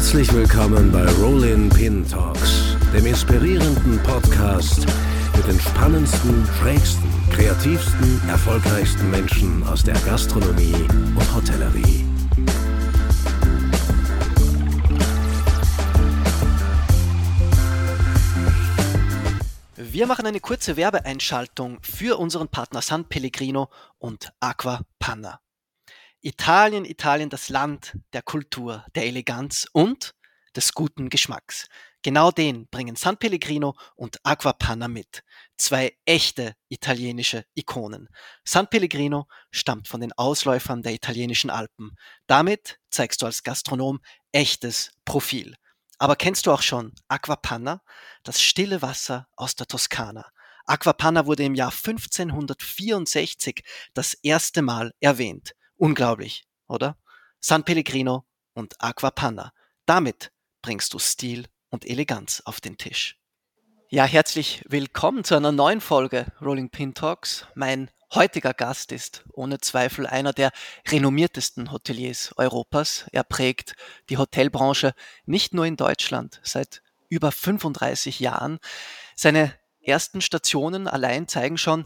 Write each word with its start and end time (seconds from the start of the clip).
Herzlich 0.00 0.32
willkommen 0.32 0.90
bei 0.90 1.04
Rollin 1.20 1.68
Pin 1.68 2.08
Talks, 2.08 2.74
dem 2.94 3.04
inspirierenden 3.04 4.02
Podcast 4.02 4.86
mit 5.36 5.46
den 5.46 5.60
spannendsten, 5.60 6.48
schrägsten, 6.58 7.06
kreativsten, 7.30 8.18
erfolgreichsten 8.26 9.10
Menschen 9.10 9.62
aus 9.68 9.84
der 9.84 9.94
Gastronomie 9.98 10.72
und 10.72 11.34
Hotellerie. 11.34 12.06
Wir 19.76 20.06
machen 20.06 20.24
eine 20.24 20.40
kurze 20.40 20.78
Werbeeinschaltung 20.78 21.76
für 21.82 22.18
unseren 22.18 22.48
Partner 22.48 22.80
San 22.80 23.04
Pellegrino 23.04 23.68
und 23.98 24.32
Aqua 24.40 24.80
Panna. 24.98 25.40
Italien, 26.22 26.84
Italien, 26.84 27.30
das 27.30 27.48
Land 27.48 27.96
der 28.12 28.20
Kultur, 28.20 28.84
der 28.94 29.06
Eleganz 29.06 29.66
und 29.72 30.14
des 30.54 30.74
guten 30.74 31.08
Geschmacks. 31.08 31.66
Genau 32.02 32.30
den 32.30 32.66
bringen 32.68 32.94
San 32.96 33.16
Pellegrino 33.16 33.74
und 33.96 34.18
Aquapanna 34.22 34.88
mit. 34.88 35.22
Zwei 35.56 35.96
echte 36.04 36.54
italienische 36.68 37.44
Ikonen. 37.54 38.08
San 38.44 38.68
Pellegrino 38.68 39.28
stammt 39.50 39.88
von 39.88 40.02
den 40.02 40.12
Ausläufern 40.12 40.82
der 40.82 40.92
italienischen 40.92 41.48
Alpen. 41.48 41.96
Damit 42.26 42.78
zeigst 42.90 43.22
du 43.22 43.26
als 43.26 43.42
Gastronom 43.42 44.00
echtes 44.32 44.92
Profil. 45.06 45.56
Aber 45.98 46.16
kennst 46.16 46.46
du 46.46 46.52
auch 46.52 46.62
schon 46.62 46.94
Aquapanna? 47.08 47.82
Das 48.24 48.42
stille 48.42 48.82
Wasser 48.82 49.26
aus 49.36 49.54
der 49.54 49.66
Toskana. 49.66 50.30
Aquapanna 50.66 51.24
wurde 51.24 51.44
im 51.44 51.54
Jahr 51.54 51.72
1564 51.72 53.62
das 53.94 54.14
erste 54.14 54.60
Mal 54.62 54.92
erwähnt. 55.00 55.54
Unglaublich, 55.80 56.44
oder? 56.68 56.98
San 57.40 57.64
Pellegrino 57.64 58.26
und 58.52 58.74
Aquapanna. 58.82 59.54
Damit 59.86 60.30
bringst 60.60 60.92
du 60.92 60.98
Stil 60.98 61.46
und 61.70 61.86
Eleganz 61.86 62.42
auf 62.44 62.60
den 62.60 62.76
Tisch. 62.76 63.16
Ja, 63.88 64.04
herzlich 64.04 64.62
willkommen 64.68 65.24
zu 65.24 65.36
einer 65.36 65.52
neuen 65.52 65.80
Folge 65.80 66.26
Rolling 66.42 66.68
Pin 66.68 66.92
Talks. 66.92 67.46
Mein 67.54 67.90
heutiger 68.12 68.52
Gast 68.52 68.92
ist 68.92 69.24
ohne 69.32 69.58
Zweifel 69.58 70.06
einer 70.06 70.34
der 70.34 70.50
renommiertesten 70.86 71.72
Hoteliers 71.72 72.34
Europas. 72.36 73.06
Er 73.10 73.24
prägt 73.24 73.74
die 74.10 74.18
Hotelbranche 74.18 74.92
nicht 75.24 75.54
nur 75.54 75.64
in 75.64 75.76
Deutschland 75.76 76.42
seit 76.44 76.82
über 77.08 77.32
35 77.32 78.20
Jahren. 78.20 78.58
Seine 79.16 79.54
ersten 79.80 80.20
Stationen 80.20 80.86
allein 80.88 81.26
zeigen 81.26 81.56
schon, 81.56 81.84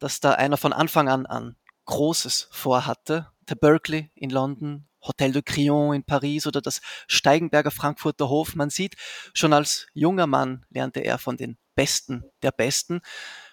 dass 0.00 0.18
da 0.18 0.32
einer 0.32 0.56
von 0.56 0.72
Anfang 0.72 1.08
an 1.08 1.24
an 1.24 1.54
Großes 1.88 2.48
vorhatte. 2.50 3.28
Der 3.48 3.54
Berkeley 3.54 4.10
in 4.14 4.28
London, 4.28 4.86
Hotel 5.00 5.32
de 5.32 5.40
Crillon 5.40 5.94
in 5.94 6.04
Paris 6.04 6.46
oder 6.46 6.60
das 6.60 6.82
Steigenberger 7.06 7.70
Frankfurter 7.70 8.28
Hof. 8.28 8.54
Man 8.54 8.68
sieht, 8.68 8.94
schon 9.32 9.54
als 9.54 9.86
junger 9.94 10.26
Mann 10.26 10.66
lernte 10.68 11.00
er 11.00 11.16
von 11.16 11.38
den 11.38 11.56
Besten 11.74 12.24
der 12.42 12.52
Besten. 12.52 13.00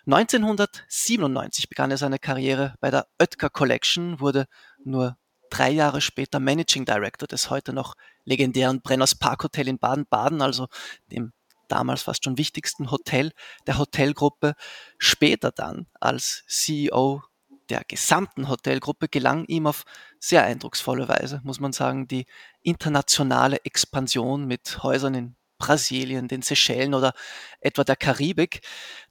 1997 0.05 1.69
begann 1.69 1.91
er 1.91 1.97
seine 1.97 2.19
Karriere 2.19 2.75
bei 2.81 2.91
der 2.91 3.07
Oetker 3.19 3.49
Collection, 3.49 4.19
wurde 4.19 4.47
nur 4.83 5.17
drei 5.49 5.71
Jahre 5.71 6.01
später 6.01 6.41
Managing 6.41 6.83
Director 6.83 7.27
des 7.27 7.49
heute 7.49 7.71
noch 7.71 7.95
legendären 8.25 8.81
Brenners 8.81 9.15
Park 9.15 9.45
Hotel 9.45 9.69
in 9.69 9.79
Baden-Baden, 9.79 10.41
also 10.41 10.67
dem 11.09 11.31
damals 11.69 12.01
fast 12.01 12.25
schon 12.25 12.37
wichtigsten 12.37 12.91
Hotel 12.91 13.31
der 13.65 13.77
Hotelgruppe. 13.77 14.55
Später 14.97 15.51
dann 15.51 15.87
als 16.01 16.43
CEO 16.47 17.23
der 17.69 17.83
gesamten 17.87 18.47
Hotelgruppe 18.49 19.07
gelang 19.07 19.45
ihm 19.45 19.67
auf 19.67 19.83
sehr 20.19 20.43
eindrucksvolle 20.43 21.07
Weise, 21.07 21.41
muss 21.43 21.59
man 21.59 21.73
sagen, 21.73 22.07
die 22.07 22.25
internationale 22.61 23.63
Expansion 23.65 24.45
mit 24.45 24.83
Häusern 24.83 25.15
in 25.15 25.35
Brasilien, 25.57 26.27
den 26.27 26.41
Seychellen 26.41 26.93
oder 26.93 27.13
etwa 27.59 27.83
der 27.83 27.95
Karibik. 27.95 28.61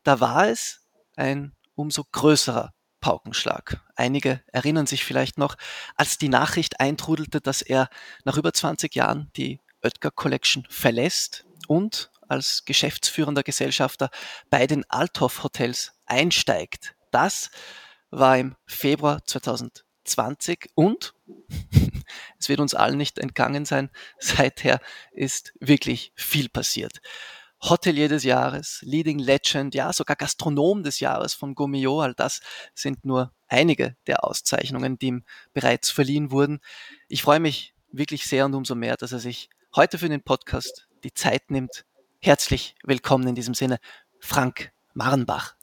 Da 0.03 0.20
war 0.20 0.48
es 0.48 0.87
ein 1.16 1.54
umso 1.75 2.04
größerer 2.12 2.72
Paukenschlag. 3.00 3.82
Einige 3.97 4.43
erinnern 4.47 4.87
sich 4.87 5.04
vielleicht 5.04 5.37
noch, 5.37 5.56
als 5.94 6.19
die 6.19 6.28
Nachricht 6.28 6.81
eintrudelte, 6.81 7.41
dass 7.41 7.60
er 7.60 7.88
nach 8.25 8.37
über 8.37 8.53
20 8.53 8.94
Jahren 8.94 9.31
die 9.37 9.60
Oetker 9.82 10.10
Collection 10.10 10.66
verlässt 10.70 11.44
und 11.69 12.10
als 12.28 12.64
geschäftsführender 12.64 13.43
Gesellschafter 13.43 14.10
bei 14.48 14.66
den 14.66 14.88
Althoff 14.88 15.43
Hotels 15.43 15.93
einsteigt. 16.06 16.94
Das 17.10 17.50
war 18.19 18.38
im 18.38 18.54
Februar 18.66 19.25
2020 19.25 20.70
und 20.75 21.14
es 22.38 22.48
wird 22.48 22.60
uns 22.60 22.75
allen 22.75 22.98
nicht 22.98 23.19
entgangen 23.19 23.64
sein, 23.64 23.91
seither 24.19 24.80
ist 25.12 25.52
wirklich 25.60 26.12
viel 26.14 26.48
passiert. 26.48 27.00
Hotelier 27.60 28.08
des 28.08 28.25
Jahres, 28.25 28.80
Leading 28.82 29.19
Legend, 29.19 29.75
ja, 29.75 29.92
sogar 29.92 30.16
Gastronom 30.16 30.82
des 30.82 31.00
Jahres 31.00 31.32
von 31.32 31.54
Gomeo, 31.54 32.00
all 32.00 32.14
das 32.14 32.41
sind 32.75 33.06
nur 33.06 33.32
einige 33.48 33.97
der 34.06 34.25
Auszeichnungen, 34.25 34.98
die 34.98 35.06
ihm 35.06 35.25
bereits 35.54 35.91
verliehen 35.91 36.31
wurden. 36.31 36.60
Ich 37.08 37.22
freue 37.22 37.41
mich 37.41 37.75
wirklich 37.91 38.26
sehr 38.26 38.44
und 38.44 38.54
umso 38.54 38.75
mehr, 38.75 38.96
dass 38.96 39.12
er 39.12 39.19
sich 39.19 39.48
heute 39.75 39.98
für 39.98 40.08
den 40.08 40.22
Podcast 40.22 40.88
die 41.04 41.14
Zeit 41.14 41.50
nimmt. 41.50 41.86
Herzlich 42.20 42.75
willkommen 42.82 43.28
in 43.28 43.34
diesem 43.34 43.54
Sinne, 43.54 43.78
Frank 44.20 44.72
Marrenbach. 44.92 45.54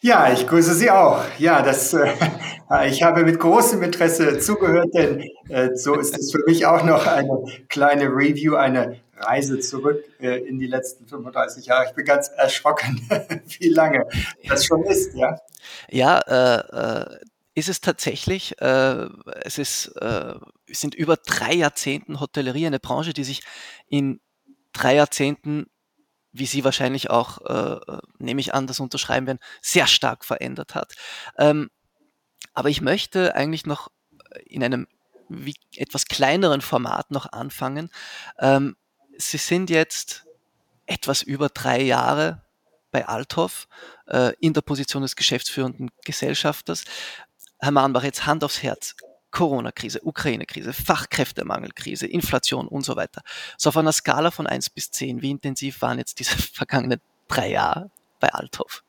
Ja, 0.00 0.32
ich 0.32 0.46
grüße 0.46 0.74
Sie 0.74 0.90
auch. 0.90 1.24
Ja, 1.38 1.60
das, 1.60 1.92
äh, 1.92 2.08
ich 2.88 3.02
habe 3.02 3.24
mit 3.24 3.40
großem 3.40 3.82
Interesse 3.82 4.38
zugehört, 4.38 4.94
denn 4.94 5.28
äh, 5.48 5.74
so 5.74 5.94
ist 5.94 6.16
es 6.16 6.30
für 6.30 6.42
mich 6.46 6.66
auch 6.66 6.84
noch 6.84 7.06
eine 7.06 7.42
kleine 7.68 8.04
Review, 8.04 8.54
eine 8.54 9.00
Reise 9.16 9.58
zurück 9.58 10.04
äh, 10.20 10.38
in 10.46 10.60
die 10.60 10.68
letzten 10.68 11.08
35 11.08 11.66
Jahre. 11.66 11.86
Ich 11.88 11.94
bin 11.94 12.04
ganz 12.04 12.28
erschrocken, 12.28 13.08
wie 13.58 13.70
lange 13.70 14.06
das 14.48 14.64
schon 14.64 14.84
ist, 14.84 15.14
ja. 15.14 15.36
Ja, 15.90 16.20
äh, 16.20 17.04
äh 17.04 17.18
ist 17.54 17.68
es 17.68 17.80
tatsächlich. 17.80 18.60
Äh, 18.60 19.08
es 19.42 19.58
ist, 19.58 19.88
äh, 19.96 20.34
sind 20.68 20.94
über 20.94 21.16
drei 21.16 21.54
Jahrzehnten 21.54 22.20
Hotellerie, 22.20 22.68
eine 22.68 22.78
Branche, 22.78 23.12
die 23.12 23.24
sich 23.24 23.42
in 23.88 24.20
drei 24.72 24.94
Jahrzehnten 24.94 25.66
wie 26.38 26.46
Sie 26.46 26.64
wahrscheinlich 26.64 27.10
auch, 27.10 27.38
äh, 27.44 27.92
äh, 27.92 27.98
nehme 28.18 28.40
ich 28.40 28.54
an, 28.54 28.66
das 28.66 28.80
unterschreiben 28.80 29.26
werden, 29.26 29.40
sehr 29.60 29.86
stark 29.86 30.24
verändert 30.24 30.74
hat. 30.74 30.94
Ähm, 31.36 31.70
aber 32.54 32.70
ich 32.70 32.80
möchte 32.80 33.34
eigentlich 33.34 33.66
noch 33.66 33.90
in 34.46 34.62
einem 34.64 34.86
wie 35.28 35.54
etwas 35.76 36.06
kleineren 36.06 36.60
Format 36.60 37.10
noch 37.10 37.32
anfangen. 37.32 37.90
Ähm, 38.38 38.76
Sie 39.18 39.36
sind 39.36 39.68
jetzt 39.68 40.24
etwas 40.86 41.22
über 41.22 41.48
drei 41.48 41.82
Jahre 41.82 42.42
bei 42.90 43.06
Althoff 43.06 43.68
äh, 44.06 44.32
in 44.40 44.54
der 44.54 44.62
Position 44.62 45.02
des 45.02 45.16
geschäftsführenden 45.16 45.90
Gesellschafters. 46.04 46.84
Herr 47.58 47.72
Mahnbach, 47.72 48.04
jetzt 48.04 48.26
Hand 48.26 48.44
aufs 48.44 48.62
Herz. 48.62 48.94
Corona-Krise, 49.30 50.00
Ukraine-Krise, 50.02 50.72
Fachkräftemangelkrise, 50.72 52.06
Inflation 52.06 52.68
und 52.68 52.84
so 52.84 52.96
weiter. 52.96 53.22
So 53.56 53.68
auf 53.68 53.76
einer 53.76 53.92
Skala 53.92 54.30
von 54.30 54.46
1 54.46 54.70
bis 54.70 54.90
10, 54.90 55.22
wie 55.22 55.30
intensiv 55.30 55.82
waren 55.82 55.98
jetzt 55.98 56.18
diese 56.18 56.36
vergangenen 56.54 57.00
drei 57.28 57.50
Jahre 57.50 57.90
bei 58.20 58.28
Althoff? 58.32 58.82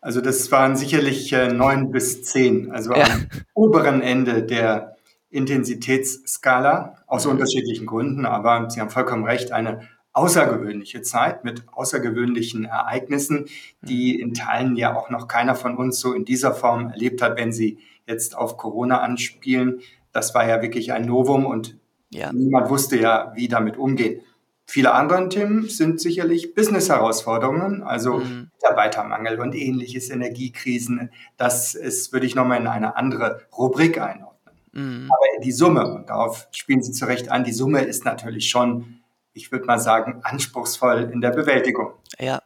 Also 0.00 0.20
das 0.20 0.52
waren 0.52 0.76
sicherlich 0.76 1.32
äh, 1.32 1.48
9 1.48 1.90
bis 1.90 2.22
10, 2.22 2.70
also 2.70 2.94
ja. 2.94 3.04
am 3.04 3.26
oberen 3.54 4.02
Ende 4.02 4.42
der 4.42 4.96
Intensitätsskala, 5.30 7.02
aus 7.06 7.24
mhm. 7.24 7.32
unterschiedlichen 7.32 7.86
Gründen, 7.86 8.24
aber 8.24 8.70
Sie 8.70 8.80
haben 8.80 8.90
vollkommen 8.90 9.24
recht, 9.24 9.52
eine 9.52 9.88
außergewöhnliche 10.16 11.02
Zeit 11.02 11.44
mit 11.44 11.64
außergewöhnlichen 11.70 12.64
Ereignissen, 12.64 13.46
die 13.82 14.14
mhm. 14.14 14.20
in 14.20 14.34
Teilen 14.34 14.76
ja 14.76 14.96
auch 14.96 15.10
noch 15.10 15.28
keiner 15.28 15.54
von 15.54 15.76
uns 15.76 16.00
so 16.00 16.14
in 16.14 16.24
dieser 16.24 16.54
Form 16.54 16.88
erlebt 16.88 17.20
hat, 17.20 17.36
wenn 17.36 17.52
sie 17.52 17.78
jetzt 18.06 18.34
auf 18.34 18.56
Corona 18.56 19.00
anspielen. 19.00 19.80
Das 20.12 20.34
war 20.34 20.48
ja 20.48 20.62
wirklich 20.62 20.92
ein 20.92 21.04
Novum 21.04 21.44
und 21.44 21.76
ja. 22.10 22.32
niemand 22.32 22.70
wusste 22.70 22.98
ja, 22.98 23.32
wie 23.34 23.48
damit 23.48 23.76
umgehen. 23.76 24.22
Viele 24.64 24.94
andere 24.94 25.28
Themen 25.28 25.68
sind 25.68 26.00
sicherlich 26.00 26.54
Business-Herausforderungen, 26.54 27.82
also 27.82 28.18
mhm. 28.18 28.50
Mitarbeitermangel 28.54 29.38
und 29.38 29.54
ähnliches, 29.54 30.08
Energiekrisen. 30.08 31.10
Das 31.36 31.74
ist, 31.74 32.12
würde 32.12 32.26
ich 32.26 32.34
nochmal 32.34 32.60
in 32.60 32.66
eine 32.66 32.96
andere 32.96 33.42
Rubrik 33.56 34.00
einordnen. 34.00 34.56
Mhm. 34.72 35.10
Aber 35.10 35.44
die 35.44 35.52
Summe, 35.52 35.94
und 35.94 36.08
darauf 36.08 36.48
spielen 36.52 36.82
Sie 36.82 36.92
zu 36.92 37.04
Recht 37.04 37.30
an, 37.30 37.44
die 37.44 37.52
Summe 37.52 37.82
ist 37.82 38.06
natürlich 38.06 38.48
schon, 38.48 38.95
ich 39.36 39.52
würde 39.52 39.66
mal 39.66 39.78
sagen, 39.78 40.20
anspruchsvoll 40.24 41.10
in 41.12 41.20
der 41.20 41.30
Bewältigung. 41.30 41.92
Ja, 42.18 42.42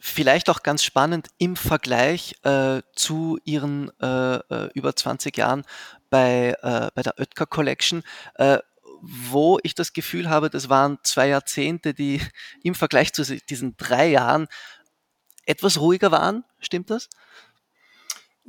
Vielleicht 0.00 0.48
auch 0.48 0.62
ganz 0.62 0.84
spannend 0.84 1.28
im 1.38 1.56
Vergleich 1.56 2.36
äh, 2.44 2.82
zu 2.94 3.36
Ihren 3.44 3.90
äh, 4.00 4.36
äh 4.36 4.70
über 4.72 4.94
20 4.94 5.36
Jahren 5.36 5.64
bei, 6.08 6.54
äh, 6.62 6.88
bei 6.94 7.02
der 7.02 7.18
Oetker 7.18 7.46
Collection, 7.46 8.04
äh, 8.36 8.58
wo 9.02 9.58
ich 9.64 9.74
das 9.74 9.92
Gefühl 9.92 10.30
habe, 10.30 10.50
das 10.50 10.68
waren 10.68 10.98
zwei 11.02 11.28
Jahrzehnte, 11.28 11.94
die 11.94 12.22
im 12.62 12.76
Vergleich 12.76 13.12
zu 13.12 13.24
diesen 13.24 13.76
drei 13.76 14.06
Jahren 14.08 14.46
etwas 15.46 15.80
ruhiger 15.80 16.12
waren. 16.12 16.44
Stimmt 16.60 16.90
das? 16.90 17.08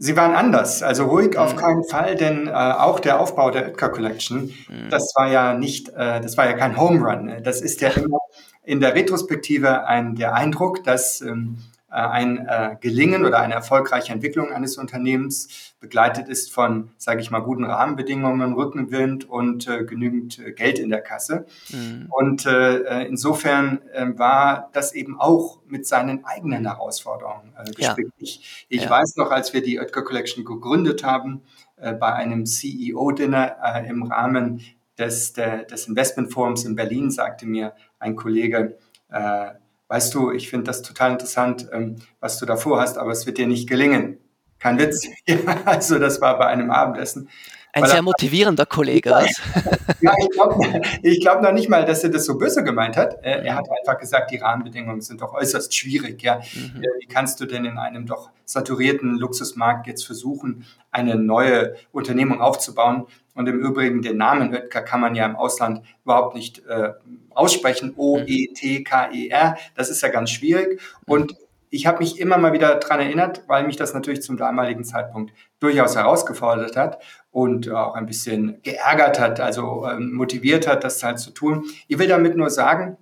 Sie 0.02 0.16
waren 0.16 0.34
anders, 0.34 0.82
also 0.82 1.08
ruhig 1.08 1.38
auf 1.38 1.56
mhm. 1.56 1.58
keinen 1.58 1.84
Fall, 1.84 2.16
denn 2.16 2.48
äh, 2.48 2.52
auch 2.52 3.02
der 3.02 3.20
Aufbau 3.20 3.52
der 3.52 3.68
Oetker 3.68 3.90
Collection, 3.90 4.54
mhm. 4.70 4.90
das 4.90 5.12
war 5.16 5.30
ja 5.30 5.54
nicht, 5.54 5.90
äh, 5.90 6.22
das 6.22 6.38
war 6.38 6.46
ja 6.46 6.54
kein 6.54 6.80
Home 6.80 7.02
Run. 7.06 7.44
Das 7.44 7.60
ist 7.60 7.82
ja 7.82 7.90
immer 7.90 8.20
in 8.64 8.80
der 8.80 8.96
Retrospektive 8.96 9.86
ein, 9.88 10.16
der 10.16 10.36
Eindruck, 10.36 10.86
dass 10.86 11.20
ähm, 11.20 11.58
äh, 11.58 11.79
ein 11.90 12.46
äh, 12.48 12.76
Gelingen 12.80 13.26
oder 13.26 13.40
eine 13.40 13.56
erfolgreiche 13.56 14.14
Entwicklung 14.14 14.52
eines 14.52 14.78
Unternehmens 14.78 15.74
begleitet 15.80 16.28
ist 16.28 16.52
von, 16.52 16.92
sage 16.98 17.22
ich 17.22 17.32
mal, 17.32 17.40
guten 17.40 17.64
Rahmenbedingungen, 17.64 18.54
Rückenwind 18.54 19.28
und 19.28 19.68
äh, 19.68 19.86
genügend 19.86 20.40
äh, 20.40 20.52
Geld 20.52 20.78
in 20.78 20.90
der 20.90 21.02
Kasse. 21.02 21.46
Mhm. 21.70 22.08
Und 22.10 22.46
äh, 22.46 23.06
insofern 23.06 23.82
äh, 23.94 24.06
war 24.18 24.70
das 24.74 24.94
eben 24.94 25.20
auch 25.20 25.60
mit 25.68 25.88
seinen 25.88 26.26
eigenen 26.26 26.66
Herausforderungen 26.66 27.54
äh, 27.58 27.72
gestrickt. 27.72 28.12
Ja. 28.18 28.24
Ich, 28.24 28.66
ich 28.70 28.84
ja. 28.84 28.90
weiß 28.90 29.16
noch, 29.16 29.32
als 29.32 29.54
wir 29.54 29.64
die 29.64 29.80
Oetker 29.80 30.04
Collection 30.04 30.46
gegründet 30.46 31.04
haben, 31.04 31.42
äh, 31.78 31.94
bei 31.94 32.14
einem 32.14 32.46
CEO-Dinner 32.46 33.56
äh, 33.64 33.90
im 33.90 34.04
Rahmen 34.04 34.62
des, 34.98 35.34
der, 35.34 35.64
des 35.64 35.88
Investmentforums 35.88 36.66
in 36.66 36.76
Berlin, 36.76 37.10
sagte 37.10 37.46
mir 37.46 37.74
ein 38.00 38.16
Kollege, 38.16 38.78
äh, 39.10 39.52
weißt 39.90 40.14
du, 40.14 40.32
ich 40.32 40.50
finde 40.50 40.66
das 40.66 40.82
total 40.82 41.12
interessant, 41.12 41.68
ähm, 41.74 41.98
was 42.22 42.40
du 42.40 42.46
da 42.46 42.56
vorhast, 42.56 42.98
aber 42.98 43.12
es 43.12 43.26
wird 43.26 43.38
dir 43.38 43.48
nicht 43.48 43.68
gelingen. 43.68 44.18
Kein 44.60 44.78
Witz. 44.80 45.08
Ja, 45.28 45.38
also 45.66 46.00
das 46.00 46.22
war 46.22 46.38
bei 46.38 46.48
einem 46.48 46.72
Abendessen. 46.72 47.30
Ein 47.72 47.86
sehr 47.86 48.02
motivierender 48.02 48.66
Kollege, 48.66 49.12
was? 49.12 49.30
ja, 50.02 50.12
ich 50.20 50.30
glaube 50.32 50.82
glaub 51.22 51.42
noch 51.44 51.52
nicht 51.52 51.70
mal, 51.70 51.86
dass 51.86 52.04
er 52.04 52.10
das 52.10 52.26
so 52.26 52.36
böse 52.36 52.64
gemeint 52.64 52.98
hat. 52.98 53.20
Er, 53.22 53.44
er 53.44 53.56
hat 53.56 53.68
einfach 53.70 54.00
gesagt, 54.00 54.32
die 54.32 54.38
Rahmenbedingungen 54.38 55.02
sind 55.02 55.22
doch 55.22 55.34
äußerst 55.34 55.76
schwierig. 55.76 56.22
Ja? 56.24 56.38
Mhm. 56.38 56.82
Äh, 56.82 56.88
wie 57.00 57.06
kannst 57.06 57.40
du 57.40 57.46
denn 57.46 57.66
in 57.66 57.78
einem 57.78 58.08
doch 58.08 58.32
saturierten 58.44 59.18
Luxusmarkt 59.18 59.86
jetzt 59.86 60.04
versuchen, 60.04 60.66
eine 60.90 61.16
neue 61.16 61.76
Unternehmung 61.92 62.42
aufzubauen? 62.42 63.06
Und 63.40 63.48
im 63.48 63.62
Übrigen, 63.62 64.02
den 64.02 64.18
Namen 64.18 64.54
Oetker 64.54 64.82
kann 64.82 65.00
man 65.00 65.16
ja 65.16 65.26
im 65.26 65.38
Ausland 65.38 65.82
überhaupt 66.04 66.36
nicht 66.36 66.62
äh, 66.68 66.92
aussprechen. 67.30 67.94
O-E-T-K-E-R. 67.96 69.58
Das 69.76 69.90
ist 69.90 70.02
ja 70.02 70.10
ganz 70.10 70.30
schwierig. 70.32 70.82
Und 71.06 71.38
ich 71.70 71.88
habe 71.88 72.00
mich 72.00 72.20
immer 72.20 72.38
mal 72.38 72.52
wieder 72.52 72.76
daran 72.76 73.00
erinnert, 73.00 73.46
weil 73.48 73.66
mich 73.66 73.78
das 73.78 73.94
natürlich 73.94 74.24
zum 74.24 74.36
damaligen 74.36 74.84
Zeitpunkt 74.84 75.32
durchaus 75.62 75.96
herausgefordert 75.96 76.76
hat 76.76 77.02
und 77.32 77.70
auch 77.72 77.96
ein 77.96 78.08
bisschen 78.08 78.62
geärgert 78.62 79.22
hat, 79.22 79.40
also 79.40 79.88
ähm, 79.90 80.12
motiviert 80.12 80.68
hat, 80.68 80.84
das 80.84 81.02
halt 81.02 81.20
zu 81.20 81.32
tun. 81.32 81.64
Ich 81.88 81.98
will 81.98 82.10
damit 82.10 82.36
nur 82.36 82.50
sagen, 82.50 82.98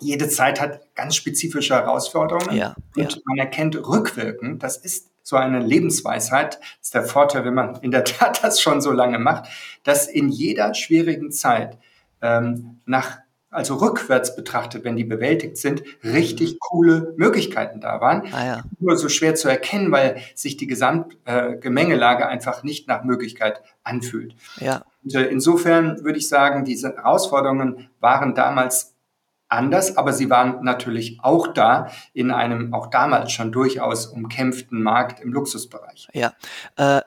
jede 0.00 0.28
Zeit 0.28 0.60
hat 0.60 0.92
ganz 0.96 1.14
spezifische 1.14 1.76
Herausforderungen 1.76 2.56
ja, 2.56 2.74
und 2.96 3.14
ja. 3.14 3.20
man 3.26 3.38
erkennt 3.38 3.76
rückwirkend, 3.76 4.60
das 4.60 4.76
ist 4.76 5.08
so 5.28 5.36
eine 5.36 5.60
Lebensweisheit, 5.60 6.54
das 6.54 6.88
ist 6.88 6.94
der 6.94 7.04
Vorteil, 7.04 7.44
wenn 7.44 7.52
man 7.52 7.76
in 7.82 7.90
der 7.90 8.04
Tat 8.04 8.42
das 8.42 8.62
schon 8.62 8.80
so 8.80 8.92
lange 8.92 9.18
macht, 9.18 9.50
dass 9.84 10.06
in 10.06 10.30
jeder 10.30 10.72
schwierigen 10.72 11.30
Zeit 11.30 11.76
ähm, 12.22 12.80
nach 12.86 13.18
also 13.50 13.76
rückwärts 13.76 14.36
betrachtet, 14.36 14.84
wenn 14.84 14.96
die 14.96 15.04
bewältigt 15.04 15.56
sind, 15.56 15.82
richtig 16.04 16.58
coole 16.60 17.14
Möglichkeiten 17.16 17.80
da 17.80 18.00
waren. 18.00 18.22
Ah, 18.32 18.46
ja. 18.46 18.62
Nur 18.78 18.96
so 18.98 19.08
schwer 19.08 19.34
zu 19.34 19.48
erkennen, 19.48 19.90
weil 19.90 20.20
sich 20.34 20.58
die 20.58 20.66
Gesamtgemengelage 20.66 22.24
äh, 22.24 22.26
einfach 22.26 22.62
nicht 22.62 22.88
nach 22.88 23.04
Möglichkeit 23.04 23.62
anfühlt. 23.82 24.34
Ja. 24.60 24.82
Und, 25.02 25.14
äh, 25.14 25.24
insofern 25.24 26.04
würde 26.04 26.18
ich 26.18 26.28
sagen, 26.28 26.66
diese 26.66 26.94
Herausforderungen 26.94 27.88
waren 28.00 28.34
damals 28.34 28.94
anders, 29.48 29.96
aber 29.96 30.12
sie 30.12 30.30
waren 30.30 30.62
natürlich 30.62 31.18
auch 31.22 31.48
da 31.48 31.90
in 32.12 32.30
einem 32.30 32.74
auch 32.74 32.88
damals 32.88 33.32
schon 33.32 33.52
durchaus 33.52 34.06
umkämpften 34.06 34.82
Markt 34.82 35.20
im 35.20 35.32
Luxusbereich. 35.32 36.08
Ja. 36.12 36.32
Äh 36.76 37.02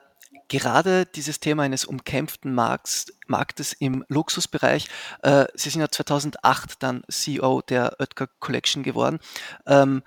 gerade 0.48 1.06
dieses 1.06 1.40
Thema 1.40 1.62
eines 1.62 1.86
umkämpften 1.86 2.54
Markts, 2.54 3.06
Marktes 3.26 3.72
im 3.72 4.04
Luxusbereich. 4.08 4.88
Äh, 5.22 5.46
Sie 5.54 5.70
sind 5.70 5.80
ja 5.80 5.88
2008 5.88 6.82
dann 6.82 7.04
CEO 7.08 7.62
der 7.62 7.96
Oetker 7.98 8.28
Collection 8.38 8.82
geworden. 8.82 9.18
Ähm, 9.66 10.02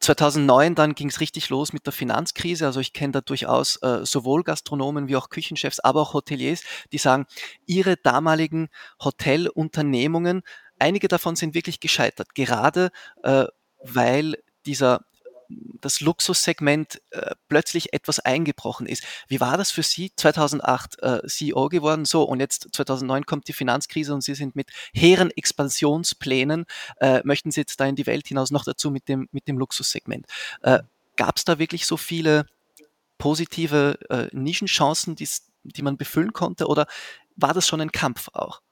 2009 0.00 0.74
dann 0.74 0.94
ging 0.94 1.08
es 1.08 1.20
richtig 1.20 1.48
los 1.48 1.72
mit 1.72 1.86
der 1.86 1.92
Finanzkrise. 1.92 2.66
Also 2.66 2.80
ich 2.80 2.92
kenne 2.92 3.12
da 3.12 3.20
durchaus 3.20 3.76
äh, 3.82 4.04
sowohl 4.04 4.42
Gastronomen 4.42 5.08
wie 5.08 5.16
auch 5.16 5.30
Küchenchefs, 5.30 5.80
aber 5.80 6.02
auch 6.02 6.12
Hoteliers, 6.12 6.64
die 6.92 6.98
sagen, 6.98 7.26
ihre 7.66 7.96
damaligen 7.96 8.68
Hotelunternehmungen, 9.02 10.42
einige 10.82 11.08
davon 11.08 11.36
sind 11.36 11.54
wirklich 11.54 11.80
gescheitert, 11.80 12.34
gerade 12.34 12.90
äh, 13.22 13.46
weil 13.82 14.36
dieser 14.66 15.00
das 15.80 16.00
Luxussegment 16.00 17.02
äh, 17.10 17.34
plötzlich 17.48 17.92
etwas 17.92 18.20
eingebrochen 18.20 18.86
ist. 18.86 19.04
Wie 19.28 19.40
war 19.40 19.58
das 19.58 19.70
für 19.70 19.82
Sie 19.82 20.12
2008 20.14 21.02
äh, 21.02 21.26
CEO 21.26 21.68
geworden? 21.68 22.04
So, 22.04 22.22
und 22.22 22.40
jetzt 22.40 22.68
2009 22.72 23.26
kommt 23.26 23.48
die 23.48 23.52
Finanzkrise 23.52 24.14
und 24.14 24.22
Sie 24.22 24.34
sind 24.34 24.56
mit 24.56 24.70
hehren 24.94 25.30
Expansionsplänen, 25.30 26.64
äh, 27.00 27.20
möchten 27.24 27.50
Sie 27.50 27.60
jetzt 27.60 27.80
da 27.80 27.86
in 27.86 27.96
die 27.96 28.06
Welt 28.06 28.28
hinaus, 28.28 28.50
noch 28.50 28.64
dazu 28.64 28.90
mit 28.90 29.08
dem, 29.08 29.28
mit 29.32 29.48
dem 29.48 29.58
Luxussegment. 29.58 30.26
Äh, 30.62 30.80
Gab 31.16 31.36
es 31.36 31.44
da 31.44 31.58
wirklich 31.58 31.86
so 31.86 31.98
viele 31.98 32.46
positive 33.18 33.98
äh, 34.08 34.28
Nischenchancen, 34.32 35.14
die 35.14 35.82
man 35.82 35.98
befüllen 35.98 36.32
konnte, 36.32 36.66
oder 36.66 36.86
war 37.36 37.52
das 37.52 37.68
schon 37.68 37.82
ein 37.82 37.92
Kampf 37.92 38.28
auch? 38.32 38.62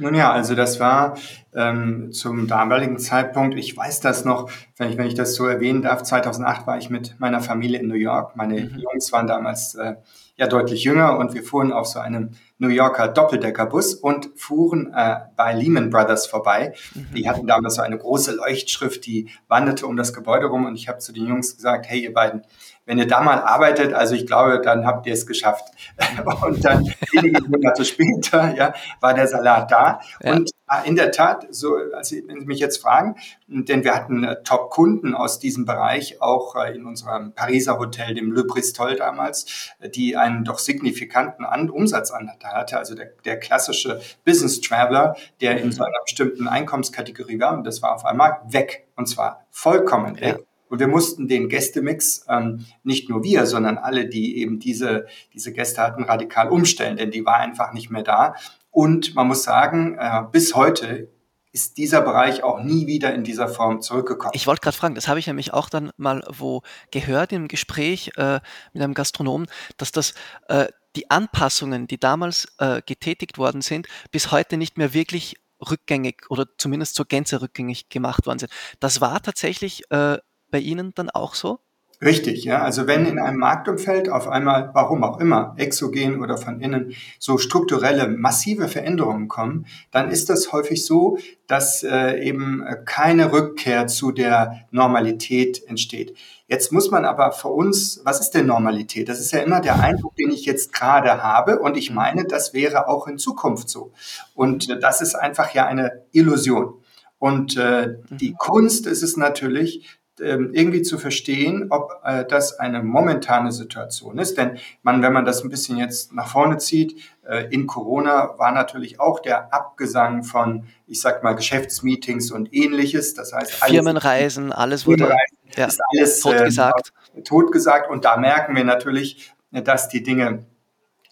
Nun 0.00 0.14
ja, 0.14 0.32
also 0.32 0.54
das 0.54 0.80
war 0.80 1.16
ähm, 1.54 2.10
zum 2.12 2.46
damaligen 2.46 2.98
Zeitpunkt, 2.98 3.56
ich 3.56 3.76
weiß 3.76 4.00
das 4.00 4.24
noch, 4.24 4.50
wenn 4.76 4.90
ich, 4.90 4.96
wenn 4.96 5.06
ich 5.06 5.14
das 5.14 5.34
so 5.34 5.46
erwähnen 5.46 5.82
darf, 5.82 6.02
2008 6.02 6.66
war 6.66 6.78
ich 6.78 6.90
mit 6.90 7.20
meiner 7.20 7.40
Familie 7.40 7.80
in 7.80 7.88
New 7.88 7.94
York. 7.94 8.34
Meine 8.34 8.62
mhm. 8.62 8.78
Jungs 8.78 9.12
waren 9.12 9.26
damals 9.26 9.74
äh, 9.74 9.96
ja 10.36 10.46
deutlich 10.46 10.84
jünger 10.84 11.18
und 11.18 11.34
wir 11.34 11.42
fuhren 11.42 11.70
auf 11.70 11.86
so 11.86 11.98
einem 11.98 12.30
New 12.58 12.68
Yorker 12.68 13.08
Doppeldeckerbus 13.08 13.94
und 13.94 14.30
fuhren 14.36 14.92
äh, 14.94 15.16
bei 15.36 15.52
Lehman 15.52 15.90
Brothers 15.90 16.26
vorbei. 16.26 16.74
Mhm. 16.94 17.14
Die 17.14 17.28
hatten 17.28 17.46
damals 17.46 17.74
so 17.74 17.82
eine 17.82 17.98
große 17.98 18.34
Leuchtschrift, 18.34 19.04
die 19.04 19.28
wanderte 19.48 19.86
um 19.86 19.96
das 19.96 20.14
Gebäude 20.14 20.46
rum 20.46 20.64
und 20.64 20.76
ich 20.76 20.88
habe 20.88 20.98
zu 20.98 21.12
den 21.12 21.26
Jungs 21.26 21.56
gesagt, 21.56 21.86
hey 21.88 22.00
ihr 22.00 22.14
beiden, 22.14 22.42
wenn 22.90 22.98
ihr 22.98 23.06
da 23.06 23.20
mal 23.20 23.38
arbeitet, 23.38 23.94
also 23.94 24.16
ich 24.16 24.26
glaube, 24.26 24.60
dann 24.64 24.84
habt 24.84 25.06
ihr 25.06 25.12
es 25.12 25.24
geschafft. 25.24 25.64
Und 26.42 26.64
dann 26.64 26.92
wenige 27.12 27.48
Monate 27.48 27.84
später 27.84 28.52
ja, 28.56 28.74
war 28.98 29.14
der 29.14 29.28
Salat 29.28 29.70
da. 29.70 30.00
Ja. 30.20 30.32
Und 30.32 30.50
äh, 30.68 30.88
in 30.88 30.96
der 30.96 31.12
Tat, 31.12 31.46
so, 31.50 31.76
also 31.94 32.16
wenn 32.26 32.40
Sie 32.40 32.46
mich 32.46 32.58
jetzt 32.58 32.82
fragen, 32.82 33.14
denn 33.46 33.84
wir 33.84 33.94
hatten 33.94 34.24
äh, 34.24 34.42
Top-Kunden 34.42 35.14
aus 35.14 35.38
diesem 35.38 35.66
Bereich, 35.66 36.20
auch 36.20 36.56
äh, 36.56 36.74
in 36.74 36.84
unserem 36.84 37.32
Pariser 37.32 37.78
Hotel, 37.78 38.12
dem 38.14 38.32
Le 38.32 38.42
Bristol 38.42 38.96
damals, 38.96 39.70
die 39.94 40.16
einen 40.16 40.42
doch 40.42 40.58
signifikanten 40.58 41.44
An 41.44 41.70
Umsatzanteil 41.70 42.54
hatte, 42.54 42.76
also 42.76 42.96
der, 42.96 43.12
der 43.24 43.38
klassische 43.38 44.00
Business 44.24 44.60
Traveler, 44.60 45.14
der 45.40 45.60
in 45.60 45.70
so 45.70 45.84
einer 45.84 46.00
bestimmten 46.04 46.48
Einkommenskategorie 46.48 47.38
war, 47.38 47.56
und 47.56 47.62
das 47.62 47.82
war 47.82 47.94
auf 47.94 48.04
einmal 48.04 48.40
weg, 48.48 48.88
und 48.96 49.06
zwar 49.06 49.46
vollkommen 49.52 50.16
weg. 50.16 50.38
Ja. 50.40 50.49
Und 50.70 50.78
wir 50.78 50.88
mussten 50.88 51.28
den 51.28 51.48
Gästemix, 51.48 52.24
ähm, 52.28 52.64
nicht 52.84 53.10
nur 53.10 53.24
wir, 53.24 53.44
sondern 53.44 53.76
alle, 53.76 54.08
die 54.08 54.38
eben 54.38 54.60
diese, 54.60 55.06
diese 55.34 55.52
Gäste 55.52 55.82
hatten, 55.82 56.04
radikal 56.04 56.48
umstellen, 56.48 56.96
denn 56.96 57.10
die 57.10 57.26
war 57.26 57.36
einfach 57.36 57.72
nicht 57.72 57.90
mehr 57.90 58.04
da. 58.04 58.34
Und 58.70 59.14
man 59.16 59.26
muss 59.26 59.42
sagen, 59.42 59.98
äh, 59.98 60.22
bis 60.30 60.54
heute 60.54 61.10
ist 61.52 61.76
dieser 61.76 62.00
Bereich 62.02 62.44
auch 62.44 62.62
nie 62.62 62.86
wieder 62.86 63.12
in 63.12 63.24
dieser 63.24 63.48
Form 63.48 63.82
zurückgekommen. 63.82 64.32
Ich 64.34 64.46
wollte 64.46 64.60
gerade 64.60 64.76
fragen, 64.76 64.94
das 64.94 65.08
habe 65.08 65.18
ich 65.18 65.26
nämlich 65.26 65.52
auch 65.52 65.68
dann 65.68 65.90
mal 65.96 66.22
wo 66.28 66.62
gehört 66.92 67.32
im 67.32 67.48
Gespräch 67.48 68.12
äh, 68.16 68.38
mit 68.72 68.82
einem 68.82 68.94
Gastronomen, 68.94 69.48
dass 69.76 69.90
das 69.90 70.14
äh, 70.46 70.66
die 70.94 71.10
Anpassungen, 71.10 71.88
die 71.88 71.98
damals 71.98 72.46
äh, 72.58 72.80
getätigt 72.86 73.38
worden 73.38 73.62
sind, 73.62 73.88
bis 74.12 74.30
heute 74.30 74.56
nicht 74.56 74.78
mehr 74.78 74.94
wirklich 74.94 75.36
rückgängig 75.68 76.30
oder 76.30 76.46
zumindest 76.56 76.94
zur 76.94 77.06
Gänze 77.06 77.42
rückgängig 77.42 77.88
gemacht 77.88 78.26
worden 78.26 78.38
sind. 78.38 78.52
Das 78.78 79.00
war 79.00 79.20
tatsächlich 79.20 79.82
äh, 79.90 80.18
bei 80.50 80.58
Ihnen 80.58 80.92
dann 80.94 81.10
auch 81.10 81.34
so? 81.34 81.60
Richtig, 82.02 82.44
ja. 82.44 82.62
Also 82.62 82.86
wenn 82.86 83.04
in 83.04 83.18
einem 83.18 83.38
Marktumfeld 83.38 84.08
auf 84.08 84.26
einmal, 84.26 84.70
warum 84.72 85.04
auch 85.04 85.20
immer, 85.20 85.54
exogen 85.58 86.22
oder 86.22 86.38
von 86.38 86.58
innen, 86.60 86.94
so 87.18 87.36
strukturelle, 87.36 88.08
massive 88.08 88.68
Veränderungen 88.68 89.28
kommen, 89.28 89.66
dann 89.90 90.10
ist 90.10 90.30
das 90.30 90.50
häufig 90.50 90.86
so, 90.86 91.18
dass 91.46 91.82
äh, 91.82 92.18
eben 92.26 92.64
keine 92.86 93.32
Rückkehr 93.32 93.86
zu 93.86 94.12
der 94.12 94.66
Normalität 94.70 95.62
entsteht. 95.68 96.16
Jetzt 96.46 96.72
muss 96.72 96.90
man 96.90 97.04
aber 97.04 97.32
für 97.32 97.48
uns, 97.48 98.00
was 98.04 98.20
ist 98.20 98.30
denn 98.30 98.46
Normalität? 98.46 99.10
Das 99.10 99.20
ist 99.20 99.32
ja 99.32 99.40
immer 99.40 99.60
der 99.60 99.78
Eindruck, 99.78 100.16
den 100.16 100.30
ich 100.30 100.46
jetzt 100.46 100.72
gerade 100.72 101.22
habe 101.22 101.58
und 101.58 101.76
ich 101.76 101.90
meine, 101.90 102.24
das 102.24 102.54
wäre 102.54 102.88
auch 102.88 103.08
in 103.08 103.18
Zukunft 103.18 103.68
so. 103.68 103.92
Und 104.34 104.70
äh, 104.70 104.80
das 104.80 105.02
ist 105.02 105.16
einfach 105.16 105.52
ja 105.52 105.66
eine 105.66 106.02
Illusion. 106.12 106.80
Und 107.18 107.58
äh, 107.58 107.96
die 108.08 108.30
mhm. 108.30 108.36
Kunst 108.38 108.86
ist 108.86 109.02
es 109.02 109.18
natürlich, 109.18 109.99
irgendwie 110.24 110.82
zu 110.82 110.98
verstehen, 110.98 111.66
ob 111.70 112.00
äh, 112.04 112.24
das 112.24 112.58
eine 112.58 112.82
momentane 112.82 113.52
Situation 113.52 114.18
ist. 114.18 114.38
Denn 114.38 114.58
man, 114.82 115.02
wenn 115.02 115.12
man 115.12 115.24
das 115.24 115.42
ein 115.42 115.50
bisschen 115.50 115.78
jetzt 115.78 116.12
nach 116.12 116.28
vorne 116.28 116.58
zieht, 116.58 117.00
äh, 117.26 117.46
in 117.50 117.66
Corona 117.66 118.38
war 118.38 118.52
natürlich 118.52 119.00
auch 119.00 119.20
der 119.20 119.52
Abgesang 119.52 120.22
von, 120.22 120.64
ich 120.86 121.00
sag 121.00 121.22
mal, 121.22 121.34
Geschäftsmeetings 121.34 122.30
und 122.30 122.52
ähnliches. 122.52 123.14
Das 123.14 123.32
heißt, 123.32 123.62
alles, 123.62 123.74
Firmenreisen, 123.74 124.52
alles 124.52 124.86
wurde 124.86 125.14
ja, 125.56 125.66
ist 125.66 125.80
alles 125.92 126.20
totgesagt. 126.20 126.92
Äh, 127.14 127.22
totgesagt. 127.22 127.90
Und 127.90 128.04
da 128.04 128.16
merken 128.16 128.54
wir 128.54 128.64
natürlich, 128.64 129.32
dass 129.50 129.88
die 129.88 130.02
Dinge 130.02 130.44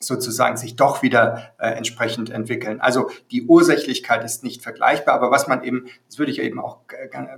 sozusagen 0.00 0.56
sich 0.56 0.76
doch 0.76 1.02
wieder 1.02 1.52
äh, 1.58 1.70
entsprechend 1.70 2.30
entwickeln. 2.30 2.80
Also 2.80 3.10
die 3.30 3.46
Ursächlichkeit 3.46 4.24
ist 4.24 4.44
nicht 4.44 4.62
vergleichbar, 4.62 5.14
aber 5.14 5.30
was 5.30 5.48
man 5.48 5.64
eben, 5.64 5.86
das 6.06 6.18
würde 6.18 6.30
ich 6.30 6.40
eben 6.40 6.60
auch 6.60 6.78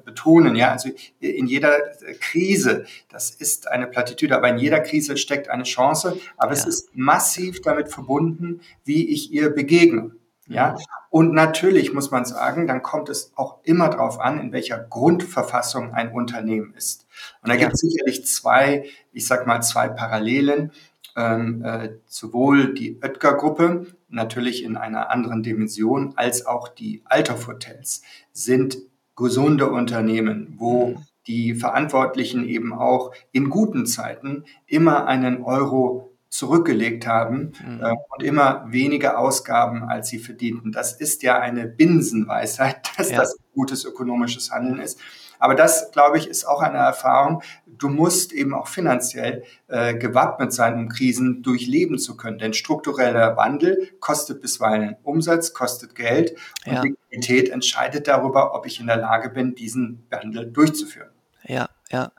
betonen, 0.05 0.57
ja, 0.57 0.71
also 0.71 0.91
in 1.21 1.47
jeder 1.47 1.73
Krise, 2.21 2.85
das 3.09 3.31
ist 3.31 3.69
eine 3.69 3.87
Plattitüde, 3.87 4.37
aber 4.37 4.49
in 4.49 4.59
jeder 4.59 4.81
Krise 4.81 5.17
steckt 5.17 5.49
eine 5.49 5.65
Chance, 5.65 6.19
aber 6.37 6.53
ja. 6.53 6.59
es 6.59 6.67
ist 6.67 6.91
massiv 6.95 7.63
damit 7.63 7.89
verbunden, 7.89 8.61
wie 8.85 9.09
ich 9.09 9.33
ihr 9.33 9.51
begegne. 9.51 10.13
Ja, 10.47 10.75
und 11.11 11.33
natürlich 11.33 11.93
muss 11.93 12.11
man 12.11 12.25
sagen, 12.25 12.67
dann 12.67 12.83
kommt 12.83 13.09
es 13.09 13.33
auch 13.37 13.59
immer 13.63 13.89
darauf 13.89 14.19
an, 14.19 14.41
in 14.41 14.53
welcher 14.53 14.79
Grundverfassung 14.79 15.95
ein 15.95 16.11
Unternehmen 16.11 16.75
ist. 16.75 17.07
Und 17.43 17.51
da 17.51 17.55
ja. 17.55 17.61
gibt 17.61 17.75
es 17.75 17.81
sicherlich 17.81 18.27
zwei, 18.27 18.85
ich 19.13 19.29
sag 19.29 19.47
mal, 19.47 19.61
zwei 19.61 19.89
Parallelen 19.89 20.73
ähm, 21.21 21.63
äh, 21.65 21.91
sowohl 22.07 22.75
die 22.75 22.99
Oetker-Gruppe, 23.03 23.87
natürlich 24.09 24.65
in 24.65 24.77
einer 24.77 25.11
anderen 25.11 25.43
Dimension, 25.43 26.15
als 26.17 26.47
auch 26.47 26.69
die 26.69 27.03
Althoff-Hotels 27.05 28.03
sind 28.33 28.79
gesunde 29.17 29.71
Unternehmen, 29.71 30.55
wo 30.57 30.89
mhm. 30.89 30.97
die 31.27 31.55
Verantwortlichen 31.55 32.45
eben 32.49 32.73
auch 32.73 33.13
in 33.33 33.51
guten 33.51 33.87
Zeiten 33.87 34.45
immer 34.67 35.07
einen 35.07 35.43
Euro 35.43 36.11
zurückgelegt 36.31 37.07
haben 37.07 37.53
mhm. 37.65 37.83
äh, 37.83 37.95
und 38.17 38.23
immer 38.25 38.65
weniger 38.69 39.19
Ausgaben, 39.19 39.83
als 39.83 40.09
sie 40.09 40.19
verdienten. 40.19 40.73
Das 40.73 40.93
ist 40.93 41.23
ja 41.23 41.39
eine 41.39 41.67
Binsenweisheit, 41.67 42.89
dass 42.97 43.11
ja. 43.11 43.19
das 43.19 43.37
gutes 43.53 43.85
ökonomisches 43.85 44.51
Handeln 44.51 44.81
ist. 44.81 44.99
Aber 45.41 45.55
das, 45.57 45.91
glaube 45.91 46.19
ich, 46.19 46.29
ist 46.29 46.45
auch 46.45 46.61
eine 46.61 46.79
Erfahrung. 46.79 47.43
Du 47.67 47.89
musst 47.89 48.33
eben 48.33 48.55
auch 48.55 48.69
finanziell 48.69 49.43
äh, 49.69 49.95
gewappnet 49.95 50.53
sein, 50.53 50.75
um 50.75 50.89
Krisen 50.89 51.43
durchleben 51.43 51.99
zu 51.99 52.17
können. 52.17 52.39
Denn 52.39 52.53
struktureller 52.53 53.37
Wandel 53.37 53.91
kostet 53.99 54.43
bisweilen 54.43 54.97
Umsatz, 55.03 55.55
kostet 55.55 55.95
Geld 55.95 56.37
und 56.67 56.75
ja. 56.75 56.83
Liquidität 56.83 57.49
entscheidet 57.49 58.07
darüber, 58.07 58.55
ob 58.55 58.67
ich 58.67 58.79
in 58.79 58.87
der 58.87 58.99
Lage 58.99 59.31
bin, 59.31 59.55
diesen 59.55 60.07
Wandel 60.11 60.53
durchzuführen. 60.53 61.11
Ja, 61.45 61.69
ja. 61.91 62.13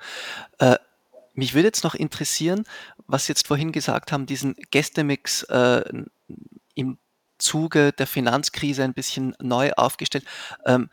Äh, 0.58 0.78
mich 1.34 1.54
würde 1.54 1.68
jetzt 1.68 1.84
noch 1.84 1.96
interessieren, 1.96 2.66
was 3.08 3.26
Sie 3.26 3.32
jetzt 3.32 3.48
vorhin 3.48 3.72
gesagt 3.72 4.12
haben, 4.12 4.26
diesen 4.26 4.56
Gästemix 4.72 5.44
äh, 5.44 5.84
im 6.76 6.98
Zuge 7.38 7.92
der 7.92 8.08
Finanzkrise 8.08 8.84
ein 8.84 8.94
bisschen 8.94 9.36
neu 9.40 9.72
aufgestellt. 9.74 10.26
Ähm, 10.66 10.90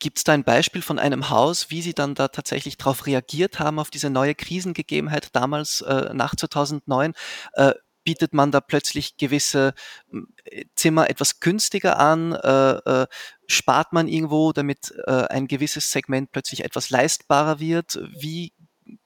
Gibt 0.00 0.16
es 0.16 0.24
da 0.24 0.32
ein 0.32 0.44
Beispiel 0.44 0.80
von 0.80 0.98
einem 0.98 1.28
Haus, 1.28 1.68
wie 1.70 1.82
Sie 1.82 1.92
dann 1.92 2.14
da 2.14 2.28
tatsächlich 2.28 2.78
darauf 2.78 3.06
reagiert 3.06 3.58
haben, 3.58 3.78
auf 3.78 3.90
diese 3.90 4.08
neue 4.08 4.34
Krisengegebenheit 4.34 5.28
damals 5.36 5.82
äh, 5.82 6.14
nach 6.14 6.34
2009? 6.34 7.12
Äh, 7.52 7.74
bietet 8.02 8.32
man 8.32 8.50
da 8.50 8.62
plötzlich 8.62 9.18
gewisse 9.18 9.74
äh, 10.44 10.64
Zimmer 10.74 11.10
etwas 11.10 11.40
günstiger 11.40 11.98
an? 11.98 12.32
Äh, 12.32 13.02
äh, 13.02 13.06
spart 13.46 13.92
man 13.92 14.08
irgendwo, 14.08 14.52
damit 14.52 14.92
äh, 15.06 15.26
ein 15.26 15.46
gewisses 15.46 15.90
Segment 15.92 16.32
plötzlich 16.32 16.64
etwas 16.64 16.88
leistbarer 16.88 17.60
wird? 17.60 18.00
Wie 18.18 18.54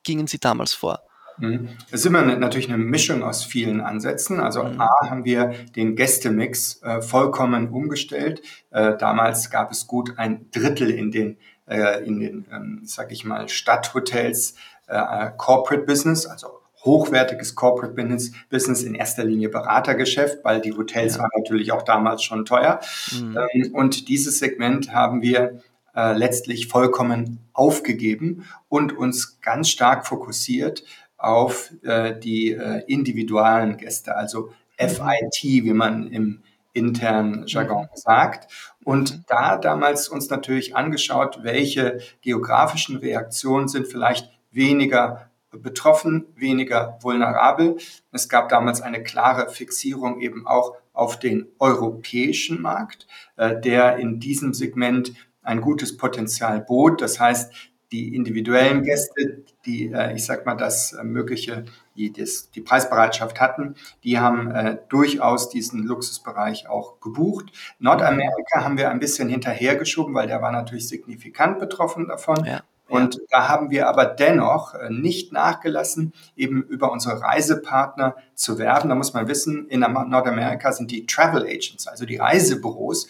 gingen 0.04 0.28
Sie 0.28 0.38
damals 0.38 0.74
vor? 0.74 1.02
Mhm. 1.38 1.68
Es 1.90 2.00
ist 2.00 2.06
immer 2.06 2.22
natürlich 2.22 2.68
eine 2.68 2.78
Mischung 2.78 3.22
aus 3.22 3.44
vielen 3.44 3.80
Ansätzen. 3.80 4.40
Also 4.40 4.64
mhm. 4.64 4.80
A 4.80 4.88
haben 5.08 5.24
wir 5.24 5.54
den 5.76 5.96
Gästemix 5.96 6.82
äh, 6.82 7.00
vollkommen 7.00 7.68
umgestellt. 7.68 8.42
Äh, 8.70 8.96
damals 8.96 9.50
gab 9.50 9.70
es 9.70 9.86
gut 9.86 10.18
ein 10.18 10.50
Drittel 10.50 10.90
in 10.90 11.10
den, 11.10 11.38
äh, 11.66 12.04
in 12.04 12.20
den 12.20 12.46
ähm, 12.52 12.80
sag 12.84 13.12
ich 13.12 13.24
mal, 13.24 13.48
Stadthotels 13.48 14.54
äh, 14.86 15.30
Corporate 15.36 15.84
Business, 15.84 16.26
also 16.26 16.60
hochwertiges 16.84 17.54
Corporate 17.54 17.94
Business, 17.94 18.32
Business 18.50 18.82
in 18.82 18.94
erster 18.94 19.24
Linie 19.24 19.48
Beratergeschäft, 19.48 20.44
weil 20.44 20.60
die 20.60 20.72
Hotels 20.72 21.16
ja. 21.16 21.22
waren 21.22 21.30
natürlich 21.36 21.72
auch 21.72 21.82
damals 21.82 22.22
schon 22.22 22.44
teuer. 22.44 22.80
Mhm. 23.12 23.38
Ähm, 23.54 23.74
und 23.74 24.08
dieses 24.08 24.38
Segment 24.38 24.92
haben 24.92 25.22
wir 25.22 25.60
äh, 25.96 26.12
letztlich 26.16 26.68
vollkommen 26.68 27.38
aufgegeben 27.52 28.44
und 28.68 28.96
uns 28.96 29.40
ganz 29.40 29.68
stark 29.68 30.06
fokussiert 30.06 30.84
auf 31.24 31.72
äh, 31.82 32.18
die 32.18 32.52
äh, 32.52 32.82
individuellen 32.86 33.76
Gäste, 33.76 34.16
also 34.16 34.50
mhm. 34.78 34.88
FIT, 34.88 35.64
wie 35.64 35.72
man 35.72 36.08
im 36.08 36.42
internen 36.72 37.46
Jargon 37.46 37.84
mhm. 37.84 37.96
sagt. 37.96 38.52
Und 38.84 39.14
mhm. 39.14 39.24
da 39.28 39.56
damals 39.56 40.08
uns 40.08 40.28
natürlich 40.28 40.76
angeschaut, 40.76 41.40
welche 41.42 42.00
geografischen 42.20 42.96
Reaktionen 42.96 43.68
sind 43.68 43.86
vielleicht 43.86 44.30
weniger 44.50 45.30
betroffen, 45.50 46.26
weniger 46.34 46.98
vulnerabel. 47.00 47.76
Es 48.12 48.28
gab 48.28 48.48
damals 48.48 48.80
eine 48.80 49.02
klare 49.02 49.50
Fixierung 49.50 50.20
eben 50.20 50.46
auch 50.46 50.74
auf 50.92 51.18
den 51.18 51.46
europäischen 51.58 52.60
Markt, 52.60 53.06
äh, 53.36 53.60
der 53.60 53.96
in 53.96 54.20
diesem 54.20 54.52
Segment 54.52 55.14
ein 55.42 55.60
gutes 55.60 55.96
Potenzial 55.96 56.60
bot. 56.60 57.00
Das 57.00 57.20
heißt, 57.20 57.52
die 57.92 58.14
individuellen 58.14 58.82
Gäste, 58.82 59.44
die, 59.66 59.92
äh, 59.92 60.14
ich 60.14 60.24
sag 60.24 60.46
mal, 60.46 60.56
das 60.56 60.92
äh, 60.92 61.04
mögliche, 61.04 61.64
die 61.96 62.12
das, 62.12 62.50
die 62.50 62.60
Preisbereitschaft 62.60 63.40
hatten, 63.40 63.76
die 64.02 64.18
haben 64.18 64.50
äh, 64.50 64.78
durchaus 64.88 65.48
diesen 65.48 65.84
Luxusbereich 65.84 66.68
auch 66.68 67.00
gebucht. 67.00 67.52
Nordamerika 67.78 68.64
haben 68.64 68.76
wir 68.76 68.90
ein 68.90 69.00
bisschen 69.00 69.28
hinterhergeschoben, 69.28 70.14
weil 70.14 70.26
der 70.26 70.42
war 70.42 70.52
natürlich 70.52 70.88
signifikant 70.88 71.58
betroffen 71.58 72.08
davon. 72.08 72.44
Ja. 72.44 72.62
Und 72.94 73.20
da 73.30 73.48
haben 73.48 73.70
wir 73.70 73.88
aber 73.88 74.06
dennoch 74.06 74.74
äh, 74.74 74.90
nicht 74.90 75.32
nachgelassen, 75.32 76.12
eben 76.36 76.62
über 76.62 76.92
unsere 76.92 77.20
Reisepartner 77.20 78.16
zu 78.34 78.58
werben. 78.58 78.88
Da 78.88 78.94
muss 78.94 79.14
man 79.14 79.28
wissen, 79.28 79.66
in 79.68 79.80
Nordamerika 79.80 80.72
sind 80.72 80.90
die 80.90 81.06
Travel 81.06 81.42
Agents, 81.42 81.86
also 81.86 82.06
die 82.06 82.16
Reisebüros, 82.16 83.08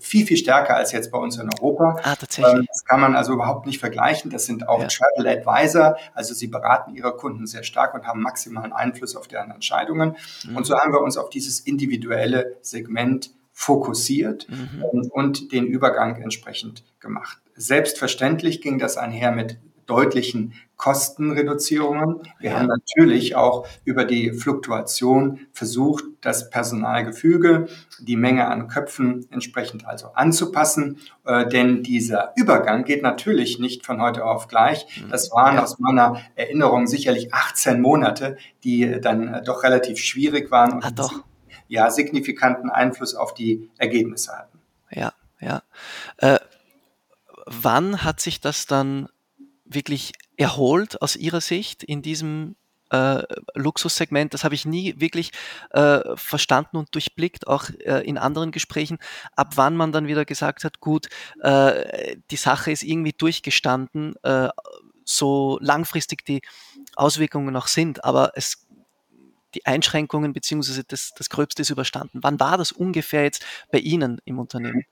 viel, 0.00 0.24
viel 0.24 0.36
stärker 0.36 0.76
als 0.76 0.92
jetzt 0.92 1.10
bei 1.10 1.18
uns 1.18 1.36
in 1.36 1.48
Europa. 1.58 1.96
Ah, 2.02 2.14
tatsächlich. 2.14 2.54
Ähm, 2.54 2.66
das 2.68 2.84
kann 2.84 3.00
man 3.00 3.16
also 3.16 3.32
überhaupt 3.32 3.66
nicht 3.66 3.80
vergleichen. 3.80 4.30
Das 4.30 4.46
sind 4.46 4.68
auch 4.68 4.80
ja. 4.80 4.88
Travel 4.88 5.26
Advisor, 5.26 5.96
also 6.14 6.34
sie 6.34 6.46
beraten 6.46 6.94
ihre 6.94 7.16
Kunden 7.16 7.46
sehr 7.46 7.64
stark 7.64 7.94
und 7.94 8.06
haben 8.06 8.20
maximalen 8.20 8.72
Einfluss 8.72 9.16
auf 9.16 9.26
deren 9.26 9.50
Entscheidungen. 9.50 10.16
Mhm. 10.44 10.56
Und 10.56 10.64
so 10.64 10.78
haben 10.78 10.92
wir 10.92 11.00
uns 11.00 11.16
auf 11.16 11.30
dieses 11.30 11.60
individuelle 11.60 12.56
Segment 12.62 13.30
fokussiert 13.54 14.46
mhm. 14.50 15.06
und 15.10 15.52
den 15.52 15.66
Übergang 15.66 16.20
entsprechend 16.20 16.84
gemacht. 17.00 17.38
Selbstverständlich 17.54 18.60
ging 18.60 18.78
das 18.78 18.98
einher 18.98 19.32
mit 19.32 19.58
deutlichen 19.86 20.54
Kostenreduzierungen. 20.76 22.22
Wir 22.40 22.50
ja. 22.50 22.58
haben 22.58 22.66
natürlich 22.66 23.36
auch 23.36 23.66
über 23.84 24.04
die 24.04 24.32
Fluktuation 24.32 25.40
versucht, 25.52 26.04
das 26.20 26.50
Personalgefüge, 26.50 27.68
die 28.00 28.16
Menge 28.16 28.48
an 28.48 28.66
Köpfen 28.66 29.26
entsprechend 29.30 29.86
also 29.86 30.08
anzupassen. 30.14 30.98
Äh, 31.24 31.48
denn 31.48 31.82
dieser 31.82 32.32
Übergang 32.34 32.84
geht 32.84 33.02
natürlich 33.02 33.58
nicht 33.58 33.86
von 33.86 34.00
heute 34.02 34.24
auf 34.24 34.48
gleich. 34.48 34.86
Mhm. 35.00 35.10
Das 35.10 35.30
waren 35.30 35.56
ja. 35.56 35.62
aus 35.62 35.78
meiner 35.78 36.20
Erinnerung 36.34 36.86
sicherlich 36.86 37.32
18 37.32 37.80
Monate, 37.80 38.36
die 38.64 39.00
dann 39.00 39.42
doch 39.44 39.62
relativ 39.62 39.98
schwierig 39.98 40.50
waren 40.50 40.72
und 40.72 40.84
ah, 40.84 40.90
ja 41.68 41.90
signifikanten 41.90 42.70
Einfluss 42.70 43.14
auf 43.14 43.34
die 43.34 43.70
Ergebnisse 43.78 44.32
hatten. 44.32 44.58
Ja, 44.90 45.12
ja. 45.40 45.62
Äh, 46.18 46.38
wann 47.46 48.04
hat 48.04 48.20
sich 48.20 48.40
das 48.40 48.66
dann 48.66 49.08
wirklich 49.64 50.12
erholt 50.36 51.00
aus 51.02 51.16
Ihrer 51.16 51.40
Sicht 51.40 51.82
in 51.82 52.02
diesem 52.02 52.56
äh, 52.90 53.22
Luxussegment? 53.54 54.34
Das 54.34 54.44
habe 54.44 54.54
ich 54.54 54.66
nie 54.66 54.94
wirklich 54.98 55.32
äh, 55.70 56.00
verstanden 56.16 56.76
und 56.76 56.94
durchblickt, 56.94 57.46
auch 57.46 57.68
äh, 57.80 58.00
in 58.06 58.18
anderen 58.18 58.52
Gesprächen, 58.52 58.98
ab 59.36 59.52
wann 59.56 59.76
man 59.76 59.92
dann 59.92 60.06
wieder 60.06 60.24
gesagt 60.24 60.64
hat, 60.64 60.80
gut, 60.80 61.08
äh, 61.40 62.16
die 62.30 62.36
Sache 62.36 62.70
ist 62.70 62.82
irgendwie 62.82 63.12
durchgestanden, 63.12 64.14
äh, 64.22 64.48
so 65.04 65.58
langfristig 65.60 66.24
die 66.24 66.40
Auswirkungen 66.96 67.52
noch 67.52 67.66
sind, 67.66 68.04
aber 68.04 68.32
es 68.36 68.63
die 69.54 69.66
Einschränkungen 69.66 70.32
beziehungsweise 70.32 70.84
das, 70.84 71.12
das 71.16 71.30
Gröbste 71.30 71.62
ist 71.62 71.70
überstanden. 71.70 72.20
Wann 72.22 72.40
war 72.40 72.58
das 72.58 72.72
ungefähr 72.72 73.22
jetzt 73.22 73.44
bei 73.70 73.78
Ihnen 73.78 74.20
im 74.24 74.38
Unternehmen? 74.38 74.84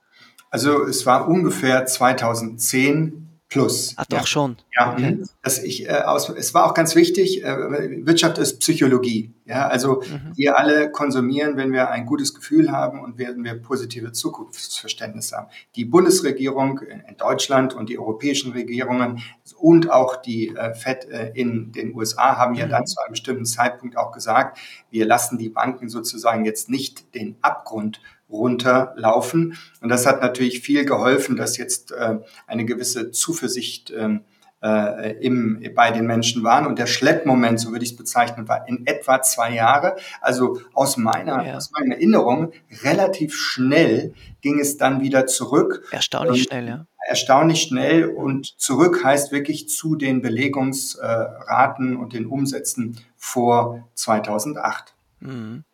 Also 0.50 0.84
es 0.84 1.06
war 1.06 1.28
ungefähr 1.28 1.86
2010 1.86 3.28
plus. 3.48 3.94
Ach 3.96 4.06
doch 4.06 4.18
ja. 4.18 4.26
schon. 4.26 4.56
Ja, 4.74 4.92
okay. 4.92 5.18
das 5.42 5.62
ich, 5.62 5.86
äh, 5.88 5.92
aus, 5.92 6.28
es 6.30 6.54
war 6.54 6.64
auch 6.64 6.74
ganz 6.74 6.94
wichtig, 6.94 7.44
äh, 7.44 8.06
Wirtschaft 8.06 8.38
ist 8.38 8.60
Psychologie. 8.60 9.32
Ja? 9.52 9.68
Also 9.68 10.00
mhm. 10.00 10.32
wir 10.34 10.58
alle 10.58 10.90
konsumieren, 10.90 11.56
wenn 11.56 11.72
wir 11.72 11.90
ein 11.90 12.06
gutes 12.06 12.34
Gefühl 12.34 12.72
haben 12.72 13.00
und 13.00 13.18
werden 13.18 13.44
wir 13.44 13.54
positive 13.54 14.12
Zukunftsverständnis 14.12 15.32
haben. 15.32 15.48
Die 15.76 15.84
Bundesregierung 15.84 16.80
in 16.80 17.16
Deutschland 17.18 17.74
und 17.74 17.90
die 17.90 17.98
europäischen 17.98 18.52
Regierungen 18.52 19.22
und 19.58 19.90
auch 19.90 20.16
die 20.16 20.48
äh, 20.48 20.74
FED 20.74 21.04
äh, 21.10 21.32
in 21.34 21.72
den 21.72 21.94
USA 21.94 22.38
haben 22.38 22.54
ja 22.54 22.64
mhm. 22.64 22.70
dann 22.70 22.86
zu 22.86 22.98
einem 23.02 23.12
bestimmten 23.12 23.44
Zeitpunkt 23.44 23.98
auch 23.98 24.12
gesagt, 24.12 24.58
wir 24.90 25.04
lassen 25.04 25.36
die 25.36 25.50
Banken 25.50 25.90
sozusagen 25.90 26.46
jetzt 26.46 26.70
nicht 26.70 27.14
den 27.14 27.36
Abgrund 27.42 28.00
runterlaufen. 28.30 29.58
Und 29.82 29.90
das 29.90 30.06
hat 30.06 30.22
natürlich 30.22 30.60
viel 30.60 30.86
geholfen, 30.86 31.36
dass 31.36 31.58
jetzt 31.58 31.92
äh, 31.92 32.16
eine 32.46 32.64
gewisse 32.64 33.10
Zuversicht 33.10 33.92
ähm, 33.94 34.22
äh, 34.62 35.12
im, 35.20 35.62
bei 35.74 35.90
den 35.90 36.06
Menschen 36.06 36.44
waren. 36.44 36.66
Und 36.66 36.78
der 36.78 36.86
Schleppmoment, 36.86 37.60
so 37.60 37.72
würde 37.72 37.84
ich 37.84 37.92
es 37.92 37.96
bezeichnen, 37.96 38.48
war 38.48 38.66
in 38.68 38.86
etwa 38.86 39.22
zwei 39.22 39.52
Jahre. 39.52 39.96
Also 40.20 40.60
aus 40.72 40.96
meiner, 40.96 41.44
ja. 41.46 41.56
aus 41.56 41.70
meiner 41.72 41.96
Erinnerung 41.96 42.52
relativ 42.82 43.34
schnell 43.34 44.14
ging 44.40 44.60
es 44.60 44.76
dann 44.76 45.00
wieder 45.00 45.26
zurück. 45.26 45.88
Erstaunlich 45.90 46.44
schnell, 46.44 46.68
ja. 46.68 46.86
Erstaunlich 47.06 47.62
schnell 47.62 48.04
und 48.04 48.60
zurück 48.60 49.02
heißt 49.04 49.32
wirklich 49.32 49.68
zu 49.68 49.96
den 49.96 50.22
Belegungsraten 50.22 51.96
und 51.96 52.12
den 52.12 52.26
Umsätzen 52.26 52.96
vor 53.16 53.88
2008. 53.94 54.94
Mhm. 55.20 55.64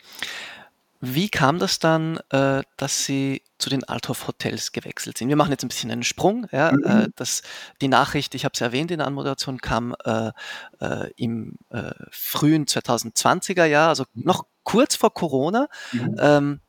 Wie 1.01 1.29
kam 1.29 1.59
das 1.59 1.79
dann, 1.79 2.19
äh, 2.31 2.63
dass 2.77 3.05
Sie 3.05 3.43
zu 3.59 3.71
den 3.71 3.85
Althoff 3.85 4.27
Hotels 4.27 4.73
gewechselt 4.73 5.19
sind? 5.19 5.29
Wir 5.29 5.37
machen 5.37 5.53
jetzt 5.53 5.65
ein 5.65 5.69
bisschen 5.69 5.91
einen 5.91 6.03
Sprung. 6.03 6.47
Ja, 6.51 6.73
mhm. 6.73 6.85
äh, 6.85 7.09
das, 7.15 7.43
die 7.81 7.89
Nachricht, 7.89 8.35
ich 8.35 8.45
habe 8.45 8.53
es 8.55 8.61
erwähnt 8.61 8.91
in 8.91 8.99
der 8.99 9.07
Anmoderation, 9.07 9.61
kam 9.61 9.95
äh, 10.05 10.33
äh, 10.81 11.11
im 11.17 11.57
äh, 11.71 11.93
frühen 12.11 12.67
2020er 12.67 13.65
Jahr, 13.65 13.91
also 13.91 14.05
noch 14.15 14.47
kurz 14.65 14.97
vor 14.97 15.15
Corona. 15.15 15.69
Mhm. 15.93 16.17
Ähm, 16.19 16.61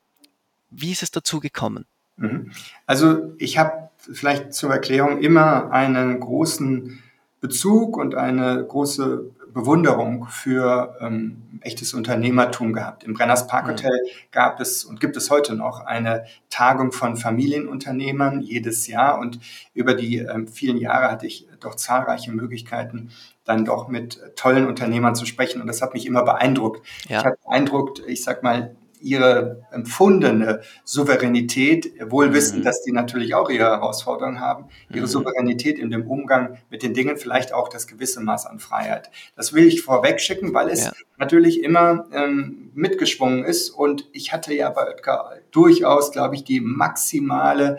wie 0.70 0.92
ist 0.92 1.02
es 1.02 1.10
dazu 1.10 1.40
gekommen? 1.40 1.86
Mhm. 2.16 2.52
Also 2.86 3.34
ich 3.38 3.58
habe 3.58 3.90
vielleicht 3.98 4.54
zur 4.54 4.70
Erklärung 4.70 5.20
immer 5.20 5.72
einen 5.72 6.20
großen 6.20 7.02
Bezug 7.40 7.96
und 7.96 8.14
eine 8.14 8.64
große 8.64 9.30
Bewunderung 9.52 10.26
für 10.28 10.96
ähm, 11.00 11.60
echtes 11.60 11.94
Unternehmertum 11.94 12.72
gehabt. 12.72 13.04
Im 13.04 13.14
Brenners 13.14 13.46
Park 13.46 13.68
Hotel 13.68 13.92
gab 14.30 14.60
es 14.60 14.84
und 14.84 15.00
gibt 15.00 15.16
es 15.16 15.30
heute 15.30 15.54
noch 15.54 15.80
eine 15.80 16.24
Tagung 16.48 16.92
von 16.92 17.16
Familienunternehmern 17.16 18.40
jedes 18.40 18.86
Jahr 18.86 19.18
und 19.18 19.40
über 19.74 19.94
die 19.94 20.18
ähm, 20.18 20.48
vielen 20.48 20.78
Jahre 20.78 21.10
hatte 21.10 21.26
ich 21.26 21.48
doch 21.60 21.74
zahlreiche 21.74 22.32
Möglichkeiten, 22.32 23.10
dann 23.44 23.64
doch 23.64 23.88
mit 23.88 24.20
tollen 24.36 24.66
Unternehmern 24.66 25.14
zu 25.14 25.26
sprechen 25.26 25.60
und 25.60 25.66
das 25.66 25.82
hat 25.82 25.94
mich 25.94 26.06
immer 26.06 26.24
beeindruckt. 26.24 26.86
Ja. 27.08 27.20
Ich 27.20 27.24
habe 27.24 27.36
beeindruckt, 27.44 28.02
ich 28.06 28.22
sag 28.22 28.42
mal, 28.42 28.76
ihre 29.00 29.62
empfundene 29.70 30.60
Souveränität, 30.84 31.92
wohl 32.10 32.32
wissend, 32.32 32.60
mhm. 32.60 32.64
dass 32.64 32.82
die 32.82 32.92
natürlich 32.92 33.34
auch 33.34 33.50
ihre 33.50 33.64
Herausforderungen 33.64 34.40
haben, 34.40 34.66
ihre 34.90 35.02
mhm. 35.02 35.10
Souveränität 35.10 35.78
in 35.78 35.90
dem 35.90 36.06
Umgang 36.06 36.58
mit 36.70 36.82
den 36.82 36.94
Dingen, 36.94 37.16
vielleicht 37.16 37.52
auch 37.52 37.68
das 37.68 37.86
gewisse 37.86 38.20
Maß 38.20 38.46
an 38.46 38.58
Freiheit. 38.58 39.10
Das 39.36 39.52
will 39.52 39.66
ich 39.66 39.82
vorweg 39.82 40.20
schicken, 40.20 40.54
weil 40.54 40.68
es 40.68 40.84
ja. 40.84 40.92
natürlich 41.18 41.62
immer 41.62 42.06
ähm, 42.12 42.70
mitgeschwungen 42.74 43.44
ist 43.44 43.70
und 43.70 44.08
ich 44.12 44.32
hatte 44.32 44.54
ja 44.54 44.70
bei 44.70 44.86
Oetker 44.86 45.32
durchaus, 45.50 46.12
glaube 46.12 46.34
ich, 46.34 46.44
die 46.44 46.60
maximale 46.60 47.78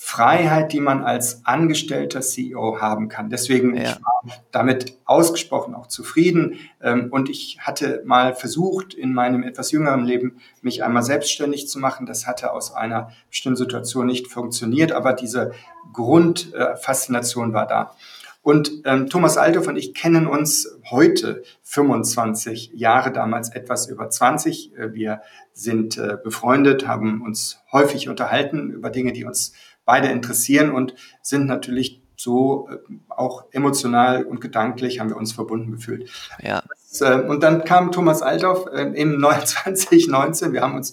Freiheit, 0.00 0.72
die 0.72 0.78
man 0.78 1.02
als 1.02 1.44
angestellter 1.44 2.20
CEO 2.20 2.80
haben 2.80 3.08
kann. 3.08 3.30
Deswegen 3.30 3.74
ja. 3.74 3.82
ich 3.82 3.88
war 3.96 4.38
damit 4.52 4.96
ausgesprochen 5.04 5.74
auch 5.74 5.88
zufrieden. 5.88 6.60
Ähm, 6.80 7.08
und 7.10 7.28
ich 7.28 7.58
hatte 7.62 8.02
mal 8.06 8.32
versucht, 8.32 8.94
in 8.94 9.12
meinem 9.12 9.42
etwas 9.42 9.72
jüngeren 9.72 10.04
Leben 10.04 10.38
mich 10.62 10.84
einmal 10.84 11.02
selbstständig 11.02 11.68
zu 11.68 11.80
machen. 11.80 12.06
Das 12.06 12.28
hatte 12.28 12.52
aus 12.52 12.72
einer 12.72 13.10
bestimmten 13.28 13.56
Situation 13.56 14.06
nicht 14.06 14.28
funktioniert, 14.28 14.92
aber 14.92 15.14
diese 15.14 15.50
Grundfaszination 15.92 17.52
war 17.52 17.66
da. 17.66 17.96
Und 18.40 18.82
ähm, 18.84 19.08
Thomas 19.08 19.36
Althoff 19.36 19.66
und 19.66 19.76
ich 19.76 19.94
kennen 19.94 20.26
uns 20.26 20.78
heute 20.90 21.42
25 21.64 22.70
Jahre, 22.72 23.12
damals 23.12 23.50
etwas 23.50 23.88
über 23.88 24.08
20. 24.08 24.74
Äh, 24.74 24.94
wir 24.94 25.22
sind 25.52 25.98
äh, 25.98 26.16
befreundet, 26.22 26.86
haben 26.86 27.20
uns 27.20 27.60
häufig 27.72 28.08
unterhalten 28.08 28.70
über 28.70 28.90
Dinge, 28.90 29.12
die 29.12 29.24
uns 29.24 29.52
beide 29.88 30.08
interessieren 30.08 30.70
und 30.70 30.94
sind 31.22 31.46
natürlich 31.46 32.02
so 32.14 32.68
äh, 32.70 32.76
auch 33.08 33.46
emotional 33.52 34.24
und 34.24 34.38
gedanklich 34.42 35.00
haben 35.00 35.08
wir 35.08 35.16
uns 35.16 35.32
verbunden 35.32 35.72
gefühlt. 35.72 36.10
Ja. 36.42 36.62
Äh, 37.00 37.22
und 37.22 37.42
dann 37.42 37.64
kam 37.64 37.90
Thomas 37.90 38.20
Althoff 38.20 38.66
äh, 38.66 38.82
im 38.82 39.18
2019. 39.44 40.52
Wir 40.52 40.60
haben 40.60 40.74
uns 40.74 40.92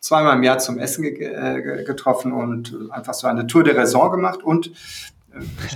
zweimal 0.00 0.38
im 0.38 0.42
Jahr 0.42 0.58
zum 0.58 0.78
Essen 0.78 1.02
ge 1.02 1.84
getroffen 1.84 2.32
und 2.32 2.90
einfach 2.90 3.12
so 3.12 3.26
eine 3.26 3.46
Tour 3.46 3.62
de 3.62 3.76
Raison 3.76 4.10
gemacht 4.10 4.42
und 4.42 4.72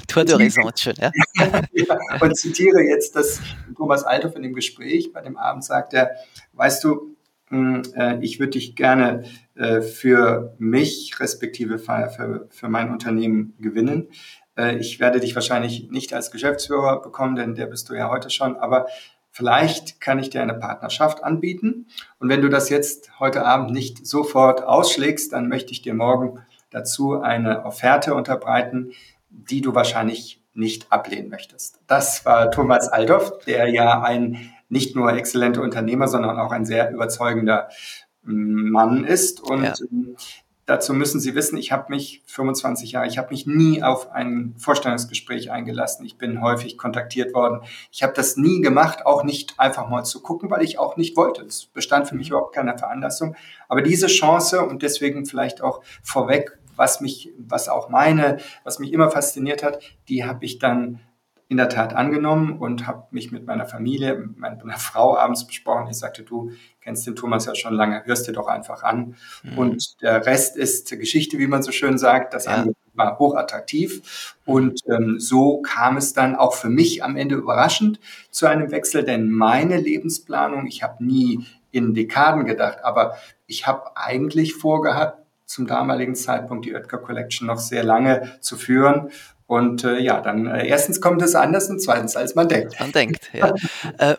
Tour 0.08 0.24
de 0.24 0.36
Raison, 0.36 0.72
schön, 0.74 0.94
ja. 0.96 1.10
ja. 1.72 1.98
Und 2.20 2.34
zitiere 2.34 2.80
jetzt 2.80 3.14
das 3.14 3.40
Thomas 3.76 4.04
Althoff 4.04 4.34
in 4.36 4.42
dem 4.42 4.54
Gespräch. 4.54 5.12
Bei 5.12 5.20
dem 5.20 5.36
Abend 5.36 5.64
sagt 5.64 5.92
er, 5.92 6.12
weißt 6.54 6.82
du, 6.82 7.13
ich 7.50 8.40
würde 8.40 8.50
dich 8.50 8.74
gerne 8.74 9.24
äh, 9.54 9.82
für 9.82 10.54
mich 10.58 11.20
respektive 11.20 11.78
für, 11.78 12.48
für 12.50 12.68
mein 12.68 12.90
Unternehmen 12.90 13.54
gewinnen. 13.60 14.08
Äh, 14.56 14.78
ich 14.78 14.98
werde 15.00 15.20
dich 15.20 15.34
wahrscheinlich 15.34 15.90
nicht 15.90 16.12
als 16.12 16.30
Geschäftsführer 16.30 17.02
bekommen, 17.02 17.36
denn 17.36 17.54
der 17.54 17.66
bist 17.66 17.88
du 17.88 17.94
ja 17.94 18.10
heute 18.10 18.30
schon, 18.30 18.56
aber 18.56 18.86
vielleicht 19.30 20.00
kann 20.00 20.18
ich 20.18 20.30
dir 20.30 20.42
eine 20.42 20.54
Partnerschaft 20.54 21.22
anbieten. 21.22 21.86
Und 22.18 22.28
wenn 22.28 22.42
du 22.42 22.48
das 22.48 22.68
jetzt 22.68 23.18
heute 23.20 23.44
Abend 23.44 23.70
nicht 23.70 24.06
sofort 24.06 24.62
ausschlägst, 24.62 25.32
dann 25.32 25.48
möchte 25.48 25.72
ich 25.72 25.82
dir 25.82 25.94
morgen 25.94 26.40
dazu 26.70 27.20
eine 27.20 27.64
Offerte 27.64 28.14
unterbreiten, 28.14 28.92
die 29.28 29.60
du 29.60 29.74
wahrscheinlich 29.74 30.40
nicht 30.54 30.92
ablehnen 30.92 31.28
möchtest. 31.28 31.80
Das 31.86 32.24
war 32.24 32.50
Thomas 32.50 32.88
Aldorf, 32.88 33.38
der 33.44 33.68
ja 33.68 34.02
ein 34.02 34.50
nicht 34.68 34.96
nur 34.96 35.12
exzellenter 35.12 35.62
Unternehmer, 35.62 36.08
sondern 36.08 36.38
auch 36.38 36.52
ein 36.52 36.64
sehr 36.64 36.92
überzeugender 36.92 37.68
Mann 38.22 39.04
ist. 39.04 39.40
Und 39.40 39.64
ja. 39.64 39.74
Ähm, 39.90 40.16
dazu 40.66 40.94
müssen 40.94 41.20
Sie 41.20 41.34
wissen, 41.34 41.58
ich 41.58 41.72
habe 41.72 41.92
mich 41.92 42.22
25 42.26 42.92
Jahre, 42.92 43.06
ich 43.06 43.18
habe 43.18 43.30
mich 43.30 43.46
nie 43.46 43.82
auf 43.82 44.10
ein 44.12 44.54
Vorstellungsgespräch 44.58 45.50
eingelassen. 45.50 46.04
Ich 46.06 46.16
bin 46.16 46.40
häufig 46.40 46.78
kontaktiert 46.78 47.34
worden. 47.34 47.60
Ich 47.92 48.02
habe 48.02 48.14
das 48.14 48.36
nie 48.36 48.60
gemacht, 48.60 49.04
auch 49.06 49.24
nicht 49.24 49.58
einfach 49.58 49.88
mal 49.88 50.04
zu 50.04 50.22
gucken, 50.22 50.50
weil 50.50 50.62
ich 50.62 50.78
auch 50.78 50.96
nicht 50.96 51.16
wollte. 51.16 51.42
Es 51.42 51.66
bestand 51.66 52.08
für 52.08 52.14
mich 52.14 52.28
mhm. 52.28 52.36
überhaupt 52.36 52.54
keine 52.54 52.76
Veranlassung. 52.78 53.36
Aber 53.68 53.82
diese 53.82 54.06
Chance 54.06 54.62
und 54.62 54.82
deswegen 54.82 55.26
vielleicht 55.26 55.62
auch 55.62 55.82
vorweg, 56.02 56.58
was 56.76 57.00
mich, 57.00 57.32
was 57.38 57.68
auch 57.68 57.88
meine, 57.88 58.38
was 58.64 58.78
mich 58.78 58.92
immer 58.92 59.10
fasziniert 59.10 59.62
hat, 59.62 59.80
die 60.08 60.24
habe 60.24 60.44
ich 60.44 60.58
dann 60.58 61.00
in 61.54 61.58
der 61.58 61.68
Tat 61.68 61.94
angenommen 61.94 62.58
und 62.58 62.88
habe 62.88 63.06
mich 63.12 63.30
mit 63.30 63.46
meiner 63.46 63.64
Familie, 63.64 64.16
mit 64.16 64.38
meiner 64.38 64.76
Frau 64.76 65.16
abends 65.16 65.46
besprochen. 65.46 65.86
Ich 65.88 65.98
sagte, 65.98 66.24
du 66.24 66.50
kennst 66.80 67.06
den 67.06 67.14
Thomas 67.14 67.46
ja 67.46 67.54
schon 67.54 67.74
lange, 67.74 68.04
hörst 68.06 68.26
dir 68.26 68.32
doch 68.32 68.48
einfach 68.48 68.82
an. 68.82 69.14
Mhm. 69.44 69.58
Und 69.58 70.02
der 70.02 70.26
Rest 70.26 70.56
ist 70.56 70.90
Geschichte, 70.90 71.38
wie 71.38 71.46
man 71.46 71.62
so 71.62 71.70
schön 71.70 71.96
sagt. 71.96 72.34
Das 72.34 72.46
ja. 72.46 72.66
war 72.94 73.20
hochattraktiv. 73.20 74.34
Und 74.44 74.80
ähm, 74.90 75.20
so 75.20 75.62
kam 75.62 75.96
es 75.96 76.12
dann 76.12 76.34
auch 76.34 76.54
für 76.54 76.70
mich 76.70 77.04
am 77.04 77.14
Ende 77.16 77.36
überraschend 77.36 78.00
zu 78.32 78.46
einem 78.46 78.72
Wechsel, 78.72 79.04
denn 79.04 79.30
meine 79.30 79.78
Lebensplanung, 79.78 80.66
ich 80.66 80.82
habe 80.82 81.04
nie 81.04 81.46
in 81.70 81.94
Dekaden 81.94 82.46
gedacht, 82.46 82.78
aber 82.82 83.14
ich 83.46 83.68
habe 83.68 83.96
eigentlich 83.96 84.54
vorgehabt, 84.54 85.20
zum 85.46 85.68
damaligen 85.68 86.16
Zeitpunkt 86.16 86.64
die 86.64 86.74
Oetker 86.74 86.98
Collection 86.98 87.46
noch 87.46 87.58
sehr 87.58 87.84
lange 87.84 88.38
zu 88.40 88.56
führen 88.56 89.10
und 89.54 89.84
äh, 89.84 89.98
ja, 89.98 90.20
dann 90.20 90.46
äh, 90.46 90.66
erstens 90.66 91.00
kommt 91.00 91.22
es 91.22 91.34
anders 91.34 91.70
und 91.70 91.80
zweitens, 91.80 92.16
als 92.16 92.34
man 92.34 92.48
denkt. 92.48 92.78
Man 92.80 92.92
denkt, 92.92 93.30
ja. 93.32 93.54
äh, 93.98 94.16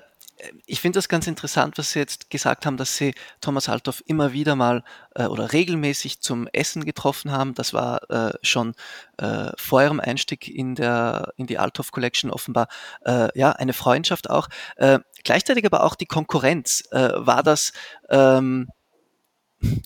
ich 0.66 0.82
finde 0.82 0.98
das 0.98 1.10
ganz 1.10 1.28
interessant, 1.28 1.78
was 1.78 1.92
Sie 1.92 2.00
jetzt 2.00 2.30
gesagt 2.30 2.66
haben, 2.66 2.78
dass 2.78 2.98
Sie 2.98 3.14
Thomas 3.42 3.70
Althoff 3.70 4.04
immer 4.06 4.34
wieder 4.34 4.56
mal 4.56 4.84
äh, 5.16 5.26
oder 5.26 5.54
regelmäßig 5.54 6.22
zum 6.22 6.48
Essen 6.48 6.86
getroffen 6.86 7.32
haben. 7.32 7.54
Das 7.54 7.74
war 7.74 8.10
äh, 8.10 8.34
schon 8.42 8.76
äh, 9.18 9.52
vor 9.58 9.82
Ihrem 9.82 10.00
Einstieg 10.00 10.48
in, 10.48 10.76
der, 10.76 11.34
in 11.38 11.48
die 11.48 11.58
Althoff 11.58 11.92
Collection 11.92 12.32
offenbar 12.32 12.68
äh, 13.06 13.30
ja, 13.38 13.52
eine 13.52 13.74
Freundschaft 13.74 14.30
auch. 14.30 14.48
Äh, 14.76 15.00
gleichzeitig 15.24 15.66
aber 15.66 15.84
auch 15.84 15.96
die 15.96 16.06
Konkurrenz. 16.06 16.84
Äh, 16.92 17.12
war 17.16 17.44
das 17.44 17.72
ähm, 18.10 18.68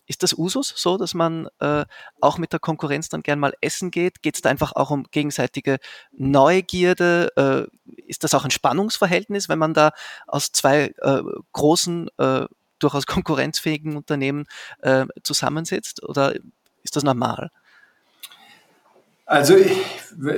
ist 0.07 0.23
das 0.23 0.33
Usus 0.33 0.73
so, 0.75 0.97
dass 0.97 1.13
man 1.13 1.47
äh, 1.59 1.85
auch 2.19 2.37
mit 2.37 2.51
der 2.51 2.59
Konkurrenz 2.59 3.09
dann 3.09 3.21
gern 3.21 3.39
mal 3.39 3.53
essen 3.61 3.91
geht? 3.91 4.21
Geht 4.21 4.35
es 4.35 4.41
da 4.41 4.49
einfach 4.49 4.73
auch 4.75 4.91
um 4.91 5.05
gegenseitige 5.11 5.77
Neugierde? 6.11 7.31
Äh, 7.35 8.01
ist 8.07 8.23
das 8.23 8.33
auch 8.33 8.43
ein 8.43 8.51
Spannungsverhältnis, 8.51 9.49
wenn 9.49 9.59
man 9.59 9.73
da 9.73 9.91
aus 10.27 10.51
zwei 10.51 10.93
äh, 11.01 11.21
großen, 11.53 12.09
äh, 12.17 12.45
durchaus 12.79 13.05
konkurrenzfähigen 13.07 13.95
Unternehmen 13.95 14.45
äh, 14.81 15.05
zusammensitzt? 15.23 16.03
Oder 16.03 16.35
ist 16.83 16.95
das 16.95 17.03
normal? 17.03 17.51
Also 19.25 19.55
ich, 19.55 19.77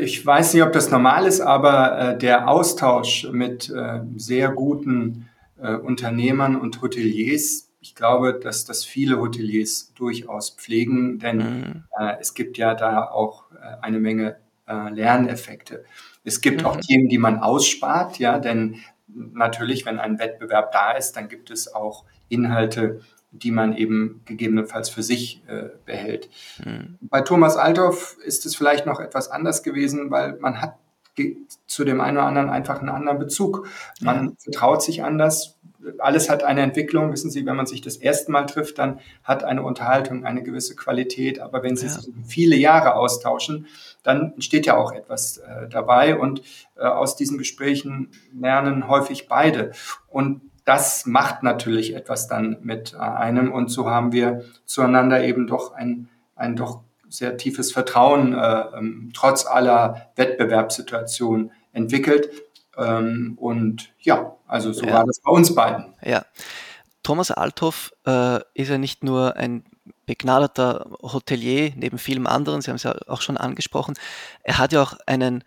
ich, 0.01 0.25
weiß 0.25 0.53
nicht, 0.53 0.63
ob 0.63 0.73
das 0.73 0.91
normal 0.91 1.25
ist, 1.25 1.39
aber 1.39 1.97
äh, 1.97 2.17
der 2.17 2.49
Austausch 2.49 3.25
mit 3.31 3.71
sehr 4.17 4.49
guten 4.49 5.29
Unternehmern 5.57 6.55
und 6.55 6.81
Hoteliers. 6.81 7.70
Ich 7.81 7.95
glaube, 7.95 8.39
dass 8.39 8.63
das 8.65 8.85
viele 8.85 9.19
Hoteliers 9.19 9.91
durchaus 9.95 10.51
pflegen, 10.51 11.19
denn 11.19 11.37
mhm. 11.37 11.83
äh, 11.99 12.13
es 12.19 12.33
gibt 12.35 12.57
ja 12.57 12.75
da 12.75 13.05
auch 13.05 13.51
äh, 13.51 13.81
eine 13.81 13.99
Menge 13.99 14.37
äh, 14.67 14.89
Lerneffekte. 14.89 15.83
Es 16.23 16.41
gibt 16.41 16.61
mhm. 16.61 16.67
auch 16.67 16.77
Themen, 16.77 17.09
die 17.09 17.17
man 17.17 17.39
ausspart, 17.39 18.19
ja, 18.19 18.37
denn 18.39 18.77
natürlich, 19.07 19.85
wenn 19.85 19.99
ein 19.99 20.19
Wettbewerb 20.19 20.71
da 20.71 20.91
ist, 20.91 21.13
dann 21.13 21.27
gibt 21.27 21.49
es 21.49 21.73
auch 21.73 22.05
Inhalte, 22.29 23.01
die 23.31 23.51
man 23.51 23.75
eben 23.75 24.21
gegebenenfalls 24.25 24.89
für 24.89 25.03
sich 25.03 25.41
äh, 25.47 25.69
behält. 25.85 26.29
Mhm. 26.63 26.97
Bei 27.01 27.21
Thomas 27.21 27.57
Althoff 27.57 28.17
ist 28.23 28.45
es 28.45 28.55
vielleicht 28.55 28.85
noch 28.85 28.99
etwas 28.99 29.29
anders 29.29 29.63
gewesen, 29.63 30.11
weil 30.11 30.37
man 30.39 30.61
hat 30.61 30.77
zu 31.67 31.83
dem 31.83 32.01
einen 32.01 32.17
oder 32.17 32.25
anderen 32.25 32.49
einfach 32.49 32.79
einen 32.79 32.89
anderen 32.89 33.19
Bezug. 33.19 33.67
Man 33.99 34.25
ja. 34.25 34.31
vertraut 34.39 34.81
sich 34.81 35.03
anders. 35.03 35.57
Alles 35.97 36.29
hat 36.29 36.43
eine 36.43 36.61
Entwicklung. 36.61 37.11
Wissen 37.11 37.31
Sie, 37.31 37.45
wenn 37.45 37.55
man 37.55 37.65
sich 37.65 37.81
das 37.81 37.97
erste 37.97 38.31
Mal 38.31 38.45
trifft, 38.45 38.77
dann 38.79 38.99
hat 39.23 39.43
eine 39.43 39.63
Unterhaltung 39.63 40.25
eine 40.25 40.43
gewisse 40.43 40.75
Qualität. 40.75 41.39
Aber 41.39 41.63
wenn 41.63 41.75
Sie 41.75 41.87
ja. 41.87 41.91
sich 41.91 42.13
viele 42.25 42.55
Jahre 42.55 42.95
austauschen, 42.95 43.67
dann 44.03 44.33
entsteht 44.33 44.65
ja 44.65 44.77
auch 44.77 44.91
etwas 44.91 45.37
äh, 45.37 45.67
dabei. 45.69 46.17
Und 46.17 46.43
äh, 46.75 46.83
aus 46.83 47.15
diesen 47.15 47.37
Gesprächen 47.37 48.09
lernen 48.33 48.87
häufig 48.87 49.27
beide. 49.27 49.71
Und 50.07 50.41
das 50.65 51.05
macht 51.05 51.43
natürlich 51.43 51.95
etwas 51.95 52.27
dann 52.27 52.57
mit 52.61 52.95
einem. 52.95 53.51
Und 53.51 53.69
so 53.69 53.89
haben 53.89 54.11
wir 54.11 54.43
zueinander 54.65 55.23
eben 55.23 55.47
doch 55.47 55.73
ein, 55.73 56.09
ein 56.35 56.55
doch 56.55 56.83
sehr 57.11 57.37
tiefes 57.37 57.71
Vertrauen 57.71 58.33
äh, 58.33 58.63
ähm, 58.77 59.11
trotz 59.13 59.45
aller 59.45 60.11
Wettbewerbssituationen 60.15 61.51
entwickelt. 61.73 62.29
Ähm, 62.77 63.37
und 63.39 63.93
ja, 63.99 64.35
also 64.47 64.73
so 64.73 64.85
ja. 64.85 64.93
war 64.93 65.05
das 65.05 65.19
bei 65.21 65.31
uns 65.31 65.53
beiden. 65.53 65.93
Ja. 66.01 66.25
Thomas 67.03 67.31
Althoff 67.31 67.91
äh, 68.05 68.39
ist 68.53 68.69
ja 68.69 68.77
nicht 68.77 69.03
nur 69.03 69.35
ein 69.35 69.65
begnadeter 70.05 70.89
Hotelier 71.01 71.73
neben 71.75 71.97
vielem 71.97 72.27
anderen, 72.27 72.61
Sie 72.61 72.69
haben 72.69 72.75
es 72.75 72.83
ja 72.83 72.95
auch 73.07 73.21
schon 73.21 73.37
angesprochen. 73.37 73.95
Er 74.43 74.57
hat 74.57 74.71
ja 74.73 74.81
auch 74.81 74.93
einen 75.07 75.43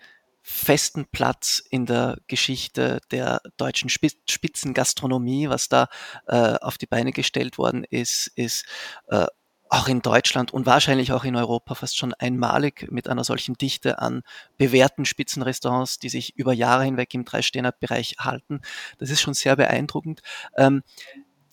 festen 0.46 1.06
Platz 1.06 1.62
in 1.70 1.86
der 1.86 2.18
Geschichte 2.26 3.00
der 3.10 3.40
deutschen 3.56 3.88
Spitzengastronomie. 3.88 5.48
Was 5.48 5.70
da 5.70 5.88
äh, 6.26 6.56
auf 6.60 6.76
die 6.76 6.86
Beine 6.86 7.12
gestellt 7.12 7.56
worden 7.56 7.82
ist, 7.82 8.30
ist 8.34 8.66
äh, 9.08 9.26
auch 9.74 9.88
in 9.88 10.02
Deutschland 10.02 10.52
und 10.52 10.66
wahrscheinlich 10.66 11.12
auch 11.12 11.24
in 11.24 11.34
Europa 11.34 11.74
fast 11.74 11.96
schon 11.96 12.14
einmalig 12.14 12.86
mit 12.90 13.08
einer 13.08 13.24
solchen 13.24 13.54
Dichte 13.54 13.98
an 13.98 14.22
bewährten 14.56 15.04
Spitzenrestaurants, 15.04 15.98
die 15.98 16.08
sich 16.08 16.36
über 16.36 16.52
Jahre 16.52 16.84
hinweg 16.84 17.12
im 17.14 17.24
Drei-Sterne-Bereich 17.24 18.16
halten. 18.20 18.60
Das 18.98 19.10
ist 19.10 19.20
schon 19.20 19.34
sehr 19.34 19.56
beeindruckend. 19.56 20.22
Ähm, 20.56 20.82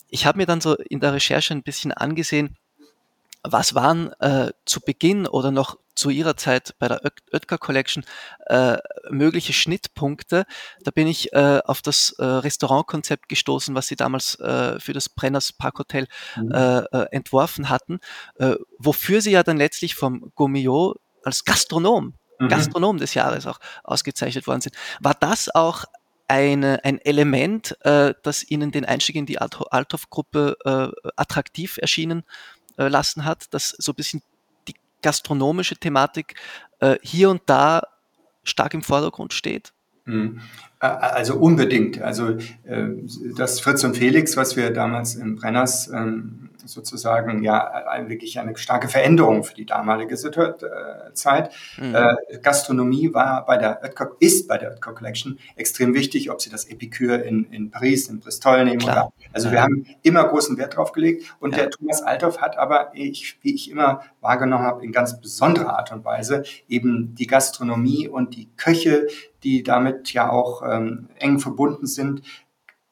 ich 0.08 0.26
habe 0.28 0.38
mir 0.38 0.46
dann 0.46 0.62
so 0.62 0.76
in 0.76 1.00
der 1.00 1.14
Recherche 1.14 1.54
ein 1.54 1.64
bisschen 1.64 1.92
angesehen, 1.92 2.58
was 3.43 3.73
waren 3.73 4.13
äh, 4.19 4.51
zu 4.65 4.82
Beginn 4.82 5.27
oder 5.27 5.51
noch 5.51 5.77
zu 5.95 6.10
ihrer 6.10 6.38
Zeit 6.38 6.75
bei 6.80 6.88
der 6.88 7.01
Oetker 7.32 7.58
Collection 7.58 8.06
äh, 8.47 8.77
mögliche 9.10 9.54
Schnittpunkte? 9.54 10.45
Da 10.84 10.91
bin 10.91 11.08
ich 11.08 11.34
äh, 11.34 11.60
auf 11.65 11.82
das 11.82 12.12
äh, 12.19 12.23
Restaurantkonzept 12.23 13.30
gestoßen, 13.30 13.75
was 13.75 13.88
sie 13.88 13.95
damals 13.95 14.39
äh, 14.39 14.80
für 14.80 14.93
das 14.93 15.10
Brenners 15.10 15.54
Parkhotel 15.54 16.08
mhm. 16.36 16.51
Äh, 16.51 16.80
äh, 16.80 17.08
entworfen 17.12 17.69
hatten, 17.69 17.99
äh, 18.36 18.56
wofür 18.77 19.21
sie 19.21 19.32
ja 19.32 19.43
dann 19.43 19.58
letztlich 19.58 19.95
vom 19.95 20.32
Gourmillot 20.36 20.97
als 21.23 21.43
Gastronom, 21.43 22.13
mhm. 22.39 22.47
Gastronom 22.47 22.97
des 22.97 23.13
Jahres 23.13 23.47
auch 23.47 23.60
ausgezeichnet 23.84 24.47
worden 24.47 24.62
sind. 24.62 24.75
War 24.99 25.15
das 25.19 25.54
auch 25.54 25.86
eine, 26.32 26.86
ein 26.86 26.97
Element, 26.99 27.75
äh, 27.82 28.13
das 28.23 28.49
Ihnen 28.49 28.71
den 28.71 28.86
Einstieg 28.86 29.17
in 29.17 29.25
die 29.25 29.39
Althoff-Gruppe 29.39 30.56
äh, 30.63 31.12
attraktiv 31.17 31.77
erschienen 31.77 32.23
lassen 32.78 33.26
hat, 33.26 33.54
dass 33.54 33.70
so 33.70 33.92
ein 33.92 33.96
bisschen 33.96 34.22
die 34.68 34.76
gastronomische 35.02 35.76
Thematik 35.76 36.36
äh, 36.80 36.98
hier 37.02 37.30
und 37.30 37.42
da 37.46 37.82
stark 38.44 38.74
im 38.74 38.82
Vordergrund 38.82 39.34
steht? 39.34 39.74
Mhm. 40.06 40.42
Also 40.80 41.36
unbedingt. 41.36 42.02
Also 42.02 42.38
äh, 42.64 42.88
das 43.38 43.60
Fritz 43.60 43.84
und 43.84 43.98
Felix, 43.98 44.36
was 44.36 44.56
wir 44.56 44.72
damals 44.72 45.16
in 45.16 45.36
Brenners 45.36 45.90
ähm, 45.90 46.50
sozusagen 46.67 47.43
ja 47.43 47.71
wirklich 48.08 48.39
eine 48.39 48.56
starke 48.58 48.88
Veränderung 48.88 49.43
für 49.43 49.54
die 49.54 49.65
damalige 49.65 50.15
äh, 50.15 51.13
Zeit. 51.13 51.52
Mhm. 51.78 51.95
Äh, 51.95 52.38
Gastronomie 52.41 53.13
war 53.13 53.45
bei 53.45 53.58
der 53.58 53.82
Oetker, 53.84 54.12
ist 54.19 54.47
bei 54.47 54.58
der 54.58 54.71
Oetker 54.71 54.93
Collection 54.93 55.39
extrem 55.56 55.93
wichtig, 55.93 56.32
ob 56.32 56.41
Sie 56.41 56.50
das 56.50 56.65
Epicure 56.65 57.17
in, 57.17 57.45
in 57.52 57.71
Paris, 57.71 58.08
in 58.08 58.19
Bristol 58.19 58.65
nehmen 58.65 58.80
Klar. 58.80 59.08
oder, 59.08 59.13
also 59.34 59.47
ja. 59.47 59.54
wir 59.54 59.62
haben 59.62 59.86
immer 60.04 60.24
großen 60.28 60.58
Wert 60.58 60.76
drauf 60.76 60.91
gelegt 60.91 61.36
und 61.39 61.52
ja. 61.52 61.63
der 61.63 61.69
Thomas 61.71 62.02
Althoff 62.02 62.41
hat 62.41 62.58
aber, 62.58 62.91
ich, 62.93 63.38
wie 63.41 63.54
ich 63.56 63.69
immer 63.69 64.02
wahrgenommen 64.21 64.63
habe, 64.63 64.84
in 64.84 64.91
ganz 64.91 65.19
besonderer 65.19 65.78
Art 65.78 65.91
und 65.91 66.06
Weise 66.06 66.43
eben 66.67 67.15
die 67.15 67.28
Gastronomie 67.28 68.08
und 68.08 68.36
die 68.36 68.50
Köche, 68.58 69.08
die 69.43 69.63
damit 69.63 70.13
ja 70.13 70.30
auch 70.30 70.62
ähm, 70.67 71.10
eng 71.17 71.39
verbunden 71.39 71.88
sind, 71.88 72.21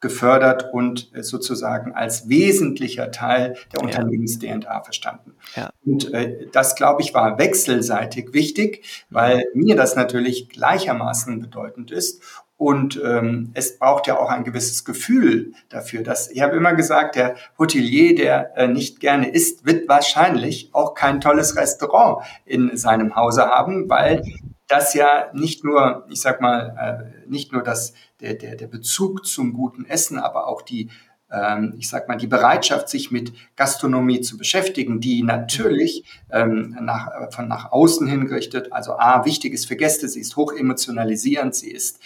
gefördert 0.02 0.70
und 0.72 1.14
äh, 1.14 1.24
sozusagen 1.24 1.94
als 1.94 2.30
wesentlicher 2.30 3.12
Teil 3.12 3.58
der 3.74 3.84
Unternehmens-DNA 3.84 4.84
verstanden. 4.84 5.36
Ja. 5.56 5.72
Und 5.86 6.14
äh, 6.14 6.48
das, 6.52 6.76
glaube 6.76 7.02
ich, 7.02 7.14
war 7.14 7.38
wechselseitig 7.38 8.34
wichtig, 8.34 9.06
weil 9.10 9.44
mir 9.54 9.76
das 9.76 9.96
natürlich 9.96 10.50
gleichermaßen 10.50 11.40
bedeutend 11.40 11.92
ist. 11.92 12.22
Und 12.60 13.02
ähm, 13.06 13.52
es 13.54 13.80
braucht 13.80 14.08
ja 14.08 14.20
auch 14.20 14.30
ein 14.30 14.44
gewisses 14.44 14.84
Gefühl 14.84 15.54
dafür. 15.70 16.04
Dass, 16.04 16.30
ich 16.30 16.42
habe 16.42 16.58
immer 16.58 16.74
gesagt, 16.74 17.16
der 17.16 17.36
Hotelier, 17.58 18.16
der 18.16 18.58
äh, 18.58 18.68
nicht 18.68 19.00
gerne 19.00 19.30
isst, 19.30 19.66
wird 19.66 19.88
wahrscheinlich 19.88 20.70
auch 20.74 20.94
kein 20.94 21.22
tolles 21.22 21.56
Restaurant 21.56 22.26
in 22.46 22.76
seinem 22.76 23.16
Hause 23.16 23.46
haben, 23.46 23.90
weil 23.90 24.24
das 24.70 24.94
ja 24.94 25.30
nicht 25.34 25.64
nur, 25.66 26.06
ich 26.10 26.22
sag 26.22 26.40
mal, 26.42 27.12
äh, 27.26 27.30
nicht 27.30 27.52
nur 27.52 27.64
das, 27.64 27.94
der, 28.22 28.36
der, 28.36 28.56
der 28.56 28.68
Bezug 28.68 29.26
zum 29.26 29.54
guten 29.54 29.86
Essen, 29.86 30.18
aber 30.18 30.48
auch 30.48 30.62
die 30.62 30.90
ähm, 31.32 31.76
ich 31.78 31.90
sag 31.90 32.08
mal, 32.08 32.16
die 32.16 32.28
Bereitschaft, 32.28 32.90
sich 32.90 33.12
mit 33.12 33.34
Gastronomie 33.56 34.22
zu 34.22 34.38
beschäftigen, 34.38 35.00
die 35.00 35.24
natürlich 35.24 36.04
ähm, 36.32 36.78
nach, 36.82 37.32
von 37.32 37.48
nach 37.48 37.72
außen 37.72 38.08
hingerichtet, 38.08 38.74
also 38.74 38.94
A, 38.94 39.26
wichtig 39.26 39.54
ist 39.54 39.68
für 39.68 39.76
Gäste, 39.76 40.08
sie 40.08 40.22
ist 40.22 40.36
hoch 40.36 40.54
emotionalisierend, 40.54 41.56
sie 41.56 41.72
ist 41.72 42.00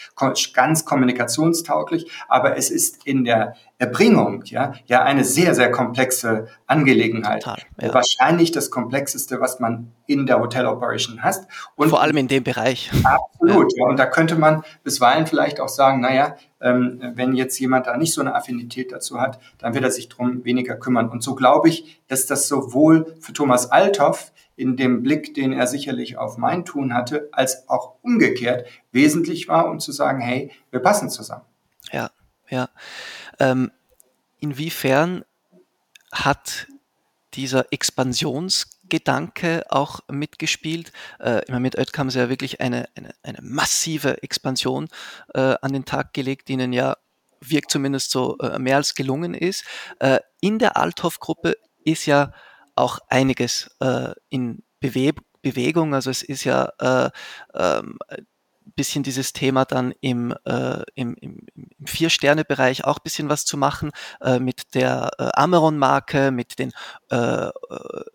ganz 0.53 0.85
kommunikationstauglich, 0.85 2.11
aber 2.27 2.57
es 2.57 2.69
ist 2.69 3.05
in 3.05 3.23
der 3.23 3.55
Erbringung 3.83 4.43
ja, 4.45 4.73
ja 4.85 5.03
eine 5.03 5.25
sehr, 5.25 5.53
sehr 5.55 5.69
komplexe 5.69 6.47
Angelegenheit. 6.67 7.43
Total, 7.43 7.61
ja. 7.81 7.93
Wahrscheinlich 7.93 8.51
das 8.51 8.71
komplexeste, 8.71 9.41
was 9.41 9.59
man 9.59 9.91
in 10.07 10.25
der 10.25 10.39
Hotel 10.39 10.65
Operation 10.65 11.21
hat. 11.21 11.47
Und 11.75 11.89
Vor 11.89 12.01
allem 12.01 12.17
in 12.17 12.27
dem 12.29 12.43
Bereich. 12.43 12.91
Absolut, 13.03 13.73
ja. 13.75 13.83
ja. 13.83 13.89
Und 13.89 13.99
da 13.99 14.05
könnte 14.05 14.35
man 14.35 14.63
bisweilen 14.83 15.27
vielleicht 15.27 15.59
auch 15.59 15.67
sagen, 15.67 15.99
naja, 15.99 16.35
ähm, 16.61 16.99
wenn 17.15 17.33
jetzt 17.33 17.59
jemand 17.59 17.87
da 17.87 17.97
nicht 17.97 18.13
so 18.13 18.21
eine 18.21 18.35
Affinität 18.35 18.93
dazu 18.93 19.19
hat, 19.19 19.39
dann 19.57 19.73
wird 19.73 19.83
er 19.83 19.91
sich 19.91 20.07
drum 20.07 20.45
weniger 20.45 20.75
kümmern. 20.75 21.09
Und 21.09 21.21
so 21.21 21.35
glaube 21.35 21.67
ich, 21.67 22.01
dass 22.07 22.25
das 22.25 22.47
sowohl 22.47 23.17
für 23.19 23.33
Thomas 23.33 23.69
Althoff 23.69 24.31
in 24.55 24.77
dem 24.77 25.03
Blick, 25.03 25.33
den 25.33 25.51
er 25.51 25.67
sicherlich 25.67 26.17
auf 26.17 26.37
mein 26.37 26.63
Tun 26.63 26.93
hatte, 26.93 27.27
als 27.33 27.67
auch 27.67 27.95
umgekehrt 28.01 28.65
wesentlich 28.91 29.49
war, 29.49 29.69
um 29.69 29.79
zu 29.79 29.91
sagen, 29.91 30.21
hey, 30.21 30.51
wir 30.71 30.79
passen 30.79 31.09
zusammen. 31.09 31.43
Ja, 31.91 32.11
ja. 32.49 32.69
Ähm, 33.39 33.71
inwiefern 34.39 35.25
hat 36.11 36.67
dieser 37.33 37.71
Expansionsgedanke 37.71 39.65
auch 39.69 40.01
mitgespielt. 40.09 40.91
Äh, 41.19 41.59
mit 41.59 41.77
Oetker 41.77 41.99
haben 41.99 42.09
sie 42.09 42.19
ja 42.19 42.29
wirklich 42.29 42.61
eine, 42.61 42.87
eine, 42.95 43.13
eine 43.23 43.39
massive 43.41 44.21
Expansion 44.21 44.87
äh, 45.33 45.55
an 45.61 45.73
den 45.73 45.85
Tag 45.85 46.13
gelegt, 46.13 46.47
die 46.47 46.53
ihnen 46.53 46.73
ja 46.73 46.97
wirkt 47.41 47.71
zumindest 47.71 48.11
so 48.11 48.37
äh, 48.37 48.59
mehr 48.59 48.77
als 48.77 48.95
gelungen 48.95 49.33
ist. 49.33 49.65
Äh, 49.99 50.19
in 50.41 50.59
der 50.59 50.77
Althoff-Gruppe 50.77 51.57
ist 51.83 52.05
ja 52.05 52.31
auch 52.75 52.99
einiges 53.09 53.69
äh, 53.79 54.13
in 54.29 54.63
Bewe 54.79 55.13
Bewegung. 55.41 55.93
Also 55.93 56.09
es 56.09 56.23
ist 56.23 56.45
ja 56.45 56.71
äh, 56.79 57.09
ähm, 57.53 57.99
bisschen 58.75 59.03
dieses 59.03 59.33
Thema 59.33 59.65
dann 59.65 59.93
im, 60.01 60.33
äh, 60.45 60.81
im, 60.95 61.15
im, 61.15 61.45
im 61.51 61.87
Vier-Sterne-Bereich 61.87 62.85
auch 62.85 62.99
bisschen 62.99 63.29
was 63.29 63.45
zu 63.45 63.57
machen 63.57 63.91
äh, 64.21 64.39
mit 64.39 64.73
der 64.75 65.11
äh, 65.17 65.29
Ameron-Marke, 65.33 66.31
mit 66.31 66.59
den 66.59 66.71
äh, 67.11 67.15
äh 67.15 67.51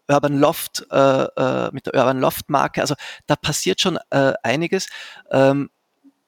Urban 0.08 0.38
Loft, 0.38 0.86
äh, 0.90 0.96
äh, 0.96 1.70
mit 1.72 1.86
der 1.86 1.94
Urban 1.94 2.20
Loft-Marke. 2.20 2.80
Also 2.80 2.94
da 3.26 3.36
passiert 3.36 3.80
schon 3.80 3.98
äh, 4.10 4.32
einiges. 4.42 4.88
Ähm, 5.30 5.70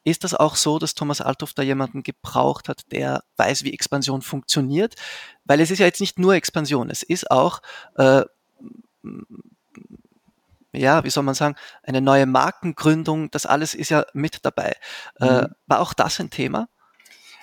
ist 0.05 0.25
das 0.25 0.35
auch 0.35 0.57
so, 0.57 0.79
dass 0.79 0.95
Thomas 0.95 1.21
Althoff 1.21 1.53
da 1.53 1.63
jemanden 1.63 2.03
gebraucht 2.03 2.69
hat, 2.69 2.91
der 2.91 3.23
weiß, 3.37 3.65
wie 3.65 3.73
Expansion 3.73 4.23
funktioniert? 4.23 4.95
Weil 5.45 5.61
es 5.61 5.71
ist 5.71 5.79
ja 5.79 5.87
jetzt 5.87 6.01
nicht 6.01 6.19
nur 6.19 6.35
Expansion, 6.35 6.91
es 6.91 7.03
ist 7.03 7.31
auch 7.31 7.61
äh, 7.97 8.23
ja, 10.73 11.05
wie 11.05 11.11
soll 11.11 11.25
man 11.25 11.35
sagen, 11.35 11.57
eine 11.83 12.01
neue 12.01 12.27
Markengründung, 12.27 13.31
das 13.31 13.47
alles 13.47 13.75
ist 13.75 13.91
ja 13.91 14.05
mit 14.13 14.45
dabei. 14.45 14.75
Äh, 15.21 15.43
mhm. 15.43 15.47
war 15.67 15.81
auch 15.81 15.95
das 15.95 16.21
ein 16.21 16.31
Thema? 16.31 16.69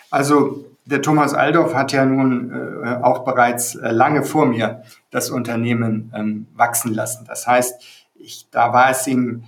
Also 0.10 0.66
der 0.86 1.02
Thomas 1.02 1.34
Aldorf 1.34 1.74
hat 1.74 1.92
ja 1.92 2.06
nun 2.06 2.84
äh, 2.84 2.96
auch 3.04 3.26
bereits 3.26 3.76
äh, 3.76 3.92
lange 3.92 4.24
vor 4.24 4.46
mir 4.46 4.84
das 5.12 5.30
Unternehmen 5.30 6.14
ähm, 6.16 6.48
wachsen 6.56 6.94
lassen. 6.94 7.26
Das 7.28 7.46
heißt, 7.46 7.82
ich, 8.16 8.48
da 8.52 8.72
war 8.72 8.90
es 8.90 9.06
ihm, 9.06 9.44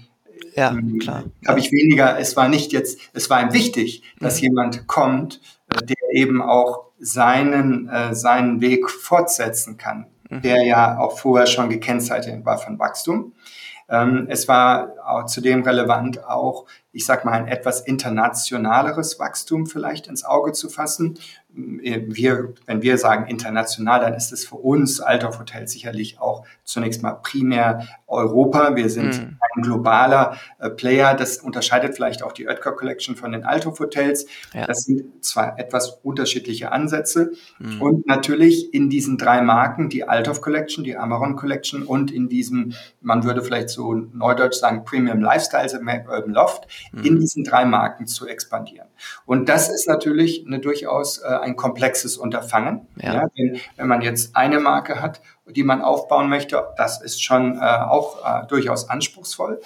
ja, 0.55 0.71
ähm, 0.71 0.99
klar. 0.99 1.23
habe 1.47 1.59
ich 1.59 1.71
weniger, 1.71 2.19
es 2.19 2.35
war 2.35 2.49
nicht 2.49 2.73
jetzt, 2.73 2.99
es 3.13 3.29
war 3.29 3.41
ihm 3.41 3.53
wichtig, 3.53 4.03
dass 4.19 4.37
mhm. 4.37 4.43
jemand 4.43 4.87
kommt, 4.87 5.39
äh, 5.73 5.85
der 5.85 5.97
eben 6.11 6.41
auch 6.41 6.89
seinen, 6.99 7.87
äh, 7.87 8.13
seinen 8.13 8.59
Weg 8.59 8.89
fortsetzen 8.89 9.77
kann, 9.77 10.07
mhm. 10.29 10.41
der 10.41 10.63
ja 10.63 10.99
auch 10.99 11.17
vorher 11.17 11.47
schon 11.47 11.69
gekennzeichnet 11.69 12.45
war 12.45 12.57
von 12.57 12.77
Wachstum. 12.79 13.33
Ähm, 13.89 14.28
es 14.30 14.47
war 14.47 14.93
auch 15.06 15.25
zudem 15.25 15.63
relevant, 15.63 16.23
auch, 16.25 16.65
ich 16.91 17.06
sag 17.06 17.25
mal, 17.25 17.34
ein 17.34 17.47
etwas 17.47 17.82
internationaleres 17.82 19.19
Wachstum 19.19 19.65
vielleicht 19.65 20.08
ins 20.08 20.23
Auge 20.23 20.52
zu 20.52 20.69
fassen 20.69 21.17
wir, 21.51 22.53
wenn 22.67 22.81
wir 22.83 22.97
sagen 22.97 23.27
international, 23.27 23.99
dann 24.01 24.13
ist 24.13 24.31
es 24.31 24.45
für 24.45 24.55
uns 24.55 25.01
Althoff 25.01 25.39
Hotel 25.39 25.67
sicherlich 25.67 26.19
auch 26.19 26.45
zunächst 26.63 27.01
mal 27.01 27.13
primär 27.13 27.88
Europa. 28.07 28.75
Wir 28.75 28.89
sind 28.89 29.17
mm. 29.17 29.38
ein 29.55 29.62
globaler 29.63 30.38
äh, 30.59 30.69
Player. 30.69 31.15
Das 31.15 31.38
unterscheidet 31.38 31.95
vielleicht 31.95 32.21
auch 32.21 32.33
die 32.33 32.47
Oetker 32.47 32.73
Collection 32.73 33.15
von 33.15 33.31
den 33.31 33.43
Althoff 33.45 33.79
Hotels. 33.79 34.27
Ja. 34.53 34.67
Das 34.67 34.83
sind 34.83 35.23
zwar 35.25 35.57
etwas 35.57 35.99
unterschiedliche 36.03 36.71
Ansätze 36.71 37.31
mm. 37.57 37.81
und 37.81 38.05
natürlich 38.05 38.71
in 38.73 38.89
diesen 38.91 39.17
drei 39.17 39.41
Marken, 39.41 39.89
die 39.89 40.07
Althoff 40.07 40.41
Collection, 40.41 40.83
die 40.83 40.97
Amaron 40.97 41.35
Collection 41.35 41.81
und 41.81 42.12
in 42.12 42.29
diesem, 42.29 42.73
man 43.01 43.23
würde 43.23 43.41
vielleicht 43.41 43.69
so 43.69 43.93
neudeutsch 43.93 44.59
sagen, 44.59 44.85
Premium 44.85 45.19
Lifestyles 45.19 45.73
im 45.73 45.88
Urban 45.88 46.33
Loft, 46.33 46.67
mm. 46.91 47.03
in 47.03 47.19
diesen 47.19 47.43
drei 47.43 47.65
Marken 47.65 48.05
zu 48.05 48.27
expandieren. 48.27 48.88
Und 49.25 49.49
das 49.49 49.69
ist 49.69 49.88
natürlich 49.88 50.45
eine 50.45 50.59
durchaus 50.59 51.19
äh, 51.19 51.38
ein 51.41 51.56
komplexes 51.56 52.17
Unterfangen. 52.17 52.88
Ja. 52.95 53.13
ja 53.13 53.28
wenn, 53.36 53.60
wenn, 53.75 53.88
man 53.88 54.02
jetzt 54.02 54.36
eine 54.36 54.60
Marke 54.60 55.02
hat, 55.02 55.21
die 55.47 55.63
man 55.63 55.82
aufbauen 55.82 56.30
möchte, 56.30 56.63
das 56.78 57.02
ist 57.02 57.23
schon 57.23 57.58
äh, 57.58 57.62
auch 57.62 58.17
äh, 58.23 58.47
durchaus 58.47 58.89
anspruchsvoll. 58.89 59.62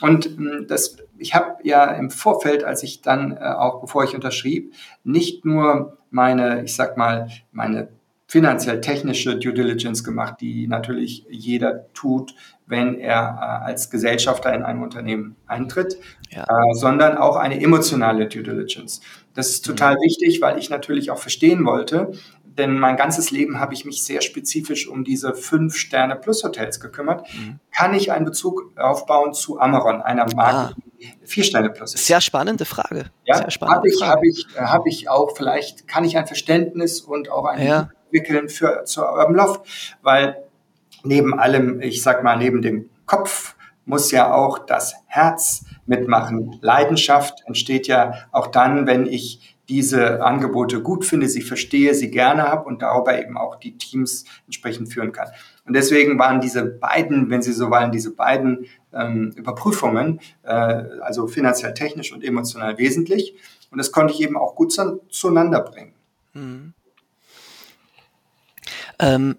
Und 0.00 0.26
ähm, 0.26 0.66
das, 0.68 0.96
ich 1.16 1.34
habe 1.34 1.56
ja 1.62 1.86
im 1.86 2.10
Vorfeld, 2.10 2.64
als 2.64 2.82
ich 2.82 3.02
dann 3.02 3.36
äh, 3.36 3.40
auch, 3.40 3.80
bevor 3.80 4.04
ich 4.04 4.14
unterschrieb, 4.14 4.74
nicht 5.04 5.44
nur 5.44 5.98
meine, 6.10 6.64
ich 6.64 6.74
sag 6.74 6.96
mal, 6.96 7.28
meine 7.52 7.88
finanziell 8.28 8.82
technische 8.82 9.36
Due 9.38 9.54
Diligence 9.54 10.04
gemacht, 10.04 10.34
die 10.42 10.68
natürlich 10.68 11.26
jeder 11.30 11.90
tut, 11.94 12.34
wenn 12.66 12.98
er 12.98 13.38
äh, 13.40 13.64
als 13.66 13.88
Gesellschafter 13.88 14.52
in 14.52 14.62
ein 14.62 14.82
Unternehmen 14.82 15.36
eintritt, 15.46 15.96
ja. 16.28 16.42
äh, 16.42 16.74
sondern 16.74 17.16
auch 17.16 17.36
eine 17.36 17.58
emotionale 17.60 18.28
Due 18.28 18.42
Diligence. 18.42 19.00
Das 19.32 19.48
ist 19.48 19.64
total 19.64 19.94
mhm. 19.94 20.02
wichtig, 20.02 20.42
weil 20.42 20.58
ich 20.58 20.68
natürlich 20.68 21.10
auch 21.10 21.16
verstehen 21.16 21.64
wollte, 21.64 22.12
denn 22.44 22.78
mein 22.78 22.96
ganzes 22.96 23.30
Leben 23.30 23.60
habe 23.60 23.72
ich 23.72 23.86
mich 23.86 24.02
sehr 24.02 24.20
spezifisch 24.20 24.88
um 24.88 25.04
diese 25.04 25.32
fünf 25.32 25.76
Sterne 25.76 26.16
Plus 26.16 26.44
Hotels 26.44 26.80
gekümmert. 26.80 27.26
Mhm. 27.32 27.60
Kann 27.74 27.94
ich 27.94 28.12
einen 28.12 28.26
Bezug 28.26 28.72
aufbauen 28.76 29.32
zu 29.32 29.58
Amaron, 29.58 30.02
einer 30.02 30.26
Marke, 30.34 30.74
ah. 30.74 31.06
vier 31.22 31.44
Sterne 31.44 31.70
Plus 31.70 31.94
ist? 31.94 32.06
Sehr 32.06 32.20
spannende 32.20 32.66
Frage. 32.66 33.06
Ja, 33.24 33.36
habe 33.38 33.88
ich, 33.88 34.02
habe 34.02 34.28
ich, 34.28 34.46
habe 34.58 34.88
ich 34.88 35.08
auch 35.08 35.34
vielleicht, 35.34 35.88
kann 35.88 36.04
ich 36.04 36.18
ein 36.18 36.26
Verständnis 36.26 37.00
und 37.00 37.30
auch 37.30 37.46
ein 37.46 37.64
ja. 37.64 37.88
Entwickeln 38.12 38.48
für 38.48 38.84
zur 38.84 39.10
Urban 39.12 39.34
Loft, 39.34 39.96
weil 40.02 40.36
neben 41.04 41.38
allem, 41.38 41.80
ich 41.80 42.02
sag 42.02 42.22
mal, 42.22 42.36
neben 42.36 42.62
dem 42.62 42.90
Kopf 43.06 43.54
muss 43.84 44.10
ja 44.10 44.32
auch 44.32 44.58
das 44.58 44.94
Herz 45.06 45.64
mitmachen. 45.86 46.58
Leidenschaft 46.60 47.42
entsteht 47.46 47.86
ja 47.86 48.12
auch 48.32 48.48
dann, 48.48 48.86
wenn 48.86 49.06
ich 49.06 49.56
diese 49.68 50.22
Angebote 50.22 50.82
gut 50.82 51.04
finde, 51.04 51.28
sie 51.28 51.42
verstehe, 51.42 51.94
sie 51.94 52.10
gerne 52.10 52.44
habe 52.44 52.64
und 52.64 52.80
darüber 52.80 53.18
eben 53.18 53.36
auch 53.36 53.56
die 53.56 53.76
Teams 53.76 54.24
entsprechend 54.46 54.92
führen 54.92 55.12
kann. 55.12 55.28
Und 55.66 55.74
deswegen 55.74 56.18
waren 56.18 56.40
diese 56.40 56.64
beiden, 56.64 57.28
wenn 57.28 57.42
Sie 57.42 57.52
so 57.52 57.70
wollen, 57.70 57.92
diese 57.92 58.14
beiden 58.14 58.66
ähm, 58.94 59.32
Überprüfungen, 59.36 60.20
äh, 60.42 60.52
also 60.52 61.26
finanziell, 61.26 61.74
technisch 61.74 62.12
und 62.12 62.24
emotional 62.24 62.78
wesentlich. 62.78 63.34
Und 63.70 63.76
das 63.76 63.92
konnte 63.92 64.14
ich 64.14 64.22
eben 64.22 64.38
auch 64.38 64.54
gut 64.54 64.72
zu, 64.72 65.02
zueinander 65.10 65.60
bringen. 65.60 65.92
Mhm. 66.32 66.72
Ähm, 68.98 69.38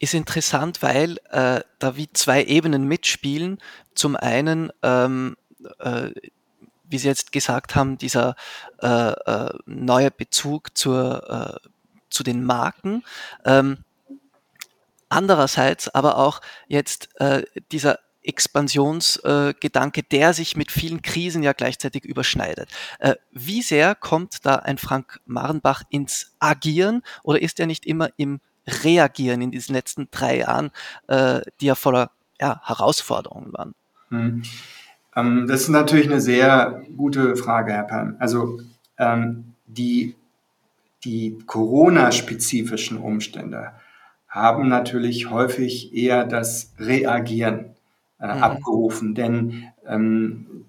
ist 0.00 0.14
interessant, 0.14 0.82
weil 0.82 1.18
äh, 1.30 1.60
da 1.78 1.96
wie 1.96 2.10
zwei 2.12 2.42
Ebenen 2.44 2.86
mitspielen. 2.86 3.58
Zum 3.94 4.16
einen, 4.16 4.72
ähm, 4.82 5.36
äh, 5.78 6.10
wie 6.84 6.98
Sie 6.98 7.06
jetzt 7.06 7.32
gesagt 7.32 7.76
haben, 7.76 7.98
dieser 7.98 8.34
äh, 8.82 8.86
äh 9.12 9.52
neue 9.66 10.10
Bezug 10.10 10.76
zur, 10.76 11.60
äh, 11.62 11.68
zu 12.08 12.22
den 12.22 12.42
Marken. 12.44 13.04
Ähm, 13.44 13.84
andererseits 15.10 15.88
aber 15.90 16.16
auch 16.16 16.40
jetzt 16.66 17.10
äh, 17.20 17.44
dieser 17.70 17.98
Expansionsgedanke, 18.22 20.02
der 20.02 20.34
sich 20.34 20.56
mit 20.56 20.70
vielen 20.70 21.02
Krisen 21.02 21.42
ja 21.42 21.54
gleichzeitig 21.54 22.04
überschneidet. 22.04 22.68
wie 23.32 23.62
sehr 23.62 23.94
kommt 23.94 24.44
da 24.44 24.56
ein 24.56 24.76
Frank 24.76 25.20
Marenbach 25.24 25.84
ins 25.88 26.34
Agieren 26.38 27.02
oder 27.22 27.40
ist 27.40 27.60
er 27.60 27.66
nicht 27.66 27.86
immer 27.86 28.10
im 28.18 28.40
reagieren 28.84 29.42
in 29.42 29.50
diesen 29.50 29.74
letzten 29.74 30.08
drei 30.10 30.38
Jahren, 30.38 30.70
äh, 31.08 31.40
die 31.60 31.66
ja 31.66 31.74
voller 31.74 32.10
ja, 32.40 32.60
Herausforderungen 32.64 33.52
waren? 33.52 33.74
Hm. 34.08 34.42
Ähm, 35.16 35.46
das 35.48 35.62
ist 35.62 35.68
natürlich 35.68 36.06
eine 36.06 36.20
sehr 36.20 36.82
gute 36.96 37.36
Frage, 37.36 37.72
Herr 37.72 37.84
Palm. 37.84 38.16
Also 38.18 38.60
ähm, 38.98 39.54
die, 39.66 40.14
die 41.04 41.38
Corona-spezifischen 41.46 42.98
Umstände 42.98 43.72
haben 44.28 44.68
natürlich 44.68 45.30
häufig 45.30 45.94
eher 45.94 46.24
das 46.24 46.72
Reagieren 46.78 47.74
äh, 48.20 48.34
mhm. 48.34 48.42
abgerufen, 48.42 49.14
denn 49.14 49.64
ähm, 49.86 50.66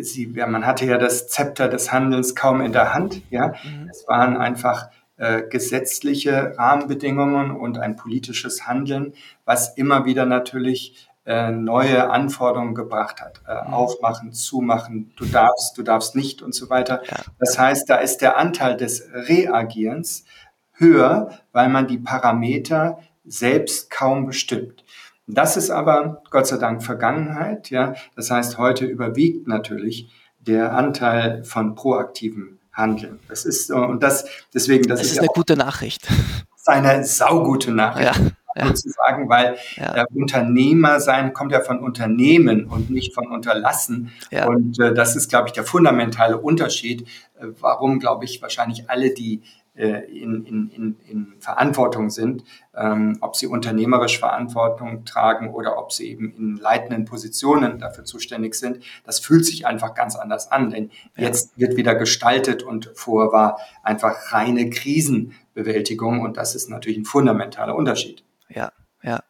sie, 0.00 0.32
ja, 0.34 0.46
man 0.46 0.66
hatte 0.66 0.86
ja 0.86 0.98
das 0.98 1.28
Zepter 1.28 1.68
des 1.68 1.92
Handelns 1.92 2.34
kaum 2.34 2.60
in 2.60 2.72
der 2.72 2.94
Hand. 2.94 3.22
Ja? 3.30 3.48
Mhm. 3.48 3.88
Es 3.90 4.06
waren 4.08 4.36
einfach 4.36 4.88
gesetzliche 5.16 6.58
Rahmenbedingungen 6.58 7.52
und 7.52 7.78
ein 7.78 7.94
politisches 7.94 8.66
Handeln, 8.66 9.14
was 9.44 9.76
immer 9.76 10.04
wieder 10.06 10.26
natürlich 10.26 11.08
äh, 11.26 11.50
neue 11.50 12.10
Anforderungen 12.10 12.74
gebracht 12.74 13.22
hat. 13.22 13.40
Äh, 13.48 13.66
mhm. 13.66 13.72
Aufmachen, 13.72 14.32
zumachen, 14.32 15.12
du 15.16 15.24
darfst, 15.24 15.78
du 15.78 15.82
darfst 15.82 16.14
nicht 16.14 16.42
und 16.42 16.54
so 16.54 16.68
weiter. 16.68 17.02
Das 17.38 17.58
heißt, 17.58 17.88
da 17.88 17.96
ist 17.96 18.18
der 18.18 18.36
Anteil 18.36 18.76
des 18.76 19.08
Reagierens 19.10 20.26
höher, 20.72 21.30
weil 21.52 21.70
man 21.70 21.86
die 21.86 21.96
Parameter 21.96 22.98
selbst 23.24 23.90
kaum 23.90 24.26
bestimmt. 24.26 24.84
Das 25.26 25.56
ist 25.56 25.70
aber 25.70 26.22
Gott 26.28 26.46
sei 26.46 26.58
Dank 26.58 26.82
Vergangenheit. 26.82 27.70
Ja, 27.70 27.94
das 28.16 28.30
heißt, 28.30 28.58
heute 28.58 28.84
überwiegt 28.84 29.48
natürlich 29.48 30.10
der 30.40 30.74
Anteil 30.74 31.42
von 31.44 31.74
proaktiven 31.74 32.58
handeln. 32.74 33.20
Das 33.28 33.44
ist 33.44 33.70
und 33.70 34.02
das 34.02 34.24
deswegen 34.52 34.84
das, 34.88 35.00
das 35.00 35.06
ist, 35.06 35.12
ist 35.14 35.18
eine 35.20 35.28
gute 35.28 35.56
Nachricht. 35.56 36.06
Das 36.08 36.60
ist 36.60 36.68
eine 36.68 37.04
saugute 37.04 37.72
Nachricht. 37.72 38.16
Ja. 38.16 38.30
Ja. 38.56 38.68
sozusagen, 38.68 39.28
weil 39.28 39.56
ja. 39.74 39.96
äh, 39.96 40.04
Unternehmer 40.14 41.00
sein 41.00 41.32
kommt 41.32 41.50
ja 41.50 41.60
von 41.60 41.80
Unternehmen 41.80 42.66
und 42.66 42.88
nicht 42.88 43.12
von 43.12 43.26
Unterlassen. 43.26 44.12
Ja. 44.30 44.46
Und 44.46 44.78
äh, 44.78 44.94
das 44.94 45.16
ist, 45.16 45.28
glaube 45.28 45.48
ich, 45.48 45.54
der 45.54 45.64
fundamentale 45.64 46.38
Unterschied, 46.38 47.02
äh, 47.40 47.46
warum, 47.58 47.98
glaube 47.98 48.24
ich, 48.24 48.40
wahrscheinlich 48.42 48.88
alle, 48.88 49.12
die 49.12 49.38
äh, 49.38 49.63
in, 49.82 50.44
in, 50.44 50.70
in, 50.70 50.96
in 51.08 51.34
Verantwortung 51.40 52.10
sind, 52.10 52.44
ähm, 52.74 53.18
ob 53.20 53.34
sie 53.34 53.48
unternehmerisch 53.48 54.20
Verantwortung 54.20 55.04
tragen 55.04 55.52
oder 55.52 55.78
ob 55.78 55.92
sie 55.92 56.10
eben 56.10 56.32
in 56.36 56.56
leitenden 56.56 57.04
Positionen 57.04 57.78
dafür 57.78 58.04
zuständig 58.04 58.54
sind. 58.54 58.84
Das 59.04 59.18
fühlt 59.18 59.44
sich 59.44 59.66
einfach 59.66 59.94
ganz 59.94 60.14
anders 60.14 60.50
an, 60.52 60.70
denn 60.70 60.90
ja. 61.16 61.24
jetzt 61.24 61.58
wird 61.58 61.76
wieder 61.76 61.96
gestaltet 61.96 62.62
und 62.62 62.92
vorher 62.94 63.32
war 63.32 63.58
einfach 63.82 64.32
reine 64.32 64.70
Krisenbewältigung 64.70 66.20
und 66.20 66.36
das 66.36 66.54
ist 66.54 66.70
natürlich 66.70 66.98
ein 66.98 67.04
fundamentaler 67.04 67.74
Unterschied. 67.74 68.24
Ja, 68.48 68.72
ja. 69.02 69.24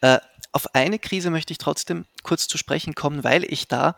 Äh, 0.00 0.18
auf 0.52 0.74
eine 0.74 0.98
Krise 0.98 1.30
möchte 1.30 1.52
ich 1.52 1.58
trotzdem 1.58 2.06
kurz 2.22 2.48
zu 2.48 2.56
sprechen 2.56 2.94
kommen, 2.94 3.24
weil 3.24 3.44
ich 3.44 3.68
da 3.68 3.96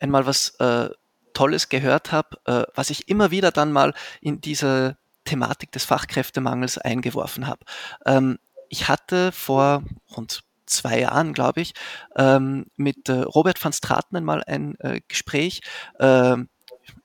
einmal 0.00 0.26
was 0.26 0.54
äh, 0.58 0.88
Tolles 1.34 1.68
gehört 1.68 2.10
habe, 2.10 2.38
äh, 2.46 2.64
was 2.74 2.90
ich 2.90 3.08
immer 3.08 3.30
wieder 3.30 3.52
dann 3.52 3.70
mal 3.70 3.94
in 4.20 4.40
diese 4.40 4.96
Thematik 5.28 5.72
des 5.72 5.84
Fachkräftemangels 5.84 6.78
eingeworfen 6.78 7.46
habe. 7.46 7.60
Ähm, 8.06 8.38
ich 8.70 8.88
hatte 8.88 9.30
vor 9.32 9.82
rund 10.16 10.42
zwei 10.66 11.00
Jahren, 11.00 11.32
glaube 11.32 11.60
ich, 11.60 11.74
ähm, 12.16 12.66
mit 12.76 13.08
äh, 13.08 13.20
Robert 13.20 13.62
van 13.62 13.72
Straten 13.72 14.16
einmal 14.16 14.42
ein 14.44 14.78
äh, 14.80 15.00
Gespräch. 15.06 15.60
Äh, 15.98 16.36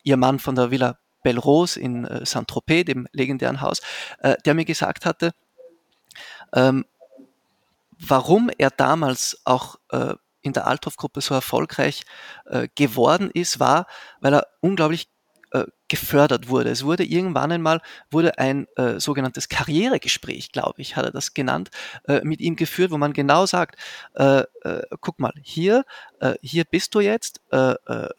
ihr 0.04 0.18
Mann 0.18 0.40
von 0.40 0.56
der 0.56 0.72
Villa 0.72 0.98
Belrose 1.24 1.80
in 1.80 2.06
äh, 2.06 2.26
Saint-Tropez, 2.26 2.86
dem 2.86 3.08
legendären 3.12 3.62
Haus, 3.62 3.82
äh, 4.20 4.36
der 4.46 4.54
mir 4.54 4.66
gesagt 4.66 5.06
hatte, 5.06 5.32
ähm, 6.54 6.86
warum 8.00 8.50
er 8.58 8.70
damals 8.70 9.42
auch 9.46 9.78
äh, 9.90 10.16
in 10.42 10.54
der 10.54 10.68
Althoff-Gruppe 10.68 11.22
so 11.22 11.34
erfolgreich 11.34 12.04
äh, 12.46 12.68
geworden 12.76 13.32
ist, 13.34 13.60
war, 13.60 13.88
weil 14.20 14.34
er 14.34 14.48
unglaublich 14.60 15.10
gefördert 15.94 16.50
wurde. 16.50 16.72
Es 16.72 16.84
wurde 16.84 17.04
irgendwann 17.04 17.52
einmal 17.52 17.80
wurde 18.10 18.40
ein 18.40 18.66
äh, 18.78 19.00
sogenanntes 19.00 19.48
Karrieregespräch, 19.48 20.52
glaube 20.52 20.82
ich, 20.82 20.96
hat 20.96 21.06
er 21.06 21.12
das 21.12 21.36
genannt, 21.36 21.70
äh, 22.08 22.22
mit 22.24 22.42
ihm 22.42 22.56
geführt, 22.56 22.90
wo 22.90 22.98
man 22.98 23.14
genau 23.14 23.46
sagt, 23.46 23.76
äh, 24.16 24.40
äh, 24.64 24.82
guck 25.02 25.20
mal, 25.20 25.34
hier, 25.44 25.86
äh, 26.20 26.34
hier 26.42 26.64
bist 26.64 26.96
du 26.96 27.00
jetzt, 27.00 27.42
äh, 27.52 27.74
äh, 27.86 28.10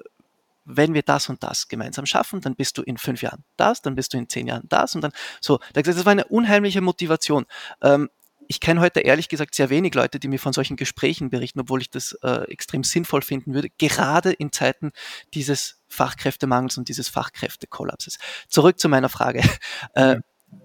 wenn 0.65 0.95
wir 0.95 1.03
das 1.03 1.29
und 1.29 1.43
das 1.43 1.67
gemeinsam 1.67 2.07
schaffen, 2.07 2.41
dann 2.41 2.55
bist 2.55 2.79
du 2.79 2.83
in 2.83 2.97
fünf 2.97 3.23
Jahren 3.23 3.43
das, 3.57 3.83
dann 3.83 3.97
bist 3.97 4.15
du 4.15 4.19
in 4.19 4.29
zehn 4.29 4.47
Jahren 4.47 4.67
das 4.69 4.95
und 4.95 5.01
dann 5.01 5.13
so. 5.41 5.59
Das 5.73 6.05
war 6.05 6.13
eine 6.13 6.27
unheimliche 6.27 6.81
Motivation. 6.81 7.45
Ähm, 7.83 8.09
ich 8.49 8.61
kenne 8.61 8.81
heute 8.81 9.01
ehrlich 9.01 9.29
gesagt 9.29 9.55
sehr 9.55 9.71
wenig 9.71 9.95
Leute, 9.95 10.19
die 10.19 10.29
mir 10.29 10.39
von 10.39 10.53
solchen 10.53 10.77
Gesprächen 10.77 11.31
berichten, 11.31 11.61
obwohl 11.61 11.81
ich 11.81 11.91
das 11.91 12.13
äh, 12.23 12.45
extrem 12.51 12.85
sinnvoll 12.85 13.23
finden 13.23 13.55
würde, 13.55 13.71
gerade 13.79 14.33
in 14.33 14.53
Zeiten 14.53 14.93
dieses 15.35 15.83
Fachkräftemangels 15.89 16.79
und 16.79 16.89
dieses 16.89 17.09
Fachkräftekollapses. 17.09 18.19
Zurück 18.49 18.79
zu 18.79 18.89
meiner 18.89 19.09
Frage. 19.09 19.43
Äh, 19.95 20.17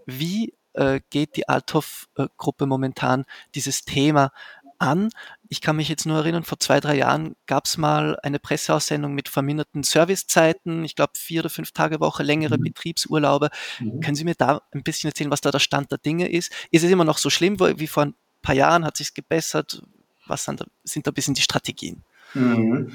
wie 0.05 0.53
äh, 0.73 1.01
geht 1.09 1.35
die 1.35 1.47
Althoff-Gruppe 1.47 2.65
momentan 2.65 3.25
dieses 3.55 3.83
Thema 3.83 4.31
an. 4.79 5.09
Ich 5.47 5.61
kann 5.61 5.75
mich 5.75 5.89
jetzt 5.89 6.05
nur 6.05 6.17
erinnern, 6.17 6.43
vor 6.43 6.59
zwei, 6.59 6.79
drei 6.79 6.95
Jahren 6.95 7.35
gab 7.45 7.65
es 7.65 7.77
mal 7.77 8.17
eine 8.23 8.39
Presseaussendung 8.39 9.13
mit 9.13 9.29
verminderten 9.29 9.83
Servicezeiten, 9.83 10.83
ich 10.83 10.95
glaube 10.95 11.13
vier 11.15 11.41
oder 11.41 11.49
fünf 11.49 11.71
Tage 11.71 11.99
Woche, 11.99 12.23
längere 12.23 12.57
mhm. 12.57 12.63
Betriebsurlaube. 12.63 13.49
Mhm. 13.79 13.99
Können 13.99 14.15
Sie 14.15 14.23
mir 14.23 14.35
da 14.35 14.61
ein 14.71 14.83
bisschen 14.83 15.09
erzählen, 15.09 15.31
was 15.31 15.41
da 15.41 15.51
der 15.51 15.59
Stand 15.59 15.91
der 15.91 15.97
Dinge 15.97 16.29
ist? 16.29 16.51
Ist 16.71 16.83
es 16.83 16.91
immer 16.91 17.05
noch 17.05 17.17
so 17.17 17.29
schlimm 17.29 17.59
wie 17.59 17.87
vor 17.87 18.05
ein 18.05 18.15
paar 18.41 18.55
Jahren? 18.55 18.85
Hat 18.85 18.97
sich 18.97 19.13
gebessert? 19.13 19.83
Was 20.27 20.45
sind 20.45 20.61
da, 20.61 20.65
sind 20.83 21.07
da 21.07 21.11
ein 21.11 21.15
bisschen 21.15 21.33
die 21.33 21.41
Strategien? 21.41 22.03
Mhm. 22.33 22.91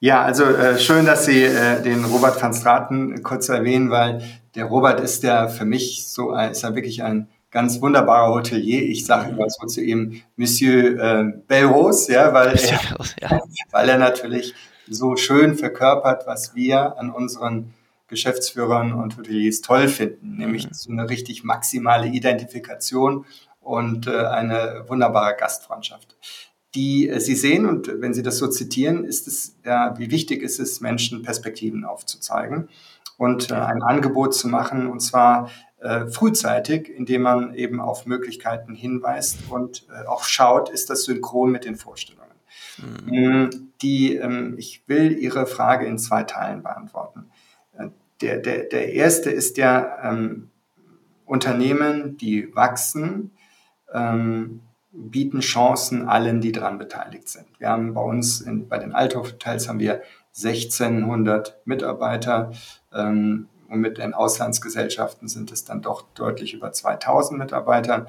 Ja, 0.00 0.22
also 0.22 0.44
äh, 0.44 0.78
schön, 0.78 1.06
dass 1.06 1.24
Sie 1.24 1.42
äh, 1.42 1.82
den 1.82 2.04
Robert 2.04 2.40
van 2.40 2.54
Straten 2.54 3.22
kurz 3.22 3.48
erwähnen, 3.48 3.90
weil 3.90 4.22
der 4.54 4.66
Robert 4.66 5.00
ist 5.00 5.24
ja 5.24 5.48
für 5.48 5.64
mich 5.64 6.06
so, 6.06 6.34
ist 6.36 6.62
ja 6.62 6.74
wirklich 6.74 7.02
ein 7.02 7.28
ganz 7.50 7.80
wunderbarer 7.80 8.34
Hotelier. 8.34 8.82
Ich 8.82 9.06
sage 9.06 9.30
immer 9.30 9.48
so 9.48 9.66
zu 9.66 9.82
ihm 9.82 10.22
Monsieur 10.36 10.98
äh, 10.98 11.32
Belrose, 11.46 12.12
ja, 12.12 12.32
weil, 12.34 12.56
er, 12.56 12.80
ja. 13.20 13.40
weil 13.70 13.88
er 13.88 13.98
natürlich 13.98 14.54
so 14.88 15.16
schön 15.16 15.56
verkörpert, 15.56 16.26
was 16.26 16.54
wir 16.54 16.98
an 16.98 17.10
unseren 17.10 17.74
Geschäftsführern 18.08 18.92
und 18.92 19.16
Hoteliers 19.18 19.60
toll 19.60 19.88
finden, 19.88 20.36
nämlich 20.36 20.66
mhm. 20.66 20.72
so 20.72 20.90
eine 20.90 21.08
richtig 21.08 21.44
maximale 21.44 22.08
Identifikation 22.08 23.26
und 23.60 24.06
äh, 24.06 24.16
eine 24.16 24.84
wunderbare 24.88 25.36
Gastfreundschaft. 25.36 26.16
Die 26.74 27.08
äh, 27.08 27.20
Sie 27.20 27.34
sehen, 27.34 27.66
und 27.66 27.90
wenn 28.00 28.14
Sie 28.14 28.22
das 28.22 28.38
so 28.38 28.48
zitieren, 28.48 29.04
ist 29.04 29.28
es 29.28 29.56
ja, 29.64 29.94
wie 29.98 30.10
wichtig 30.10 30.42
ist 30.42 30.58
es, 30.58 30.80
Menschen 30.80 31.22
Perspektiven 31.22 31.84
aufzuzeigen 31.84 32.68
und 33.18 33.50
äh, 33.50 33.54
ein 33.54 33.82
Angebot 33.82 34.34
zu 34.34 34.48
machen, 34.48 34.86
und 34.86 35.00
zwar 35.00 35.50
äh, 35.80 36.06
frühzeitig, 36.06 36.88
indem 36.88 37.22
man 37.22 37.54
eben 37.54 37.80
auf 37.80 38.06
Möglichkeiten 38.06 38.74
hinweist 38.74 39.38
und 39.48 39.86
äh, 39.90 40.06
auch 40.06 40.24
schaut, 40.24 40.70
ist 40.70 40.90
das 40.90 41.04
synchron 41.04 41.50
mit 41.50 41.64
den 41.64 41.76
Vorstellungen. 41.76 42.28
Mhm. 43.06 43.72
Die, 43.82 44.16
ähm, 44.16 44.54
ich 44.58 44.82
will 44.86 45.16
Ihre 45.16 45.46
Frage 45.46 45.86
in 45.86 45.98
zwei 45.98 46.24
Teilen 46.24 46.62
beantworten. 46.62 47.30
Äh, 47.76 47.88
der, 48.20 48.38
der, 48.38 48.64
der 48.64 48.92
erste 48.92 49.30
ist 49.30 49.56
ja 49.56 49.98
ähm, 50.02 50.50
Unternehmen, 51.24 52.16
die 52.16 52.54
wachsen, 52.54 53.32
ähm, 53.92 54.60
bieten 54.90 55.40
Chancen 55.40 56.08
allen, 56.08 56.40
die 56.40 56.52
daran 56.52 56.78
beteiligt 56.78 57.28
sind. 57.28 57.46
Wir 57.58 57.68
haben 57.68 57.94
bei 57.94 58.00
uns 58.00 58.40
in, 58.40 58.68
bei 58.68 58.78
den 58.78 58.92
Althoff 58.92 59.32
Hotels 59.32 59.68
haben 59.68 59.78
wir 59.78 60.02
1600 60.36 61.60
Mitarbeiter. 61.66 62.52
Ähm, 62.92 63.48
und 63.68 63.80
mit 63.80 63.98
den 63.98 64.14
Auslandsgesellschaften 64.14 65.28
sind 65.28 65.52
es 65.52 65.64
dann 65.64 65.82
doch 65.82 66.04
deutlich 66.14 66.54
über 66.54 66.72
2000 66.72 67.38
Mitarbeiter. 67.38 68.06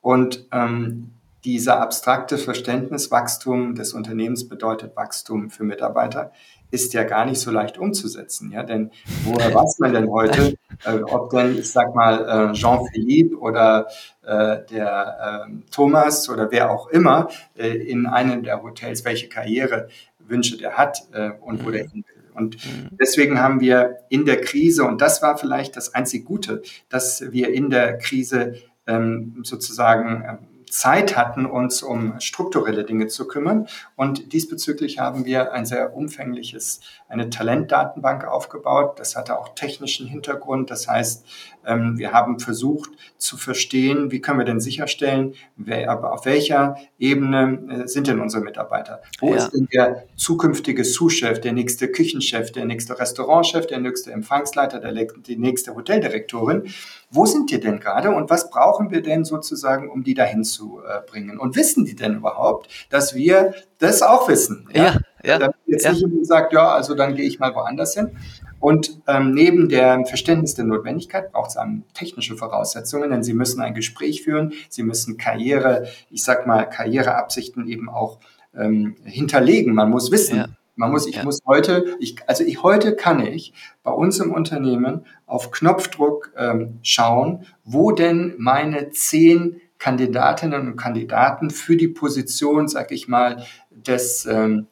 Und 0.00 0.46
ähm, 0.52 1.12
dieser 1.44 1.80
abstrakte 1.80 2.36
Verständnis, 2.36 3.10
Wachstum 3.10 3.74
des 3.74 3.92
Unternehmens 3.92 4.48
bedeutet 4.48 4.96
Wachstum 4.96 5.50
für 5.50 5.64
Mitarbeiter, 5.64 6.32
ist 6.70 6.92
ja 6.92 7.04
gar 7.04 7.24
nicht 7.24 7.40
so 7.40 7.50
leicht 7.50 7.78
umzusetzen. 7.78 8.50
Ja? 8.50 8.62
Denn 8.62 8.90
woher 9.24 9.54
weiß 9.54 9.78
man 9.78 9.92
denn 9.92 10.10
heute, 10.10 10.54
äh, 10.84 10.98
ob 11.02 11.30
denn, 11.30 11.56
ich 11.56 11.70
sag 11.70 11.94
mal, 11.94 12.50
äh, 12.50 12.52
Jean-Philippe 12.52 13.36
oder 13.38 13.86
äh, 14.22 14.58
der 14.70 15.46
äh, 15.48 15.70
Thomas 15.70 16.28
oder 16.28 16.50
wer 16.50 16.70
auch 16.70 16.88
immer 16.88 17.28
äh, 17.56 17.68
in 17.68 18.06
einem 18.06 18.42
der 18.42 18.62
Hotels, 18.62 19.04
welche 19.04 19.28
Karrierewünsche 19.28 20.58
der 20.58 20.76
hat 20.76 21.06
äh, 21.12 21.30
und 21.40 21.64
wo 21.64 21.70
der 21.70 21.84
mhm. 21.84 21.90
hin 21.90 22.04
will. 22.06 22.17
Und 22.38 22.56
mhm. 22.64 22.96
deswegen 23.00 23.40
haben 23.40 23.60
wir 23.60 23.98
in 24.08 24.24
der 24.24 24.40
Krise, 24.40 24.84
und 24.84 25.00
das 25.00 25.22
war 25.22 25.36
vielleicht 25.36 25.76
das 25.76 25.94
einzig 25.94 26.24
Gute, 26.24 26.62
dass 26.88 27.32
wir 27.32 27.52
in 27.52 27.70
der 27.70 27.98
Krise 27.98 28.54
ähm, 28.86 29.40
sozusagen 29.42 30.24
ähm, 30.26 30.38
Zeit 30.70 31.16
hatten, 31.16 31.46
uns 31.46 31.82
um 31.82 32.20
strukturelle 32.20 32.84
Dinge 32.84 33.06
zu 33.06 33.26
kümmern. 33.26 33.68
Und 33.96 34.32
diesbezüglich 34.32 34.98
haben 34.98 35.24
wir 35.24 35.52
ein 35.52 35.66
sehr 35.66 35.94
umfängliches, 35.94 36.80
eine 37.08 37.30
Talentdatenbank 37.30 38.24
aufgebaut. 38.26 38.98
Das 38.98 39.16
hatte 39.16 39.38
auch 39.38 39.54
technischen 39.54 40.06
Hintergrund. 40.06 40.70
Das 40.70 40.88
heißt, 40.88 41.26
wir 41.68 42.12
haben 42.12 42.38
versucht 42.38 42.90
zu 43.18 43.36
verstehen, 43.36 44.10
wie 44.10 44.20
können 44.20 44.38
wir 44.38 44.44
denn 44.44 44.60
sicherstellen, 44.60 45.34
wer, 45.56 45.90
aber 45.90 46.12
auf 46.12 46.24
welcher 46.24 46.76
Ebene 46.98 47.84
äh, 47.84 47.88
sind 47.88 48.06
denn 48.06 48.20
unsere 48.20 48.42
Mitarbeiter? 48.42 49.02
Wo 49.20 49.30
ja. 49.30 49.36
ist 49.36 49.50
denn 49.50 49.68
der 49.72 50.04
zukünftige 50.16 50.84
Sous-Chef, 50.84 51.40
der 51.40 51.52
nächste 51.52 51.88
Küchenchef, 51.88 52.52
der 52.52 52.64
nächste 52.64 52.98
Restaurantchef, 52.98 53.66
der 53.66 53.80
nächste 53.80 54.12
Empfangsleiter, 54.12 54.80
der, 54.80 54.92
die 54.92 55.36
nächste 55.36 55.74
Hoteldirektorin? 55.74 56.68
Wo 57.10 57.26
sind 57.26 57.50
die 57.50 57.60
denn 57.60 57.80
gerade 57.80 58.10
und 58.10 58.30
was 58.30 58.50
brauchen 58.50 58.90
wir 58.90 59.02
denn 59.02 59.24
sozusagen, 59.24 59.90
um 59.90 60.04
die 60.04 60.14
dahin 60.14 60.44
zu 60.44 60.80
äh, 60.80 61.00
bringen? 61.08 61.38
Und 61.38 61.56
wissen 61.56 61.84
die 61.84 61.96
denn 61.96 62.16
überhaupt, 62.16 62.68
dass 62.90 63.14
wir 63.14 63.54
das 63.78 64.02
auch 64.02 64.28
wissen? 64.28 64.68
Ja, 64.72 64.84
ja. 64.84 64.94
ja 65.24 65.38
Damit 65.38 65.56
jetzt 65.66 65.84
ja. 65.84 65.92
nicht 65.92 66.02
jemand 66.02 66.26
sagt, 66.26 66.52
ja, 66.52 66.68
also 66.68 66.94
dann 66.94 67.14
gehe 67.14 67.26
ich 67.26 67.38
mal 67.38 67.54
woanders 67.54 67.94
hin. 67.94 68.16
Und 68.60 69.00
ähm, 69.06 69.32
neben 69.32 69.68
dem 69.68 70.06
Verständnis 70.06 70.54
der 70.54 70.64
Notwendigkeit 70.64 71.32
braucht 71.32 71.50
es 71.50 71.54
dann 71.54 71.84
technische 71.94 72.36
Voraussetzungen, 72.36 73.10
denn 73.10 73.22
Sie 73.22 73.34
müssen 73.34 73.60
ein 73.60 73.74
Gespräch 73.74 74.22
führen, 74.22 74.52
Sie 74.68 74.82
müssen 74.82 75.16
Karriere, 75.16 75.86
ich 76.10 76.24
sag 76.24 76.46
mal, 76.46 76.64
Karriereabsichten 76.64 77.68
eben 77.68 77.88
auch 77.88 78.18
ähm, 78.56 78.96
hinterlegen. 79.04 79.74
Man 79.74 79.90
muss 79.90 80.10
wissen, 80.10 80.36
ja. 80.36 80.46
Man 80.78 80.92
muss, 80.92 81.08
ich 81.08 81.16
ja. 81.16 81.24
muss 81.24 81.40
heute, 81.44 81.96
ich, 81.98 82.16
also 82.28 82.44
ich 82.44 82.62
heute 82.62 82.94
kann 82.94 83.18
ich 83.18 83.52
bei 83.82 83.90
uns 83.90 84.20
im 84.20 84.32
Unternehmen 84.32 85.06
auf 85.26 85.50
Knopfdruck 85.50 86.32
ähm, 86.36 86.78
schauen, 86.82 87.46
wo 87.64 87.90
denn 87.90 88.36
meine 88.38 88.90
zehn 88.90 89.60
Kandidatinnen 89.78 90.68
und 90.68 90.76
Kandidaten 90.76 91.50
für 91.50 91.76
die 91.76 91.88
Position, 91.88 92.68
sag 92.68 92.92
ich 92.92 93.08
mal, 93.08 93.44
des 93.70 94.24
ähm, 94.26 94.68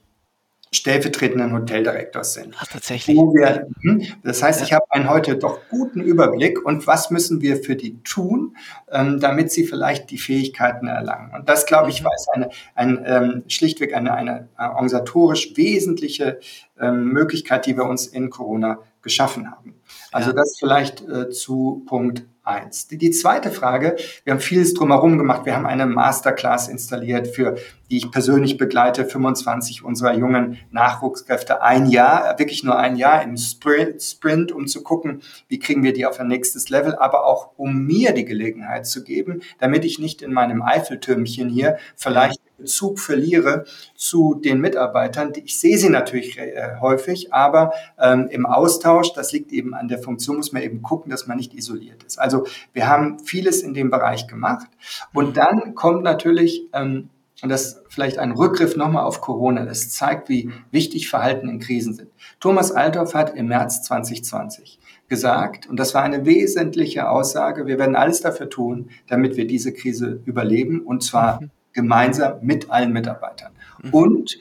stellvertretenden 0.72 1.52
Hoteldirektors 1.52 2.34
sind. 2.34 2.54
Ach, 2.58 2.66
tatsächlich. 2.66 3.16
Wir, 3.16 3.66
hm, 3.82 4.02
das 4.24 4.42
heißt, 4.42 4.60
ja. 4.60 4.66
ich 4.66 4.72
habe 4.72 4.84
einen 4.90 5.08
heute 5.08 5.36
doch 5.36 5.60
guten 5.70 6.00
Überblick 6.00 6.64
und 6.64 6.86
was 6.86 7.10
müssen 7.10 7.40
wir 7.40 7.56
für 7.56 7.76
die 7.76 8.02
tun, 8.02 8.56
ähm, 8.90 9.20
damit 9.20 9.52
sie 9.52 9.64
vielleicht 9.64 10.10
die 10.10 10.18
Fähigkeiten 10.18 10.88
erlangen. 10.88 11.32
Und 11.34 11.48
das, 11.48 11.66
glaube 11.66 11.90
ich, 11.90 12.02
mhm. 12.02 12.06
war 12.06 12.12
eine, 12.32 12.48
ein, 12.74 13.04
ähm, 13.06 13.44
schlichtweg 13.48 13.94
eine, 13.94 14.14
eine 14.14 14.48
organisatorisch 14.58 15.56
wesentliche 15.56 16.40
ähm, 16.80 17.08
Möglichkeit, 17.12 17.66
die 17.66 17.76
wir 17.76 17.84
uns 17.84 18.06
in 18.06 18.30
Corona 18.30 18.80
geschaffen 19.02 19.50
haben. 19.50 19.74
Also 20.10 20.30
ja. 20.30 20.36
das 20.36 20.56
vielleicht 20.58 21.06
äh, 21.08 21.30
zu 21.30 21.84
Punkt 21.86 22.24
eins. 22.46 22.86
Die, 22.88 22.98
die 22.98 23.10
zweite 23.10 23.50
Frage, 23.50 23.96
wir 24.24 24.32
haben 24.32 24.40
vieles 24.40 24.74
drumherum 24.74 25.18
gemacht. 25.18 25.44
Wir 25.44 25.54
haben 25.54 25.66
eine 25.66 25.86
Masterclass 25.86 26.68
installiert, 26.68 27.28
für 27.28 27.56
die 27.90 27.98
ich 27.98 28.10
persönlich 28.10 28.56
begleite, 28.56 29.04
25 29.04 29.84
unserer 29.84 30.14
jungen 30.14 30.58
Nachwuchskräfte. 30.70 31.62
Ein 31.62 31.86
Jahr, 31.86 32.38
wirklich 32.38 32.64
nur 32.64 32.78
ein 32.78 32.96
Jahr 32.96 33.22
im 33.22 33.36
Sprint, 33.36 34.02
Sprint, 34.02 34.52
um 34.52 34.66
zu 34.66 34.82
gucken, 34.82 35.22
wie 35.48 35.58
kriegen 35.58 35.82
wir 35.82 35.92
die 35.92 36.06
auf 36.06 36.18
ein 36.18 36.28
nächstes 36.28 36.68
Level, 36.68 36.94
aber 36.94 37.26
auch 37.26 37.50
um 37.56 37.84
mir 37.84 38.12
die 38.12 38.24
Gelegenheit 38.24 38.86
zu 38.86 39.04
geben, 39.04 39.42
damit 39.58 39.84
ich 39.84 39.98
nicht 39.98 40.22
in 40.22 40.32
meinem 40.32 40.62
Eiffeltürmchen 40.62 41.48
hier 41.48 41.78
vielleicht 41.94 42.40
Bezug 42.56 42.98
verliere 42.98 43.64
zu 43.94 44.34
den 44.34 44.60
Mitarbeitern. 44.60 45.32
Ich 45.44 45.60
sehe 45.60 45.78
sie 45.78 45.90
natürlich 45.90 46.38
äh, 46.38 46.76
häufig, 46.80 47.32
aber 47.32 47.72
ähm, 47.98 48.28
im 48.30 48.46
Austausch, 48.46 49.12
das 49.12 49.32
liegt 49.32 49.52
eben 49.52 49.74
an 49.74 49.88
der 49.88 49.98
Funktion, 49.98 50.36
muss 50.36 50.52
man 50.52 50.62
eben 50.62 50.82
gucken, 50.82 51.10
dass 51.10 51.26
man 51.26 51.36
nicht 51.36 51.54
isoliert 51.54 52.02
ist. 52.04 52.18
Also 52.18 52.46
wir 52.72 52.88
haben 52.88 53.18
vieles 53.20 53.62
in 53.62 53.74
dem 53.74 53.90
Bereich 53.90 54.26
gemacht. 54.26 54.68
Und 55.12 55.36
dann 55.36 55.74
kommt 55.74 56.02
natürlich, 56.02 56.66
ähm, 56.72 57.10
und 57.42 57.50
das 57.50 57.82
vielleicht 57.88 58.18
ein 58.18 58.32
Rückgriff 58.32 58.76
nochmal 58.76 59.04
auf 59.04 59.20
Corona, 59.20 59.66
das 59.66 59.90
zeigt, 59.90 60.30
wie 60.30 60.50
wichtig 60.70 61.10
Verhalten 61.10 61.50
in 61.50 61.58
Krisen 61.58 61.92
sind. 61.92 62.10
Thomas 62.40 62.72
Althoff 62.72 63.14
hat 63.14 63.34
im 63.36 63.48
März 63.48 63.82
2020 63.82 64.78
gesagt, 65.08 65.68
und 65.68 65.78
das 65.78 65.94
war 65.94 66.02
eine 66.02 66.24
wesentliche 66.24 67.10
Aussage, 67.10 67.66
wir 67.66 67.78
werden 67.78 67.94
alles 67.94 68.22
dafür 68.22 68.48
tun, 68.48 68.88
damit 69.06 69.36
wir 69.36 69.46
diese 69.46 69.74
Krise 69.74 70.22
überleben, 70.24 70.80
und 70.80 71.04
zwar 71.04 71.42
mhm 71.42 71.50
gemeinsam 71.76 72.38
mit 72.40 72.70
allen 72.70 72.92
Mitarbeitern. 72.92 73.52
Mhm. 73.84 73.90
Und 73.94 74.38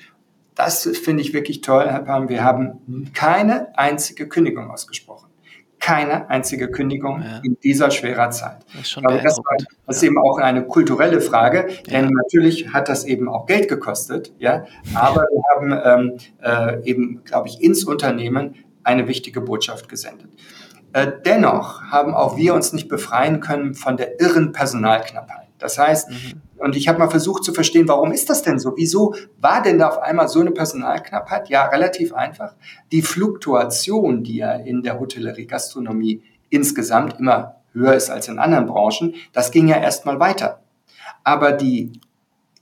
das 0.56 0.90
finde 1.04 1.22
ich 1.22 1.34
wirklich 1.34 1.62
toll, 1.62 1.86
Herr 1.88 2.00
Palm, 2.00 2.30
wir 2.30 2.44
haben 2.44 3.12
keine 3.14 3.78
einzige 3.78 4.28
Kündigung 4.28 4.72
ausgesprochen. 4.72 5.30
keine 5.80 6.30
einzige 6.32 6.72
Kündigung 6.72 7.22
ja. 7.22 7.42
in 7.44 7.58
dieser 7.62 7.92
schwerer 7.92 8.32
Zeit. 8.32 8.66
Das 8.76 8.94
glaube, 8.94 9.22
das, 9.22 9.38
war, 9.38 9.58
das 9.86 9.98
ist 9.98 10.04
eben 10.04 10.18
auch 10.18 10.40
eine 10.40 10.66
kulturelle 10.66 11.22
Frage, 11.22 11.68
denn 11.86 12.06
ja. 12.06 12.12
natürlich 12.12 12.74
hat 12.74 12.90
das 12.90 13.04
eben 13.06 13.30
auch 13.30 13.46
Geld 13.46 13.68
gekostet, 13.68 14.34
ja. 14.40 14.66
Aber 14.96 15.22
wir 15.22 15.44
haben 15.54 15.70
ähm, 15.86 16.18
äh, 16.42 16.90
eben, 16.90 17.24
glaube 17.24 17.50
ich, 17.50 17.62
ins 17.62 17.84
Unternehmen 17.84 18.56
eine 18.84 19.08
wichtige 19.08 19.42
Botschaft 19.42 19.88
gesendet. 19.88 20.30
Äh, 20.94 21.12
dennoch 21.24 21.84
haben 21.92 22.16
auch 22.16 22.36
wir 22.36 22.56
uns 22.56 22.74
nicht 22.74 22.88
befreien 22.88 23.40
können 23.40 23.76
von 23.76 23.96
der 23.96 24.20
irren 24.20 24.54
Personalknappheit. 24.54 25.45
Das 25.60 25.78
heißt, 25.78 26.10
mhm. 26.10 26.41
und 26.58 26.76
ich 26.76 26.88
habe 26.88 26.99
mal 26.99 27.10
versucht 27.10 27.43
zu 27.43 27.53
verstehen, 27.53 27.88
warum 27.88 28.12
ist 28.12 28.30
das 28.30 28.41
denn 28.43 28.60
so? 28.60 28.74
Wieso 28.76 29.16
war 29.39 29.62
denn 29.62 29.80
da 29.80 29.89
auf 29.89 29.99
einmal 29.99 30.28
so 30.28 30.41
eine 30.41 30.51
Personalknappheit? 30.51 31.49
Ja, 31.49 31.66
relativ 31.66 32.14
einfach. 32.14 32.56
Die 32.91 33.01
Fluktuation, 33.01 34.24
die 34.24 34.38
ja 34.38 34.53
in 34.53 34.84
der 34.84 34.99
Hotellerie, 34.99 35.45
Gastronomie 35.45 36.24
insgesamt 36.49 37.20
immer 37.20 37.56
höher 37.74 37.93
ist 37.93 38.10
als 38.10 38.28
in 38.28 38.39
anderen 38.39 38.66
Branchen, 38.66 39.16
das 39.34 39.51
ging 39.51 39.68
ja 39.68 39.78
erstmal 39.78 40.20
weiter. 40.20 40.62
Aber 41.24 41.51
die 41.51 41.99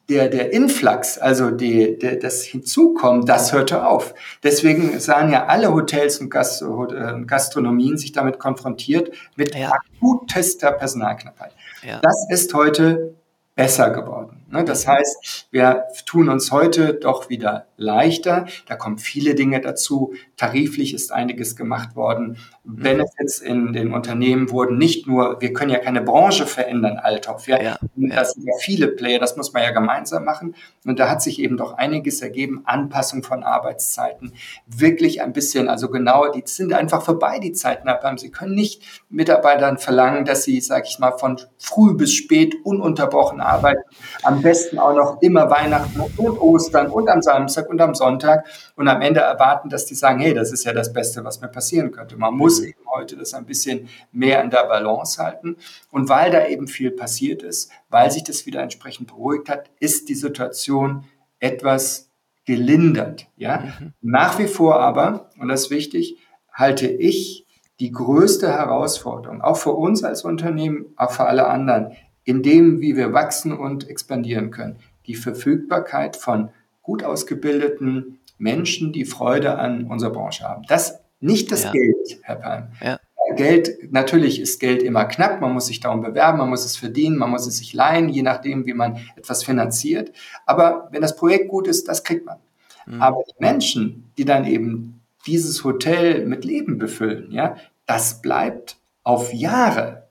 der, 0.09 0.27
der 0.27 0.51
Influx, 0.51 1.17
also 1.17 1.49
die, 1.49 1.97
der, 1.97 2.17
das 2.17 2.43
Hinzukommen, 2.43 3.25
das 3.25 3.53
hörte 3.53 3.87
auf. 3.87 4.13
Deswegen 4.43 4.99
sahen 4.99 5.31
ja 5.31 5.45
alle 5.45 5.73
Hotels 5.73 6.19
und 6.19 6.33
äh, 6.33 7.25
Gastronomien 7.25 7.97
sich 7.97 8.11
damit 8.11 8.37
konfrontiert 8.37 9.11
mit 9.35 9.55
ja. 9.55 9.71
akutester 9.71 10.71
Personalknappheit. 10.71 11.53
Ja. 11.85 11.99
Das 12.01 12.27
ist 12.29 12.53
heute 12.53 13.15
besser 13.55 13.89
geworden. 13.91 14.42
Ne? 14.53 14.63
Das 14.63 14.87
heißt, 14.87 15.47
wir 15.49 15.85
tun 16.05 16.29
uns 16.29 16.51
heute 16.51 16.93
doch 16.93 17.29
wieder 17.29 17.65
leichter. 17.75 18.45
Da 18.67 18.75
kommen 18.75 18.99
viele 18.99 19.33
Dinge 19.33 19.59
dazu. 19.59 20.13
Tariflich 20.37 20.93
ist 20.93 21.11
einiges 21.11 21.55
gemacht 21.55 21.95
worden. 21.95 22.37
Benefits 22.63 23.39
in 23.39 23.73
den 23.73 23.93
Unternehmen 23.93 24.51
wurden 24.51 24.77
nicht 24.77 25.07
nur, 25.07 25.41
wir 25.41 25.53
können 25.53 25.71
ja 25.71 25.79
keine 25.79 26.01
Branche 26.01 26.45
verändern, 26.45 26.97
Althoff. 26.97 27.47
Ja, 27.47 27.61
ja, 27.61 27.77
das 27.95 28.33
sind 28.33 28.45
ja 28.45 28.53
viele 28.59 28.89
Player, 28.89 29.19
das 29.19 29.35
muss 29.35 29.53
man 29.53 29.63
ja 29.63 29.71
gemeinsam 29.71 30.23
machen. 30.23 30.55
Und 30.85 30.99
da 30.99 31.09
hat 31.09 31.21
sich 31.23 31.39
eben 31.39 31.57
doch 31.57 31.73
einiges 31.73 32.21
ergeben. 32.21 32.61
Anpassung 32.65 33.23
von 33.23 33.43
Arbeitszeiten. 33.43 34.33
Wirklich 34.67 35.21
ein 35.23 35.33
bisschen, 35.33 35.67
also 35.67 35.89
genau, 35.89 36.31
die 36.31 36.43
sind 36.45 36.73
einfach 36.73 37.01
vorbei, 37.01 37.39
die 37.39 37.53
Zeiten 37.53 37.87
abhaben. 37.87 38.19
Sie 38.19 38.29
können 38.29 38.53
nicht 38.53 38.83
Mitarbeitern 39.09 39.79
verlangen, 39.79 40.25
dass 40.25 40.43
sie, 40.43 40.61
sag 40.61 40.85
ich 40.85 40.99
mal, 40.99 41.17
von 41.17 41.41
früh 41.57 41.95
bis 41.95 42.13
spät 42.13 42.55
ununterbrochen 42.63 43.41
arbeiten. 43.41 43.81
Am 44.21 44.42
besten 44.43 44.77
auch 44.77 44.93
noch 44.93 45.21
immer 45.21 45.49
Weihnachten 45.49 45.99
und 45.99 46.39
Ostern 46.39 46.91
und 46.91 47.09
am 47.09 47.21
Samstag 47.21 47.69
und 47.69 47.81
am 47.81 47.95
Sonntag 47.95 48.45
und 48.75 48.87
am 48.87 49.01
Ende 49.01 49.21
erwarten, 49.21 49.69
dass 49.69 49.85
die 49.85 49.95
sagen, 49.95 50.19
hey, 50.19 50.33
das 50.33 50.51
ist 50.51 50.65
ja 50.65 50.73
das 50.73 50.93
Beste, 50.93 51.23
was 51.23 51.41
mir 51.41 51.47
passieren 51.47 51.91
könnte. 51.91 52.17
Man 52.17 52.35
muss 52.35 52.61
mhm. 52.61 52.67
eben 52.67 52.79
heute 52.93 53.17
das 53.17 53.33
ein 53.33 53.45
bisschen 53.45 53.89
mehr 54.11 54.43
in 54.43 54.51
der 54.51 54.65
Balance 54.65 55.21
halten. 55.21 55.57
Und 55.89 56.09
weil 56.09 56.29
da 56.29 56.45
eben 56.45 56.67
viel 56.67 56.91
passiert 56.91 57.41
ist, 57.41 57.71
weil 57.89 58.11
sich 58.11 58.23
das 58.23 58.45
wieder 58.45 58.61
entsprechend 58.61 59.07
beruhigt 59.07 59.49
hat, 59.49 59.71
ist 59.79 60.09
die 60.09 60.15
Situation 60.15 61.05
etwas 61.39 62.11
gelindert. 62.45 63.27
Ja? 63.37 63.59
Mhm. 63.79 63.93
Nach 64.01 64.37
wie 64.37 64.47
vor 64.47 64.79
aber, 64.79 65.29
und 65.39 65.47
das 65.47 65.63
ist 65.63 65.71
wichtig, 65.71 66.17
halte 66.51 66.87
ich 66.87 67.47
die 67.79 67.91
größte 67.91 68.47
Herausforderung, 68.47 69.41
auch 69.41 69.57
für 69.57 69.71
uns 69.73 70.03
als 70.03 70.23
Unternehmen, 70.23 70.93
auch 70.95 71.11
für 71.11 71.25
alle 71.25 71.47
anderen, 71.47 71.93
in 72.23 72.43
dem, 72.43 72.81
wie 72.81 72.95
wir 72.95 73.13
wachsen 73.13 73.51
und 73.51 73.89
expandieren 73.89 74.51
können. 74.51 74.77
Die 75.07 75.15
Verfügbarkeit 75.15 76.15
von 76.15 76.49
gut 76.81 77.03
ausgebildeten 77.03 78.19
Menschen, 78.37 78.93
die 78.93 79.05
Freude 79.05 79.57
an 79.57 79.85
unserer 79.85 80.11
Branche 80.11 80.43
haben. 80.43 80.63
Das 80.67 80.99
nicht 81.19 81.51
das 81.51 81.63
ja. 81.63 81.71
Geld, 81.71 82.19
Herr 82.23 82.35
Palm. 82.35 82.67
Ja. 82.81 82.99
Geld, 83.35 83.91
natürlich 83.91 84.39
ist 84.39 84.59
Geld 84.59 84.83
immer 84.83 85.05
knapp, 85.05 85.41
man 85.41 85.53
muss 85.53 85.67
sich 85.67 85.79
darum 85.79 86.01
bewerben, 86.01 86.37
man 86.37 86.49
muss 86.49 86.65
es 86.65 86.77
verdienen, 86.77 87.17
man 87.17 87.29
muss 87.29 87.47
es 87.47 87.57
sich 87.57 87.73
leihen, 87.73 88.09
je 88.09 88.21
nachdem, 88.21 88.65
wie 88.65 88.73
man 88.73 88.99
etwas 89.15 89.43
finanziert. 89.43 90.11
Aber 90.45 90.89
wenn 90.91 91.01
das 91.01 91.15
Projekt 91.15 91.47
gut 91.47 91.67
ist, 91.67 91.87
das 91.87 92.03
kriegt 92.03 92.25
man. 92.25 92.37
Mhm. 92.85 93.01
Aber 93.01 93.23
die 93.27 93.41
Menschen, 93.41 94.11
die 94.17 94.25
dann 94.25 94.45
eben 94.45 95.01
dieses 95.25 95.63
Hotel 95.63 96.25
mit 96.25 96.43
Leben 96.45 96.77
befüllen, 96.77 97.31
ja, 97.31 97.55
das 97.85 98.21
bleibt 98.21 98.77
auf 99.03 99.33
Jahre 99.33 100.02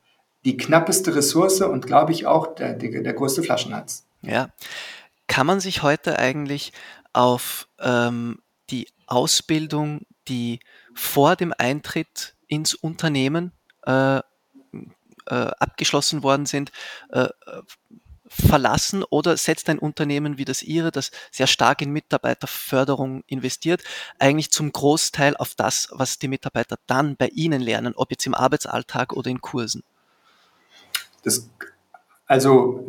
die 0.44 0.56
knappeste 0.56 1.14
Ressource 1.14 1.60
und 1.60 1.86
glaube 1.86 2.12
ich 2.12 2.26
auch 2.26 2.54
der, 2.54 2.74
der, 2.74 3.02
der 3.02 3.12
größte 3.12 3.42
Flaschenhals. 3.42 4.04
Ja. 4.22 4.50
Kann 5.26 5.46
man 5.46 5.60
sich 5.60 5.82
heute 5.82 6.18
eigentlich 6.18 6.72
auf 7.12 7.68
ähm, 7.80 8.40
die 8.70 8.88
Ausbildung, 9.06 10.06
die 10.28 10.60
vor 10.94 11.36
dem 11.36 11.54
Eintritt 11.56 12.34
ins 12.48 12.74
Unternehmen 12.74 13.52
äh, 13.86 14.18
äh, 14.18 14.22
abgeschlossen 15.28 16.22
worden 16.22 16.46
sind, 16.46 16.72
äh, 17.10 17.28
verlassen 18.28 19.04
oder 19.04 19.36
setzt 19.36 19.68
ein 19.68 19.78
Unternehmen 19.78 20.38
wie 20.38 20.46
das 20.46 20.62
Ihre, 20.62 20.90
das 20.90 21.10
sehr 21.30 21.46
stark 21.46 21.82
in 21.82 21.90
Mitarbeiterförderung 21.90 23.24
investiert, 23.26 23.82
eigentlich 24.18 24.50
zum 24.50 24.72
Großteil 24.72 25.36
auf 25.36 25.54
das, 25.54 25.88
was 25.92 26.18
die 26.18 26.28
Mitarbeiter 26.28 26.78
dann 26.86 27.16
bei 27.16 27.28
Ihnen 27.28 27.60
lernen, 27.60 27.92
ob 27.94 28.10
jetzt 28.10 28.26
im 28.26 28.34
Arbeitsalltag 28.34 29.12
oder 29.12 29.30
in 29.30 29.42
Kursen? 29.42 29.82
Das, 31.22 31.48
also 32.26 32.86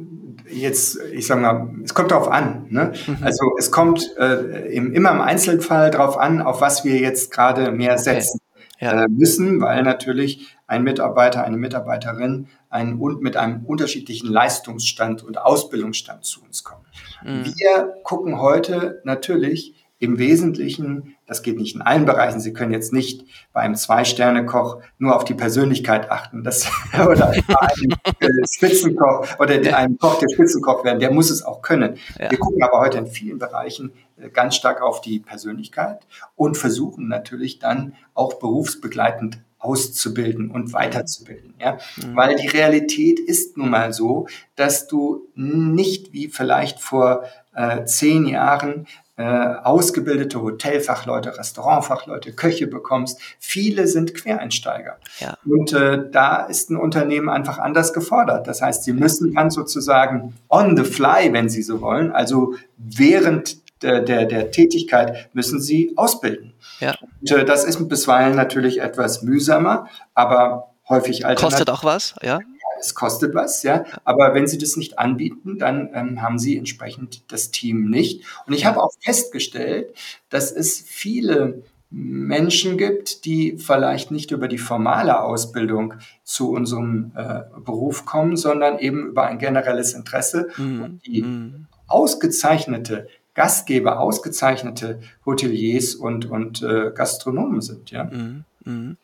jetzt, 0.50 1.00
ich 1.12 1.28
sage 1.28 1.42
mal, 1.42 1.70
es 1.84 1.94
kommt 1.94 2.12
darauf 2.12 2.30
an. 2.30 2.68
Ne? 2.70 2.94
Mhm. 3.08 3.18
Also 3.22 3.56
es 3.58 3.72
kommt 3.72 4.16
äh, 4.18 4.74
im, 4.74 4.94
immer 4.94 5.12
im 5.12 5.22
Einzelfall 5.22 5.92
darauf 5.92 6.18
an, 6.18 6.42
auf 6.42 6.62
was 6.62 6.84
wir 6.84 6.98
jetzt 6.98 7.32
gerade 7.32 7.72
mehr 7.72 7.98
setzen 7.98 8.40
okay. 8.76 8.86
ja. 8.86 9.04
äh, 9.04 9.08
müssen, 9.10 9.62
weil 9.62 9.84
natürlich 9.84 10.56
ein 10.68 10.84
Mitarbeiter, 10.84 11.44
eine 11.44 11.58
Mitarbeiterin 11.58 12.48
ein, 12.70 12.98
und 13.00 13.22
mit 13.22 13.38
einem 13.38 13.66
unterschiedlichen 13.66 14.32
Leistungsstand 14.32 15.24
und 15.24 15.38
Ausbildungsstand 15.38 16.26
zu 16.26 16.42
uns 16.42 16.64
kommt. 16.64 16.88
Mhm. 17.24 17.46
Wir 17.46 17.94
gucken 18.04 18.40
heute 18.40 19.02
natürlich 19.04 19.83
im 20.04 20.18
Wesentlichen, 20.18 21.16
das 21.28 21.43
geht 21.43 21.58
nicht 21.58 21.76
in 21.76 21.82
allen 21.82 22.06
Bereichen, 22.06 22.41
Sie 22.41 22.51
können 22.51 22.74
jetzt 22.74 22.91
nicht 22.91 23.24
bei 23.54 23.62
einem 23.62 23.76
Zwei-Sterne-Koch 23.76 24.82
nur 24.97 25.16
auf 25.16 25.24
die 25.24 25.34
Persönlichkeit 25.34 26.12
achten, 26.12 26.43
das, 26.43 26.70
oder 26.93 27.30
einem 27.30 28.45
Spitzenkoch 28.51 29.39
oder 29.39 29.78
einem 29.78 29.97
Koch, 29.97 30.20
der 30.20 30.28
Spitzenkoch 30.34 30.84
werden, 30.84 30.99
der 30.99 31.12
muss 31.12 31.32
es 31.32 31.41
auch 31.41 31.62
können. 31.62 31.97
Ja. 32.20 32.30
Wir 32.30 32.38
gucken 32.38 32.62
aber 32.64 32.80
heute 32.80 32.97
in 32.97 33.08
vielen 33.08 33.39
Bereichen 33.39 33.93
äh, 34.18 34.30
ganz 34.30 34.58
stark 34.58 34.82
auf 34.82 34.99
die 34.99 35.20
Persönlichkeit 35.20 36.06
und 36.36 36.58
versuchen 36.58 37.08
natürlich 37.08 37.60
dann 37.60 37.95
auch 38.14 38.34
berufsbegleitend 38.34 39.39
auszubilden 39.58 40.51
und 40.51 40.74
weiterzubilden, 40.74 41.54
ja, 41.62 41.78
mhm. 41.95 42.18
weil 42.18 42.36
die 42.36 42.47
Realität 42.47 43.22
ist 43.22 43.56
nun 43.56 43.70
mal 43.70 43.93
so, 43.93 44.28
dass 44.58 44.88
du 44.88 45.30
nicht 45.36 46.12
wie 46.12 46.28
vielleicht 46.28 46.82
vor 46.82 47.24
äh, 47.56 47.86
zehn 47.86 48.26
Jahren 48.26 48.88
äh, 49.16 49.24
ausgebildete 49.24 50.41
Hotelfachleute, 50.41 51.38
Restaurantfachleute, 51.38 52.34
Köche 52.34 52.68
bekommst. 52.68 53.20
Viele 53.39 53.88
sind 53.88 54.16
Quereinsteiger. 54.16 54.97
Ja. 55.20 55.38
Und 55.45 55.74
äh, 55.74 56.09
da 56.11 56.45
ist 56.45 56.72
ein 56.72 56.78
Unternehmen 56.78 57.30
einfach 57.30 57.59
anders 57.59 57.93
gefordert. 57.93 58.47
Das 58.47 58.61
heißt, 58.61 58.84
sie 58.84 58.93
müssen 58.93 59.34
dann 59.34 59.51
sozusagen 59.51 60.36
on 60.49 60.76
the 60.76 60.84
fly, 60.84 61.32
wenn 61.32 61.49
sie 61.49 61.61
so 61.61 61.82
wollen, 61.82 62.11
also 62.11 62.55
während 62.78 63.57
der, 63.84 64.01
der, 64.01 64.26
der 64.26 64.51
Tätigkeit 64.51 65.30
müssen 65.34 65.61
sie 65.61 65.93
ausbilden. 65.95 66.53
Ja. 66.80 66.95
Und, 67.22 67.32
äh, 67.32 67.45
das 67.45 67.66
ist 67.66 67.88
bisweilen 67.88 68.36
natürlich 68.36 68.82
etwas 68.82 69.22
mühsamer, 69.22 69.88
aber 70.14 70.74
häufig 70.89 71.26
alternativ. 71.26 71.57
Kostet 71.57 71.70
auch 71.70 71.84
was, 71.84 72.16
ja? 72.22 72.39
Es 72.84 72.96
kostet 72.96 73.34
was, 73.34 73.64
ja. 73.64 73.86
Aber 74.04 74.34
wenn 74.34 74.48
sie 74.48 74.58
das 74.58 74.76
nicht 74.76 75.00
anbieten, 75.00 75.58
dann 75.58 75.90
ähm, 75.94 76.22
haben 76.22 76.40
sie 76.40 76.58
entsprechend 76.58 77.32
das 77.32 77.52
Team 77.52 77.90
nicht. 77.90 78.24
Und 78.46 78.54
ich 78.54 78.66
habe 78.66 78.82
auch 78.82 78.92
festgestellt, 79.02 79.94
dass 80.30 80.52
es 80.52 80.82
viele 80.86 81.64
Menschen 81.96 82.78
gibt, 82.78 83.24
die 83.26 83.58
vielleicht 83.58 84.10
nicht 84.10 84.32
über 84.32 84.48
die 84.48 84.58
formale 84.58 85.22
Ausbildung 85.22 85.94
zu 86.24 86.52
unserem 86.52 87.12
äh, 87.16 87.42
Beruf 87.64 88.06
kommen, 88.06 88.36
sondern 88.36 88.80
eben 88.80 89.08
über 89.08 89.28
ein 89.28 89.38
generelles 89.38 89.94
Interesse 89.94 90.50
mhm. 90.58 90.82
und 90.82 91.06
die 91.06 91.22
mhm. 91.22 91.68
ausgezeichnete 91.88 93.08
Gastgeber, 93.36 94.00
ausgezeichnete 94.00 95.02
Hoteliers 95.26 95.94
und, 95.94 96.26
und 96.26 96.64
äh, 96.64 96.92
Gastronomen 96.96 97.62
sind. 97.62 97.92
Ja? 97.92 98.06
Mhm. 98.06 98.44
mhm. 98.66 98.98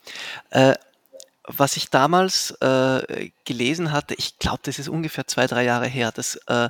Äh, 0.50 0.74
was 1.58 1.78
ich 1.78 1.90
damals 1.90 2.52
äh, 2.62 3.32
gelesen 3.44 3.92
hatte, 3.92 4.14
ich 4.14 4.38
glaube, 4.38 4.60
das 4.64 4.78
ist 4.78 4.88
ungefähr 4.88 5.26
zwei, 5.26 5.48
drei 5.48 5.64
Jahre 5.64 5.88
her, 5.88 6.12
dass 6.12 6.36
äh, 6.48 6.70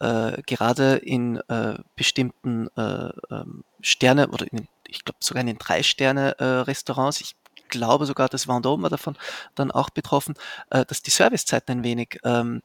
äh, 0.00 0.42
gerade 0.46 0.96
in 0.96 1.36
äh, 1.48 1.78
bestimmten 1.94 2.68
äh, 2.76 3.10
ähm, 3.30 3.64
Sterne 3.82 4.28
oder 4.28 4.50
in, 4.50 4.66
ich 4.88 5.04
glaube 5.04 5.18
sogar 5.20 5.42
in 5.42 5.48
den 5.48 5.58
Drei-Sterne-Restaurants, 5.58 7.20
ich 7.20 7.36
glaube 7.68 8.06
sogar, 8.06 8.28
das 8.28 8.48
Vendôme 8.48 8.82
war 8.82 8.90
davon 8.90 9.16
dann 9.54 9.70
auch 9.70 9.90
betroffen, 9.90 10.34
äh, 10.70 10.86
dass 10.86 11.02
die 11.02 11.10
Servicezeiten 11.10 11.78
ein 11.78 11.84
wenig 11.84 12.18
ähm, 12.24 12.62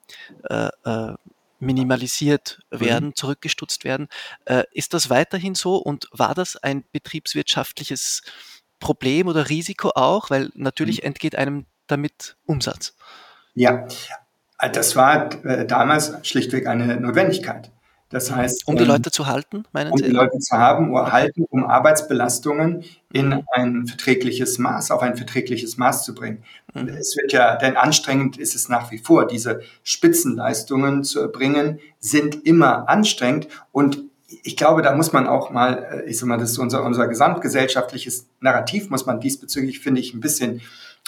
minimalisiert 1.62 2.62
werden, 2.70 3.10
mhm. 3.10 3.16
zurückgestutzt 3.16 3.84
werden. 3.84 4.08
ist 4.72 4.94
das 4.94 5.10
weiterhin 5.10 5.56
so 5.56 5.76
und 5.76 6.08
war 6.14 6.34
das 6.34 6.56
ein 6.56 6.86
betriebswirtschaftliches 6.94 8.22
Problem 8.80 9.28
oder 9.28 9.50
Risiko 9.50 9.92
auch, 9.96 10.30
weil 10.30 10.50
natürlich 10.56 11.02
mhm. 11.02 11.08
entgeht 11.08 11.36
einem 11.36 11.66
damit 11.88 12.38
Umsatz. 12.46 12.96
Ja, 13.56 13.88
das 14.74 14.96
war 14.96 15.30
äh, 15.46 15.66
damals 15.66 16.14
schlichtweg 16.24 16.68
eine 16.68 17.00
Notwendigkeit. 17.00 17.72
Das 18.10 18.32
heißt, 18.32 18.68
um 18.68 18.76
die 18.76 18.84
ähm, 18.84 18.90
Leute 18.90 19.12
zu 19.12 19.28
halten, 19.28 19.66
meinen 19.72 19.92
um 19.92 19.98
Sie? 20.00 20.06
Um 20.06 20.10
die 20.10 20.16
Leute 20.16 20.40
zu 20.40 20.58
haben 20.58 20.92
oder 20.92 21.12
halten, 21.12 21.46
um 21.50 21.64
Arbeitsbelastungen 21.66 22.84
in 23.14 23.30
mhm. 23.30 23.44
ein 23.54 23.88
verträgliches 23.88 24.58
Maß, 24.58 24.90
auf 24.90 25.04
ein 25.04 25.16
verträgliches 25.16 25.78
Maß 25.78 26.06
zu 26.06 26.16
bringen. 26.16 26.44
Mhm. 26.74 26.88
Es 26.88 27.16
wird 27.16 27.34
ja, 27.34 27.56
denn 27.56 27.78
anstrengend 27.78 28.38
ist 28.38 28.56
es 28.56 28.68
nach 28.68 28.90
wie 28.92 28.98
vor. 28.98 29.28
Diese 29.28 29.62
Spitzenleistungen 29.84 31.04
zu 31.04 31.20
erbringen, 31.20 31.80
sind 32.00 32.48
immer 32.48 32.90
anstrengend 32.90 33.48
und 33.72 34.09
ich 34.44 34.56
glaube, 34.56 34.82
da 34.82 34.96
muss 34.96 35.12
man 35.12 35.28
auch 35.28 35.50
mal, 35.50 36.04
äh, 36.06 36.10
ich 36.10 36.20
sag 36.20 36.28
mal, 36.28 36.38
das 36.38 36.52
ist 36.52 36.58
unser, 36.58 36.84
unser 36.84 37.08
gesamtgesellschaftliches 37.08 38.28
Narrativ, 38.40 38.90
muss 38.90 39.06
man 39.06 39.20
diesbezüglich, 39.20 39.80
finde 39.80 40.02
ich, 40.02 40.14
ein 40.14 40.20
bisschen 40.20 40.62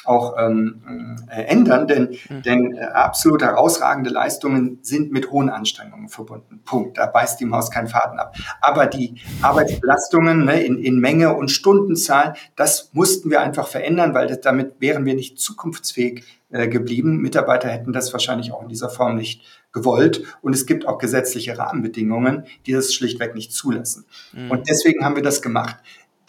auch 0.06 0.36
ähm, 0.38 1.18
äh, 1.30 1.44
ändern, 1.44 1.88
denn, 1.88 2.18
mhm. 2.30 2.42
denn 2.42 2.76
äh, 2.76 2.84
absolut 2.86 3.42
herausragende 3.42 4.10
Leistungen 4.10 4.80
sind 4.82 5.12
mit 5.12 5.32
hohen 5.32 5.50
Anstrengungen 5.50 6.10
verbunden. 6.10 6.62
Punkt. 6.66 6.98
Da 6.98 7.06
beißt 7.06 7.40
die 7.40 7.46
Maus 7.46 7.70
keinen 7.72 7.88
Faden 7.88 8.20
ab. 8.20 8.36
Aber 8.62 8.88
die 8.88 9.16
Arbeitsbelastungen 9.42 10.46
ne, 10.46 10.64
in, 10.64 10.78
in 10.80 11.00
Menge 11.00 11.36
und 11.36 11.52
Stundenzahl, 11.52 12.36
das 12.56 12.90
mussten 12.94 13.30
wir 13.30 13.42
einfach 13.42 13.68
verändern, 13.68 14.14
weil 14.14 14.28
das, 14.28 14.42
damit 14.42 14.76
wären 14.80 15.06
wir 15.06 15.14
nicht 15.14 15.40
zukunftsfähig 15.40 16.24
äh, 16.50 16.68
geblieben. 16.68 17.18
Mitarbeiter 17.18 17.70
hätten 17.70 17.94
das 17.94 18.12
wahrscheinlich 18.12 18.52
auch 18.52 18.62
in 18.62 18.70
dieser 18.70 18.90
Form 18.90 19.16
nicht 19.16 19.42
gewollt. 19.72 20.24
Und 20.42 20.54
es 20.54 20.66
gibt 20.66 20.86
auch 20.88 20.98
gesetzliche 20.98 21.58
Rahmenbedingungen, 21.58 22.46
die 22.66 22.74
das 22.74 22.94
schlichtweg 22.94 23.36
nicht 23.36 23.54
zulassen. 23.54 24.06
Mhm. 24.34 24.52
Und 24.52 24.70
deswegen 24.70 25.06
haben 25.06 25.16
wir 25.16 25.24
das 25.24 25.42
gemacht. 25.42 25.78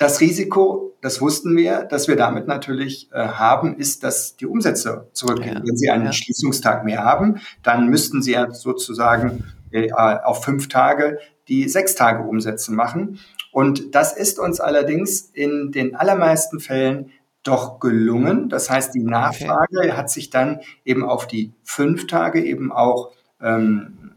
Das 0.02 0.20
Risiko, 0.20 0.96
das 1.00 1.20
wussten 1.20 1.56
wir, 1.56 1.84
dass 1.84 2.08
wir 2.08 2.16
damit 2.16 2.48
natürlich 2.48 3.08
äh, 3.12 3.18
haben, 3.20 3.76
ist, 3.76 4.02
dass 4.02 4.34
die 4.34 4.46
Umsätze 4.46 5.06
zurückgehen. 5.12 5.58
Ja. 5.58 5.62
Wenn 5.64 5.76
Sie 5.76 5.90
einen 5.90 6.06
ja. 6.06 6.12
Schließungstag 6.12 6.84
mehr 6.84 7.04
haben, 7.04 7.38
dann 7.62 7.86
müssten 7.86 8.20
Sie 8.20 8.32
ja 8.32 8.50
sozusagen 8.50 9.44
äh, 9.70 9.92
auf 9.92 10.42
fünf 10.42 10.66
Tage 10.66 11.20
die 11.46 11.68
sechs 11.68 11.94
Tage 11.94 12.24
Umsätze 12.24 12.72
machen. 12.72 13.20
Und 13.52 13.94
das 13.94 14.12
ist 14.12 14.40
uns 14.40 14.58
allerdings 14.58 15.20
in 15.20 15.70
den 15.70 15.94
allermeisten 15.94 16.58
Fällen 16.58 17.12
doch 17.44 17.78
gelungen. 17.78 18.48
Das 18.48 18.70
heißt, 18.70 18.96
die 18.96 19.04
Nachfrage 19.04 19.78
okay. 19.78 19.92
hat 19.92 20.10
sich 20.10 20.30
dann 20.30 20.62
eben 20.84 21.04
auf 21.04 21.28
die 21.28 21.52
fünf 21.62 22.08
Tage 22.08 22.44
eben 22.44 22.72
auch 22.72 23.12
ähm, 23.40 24.10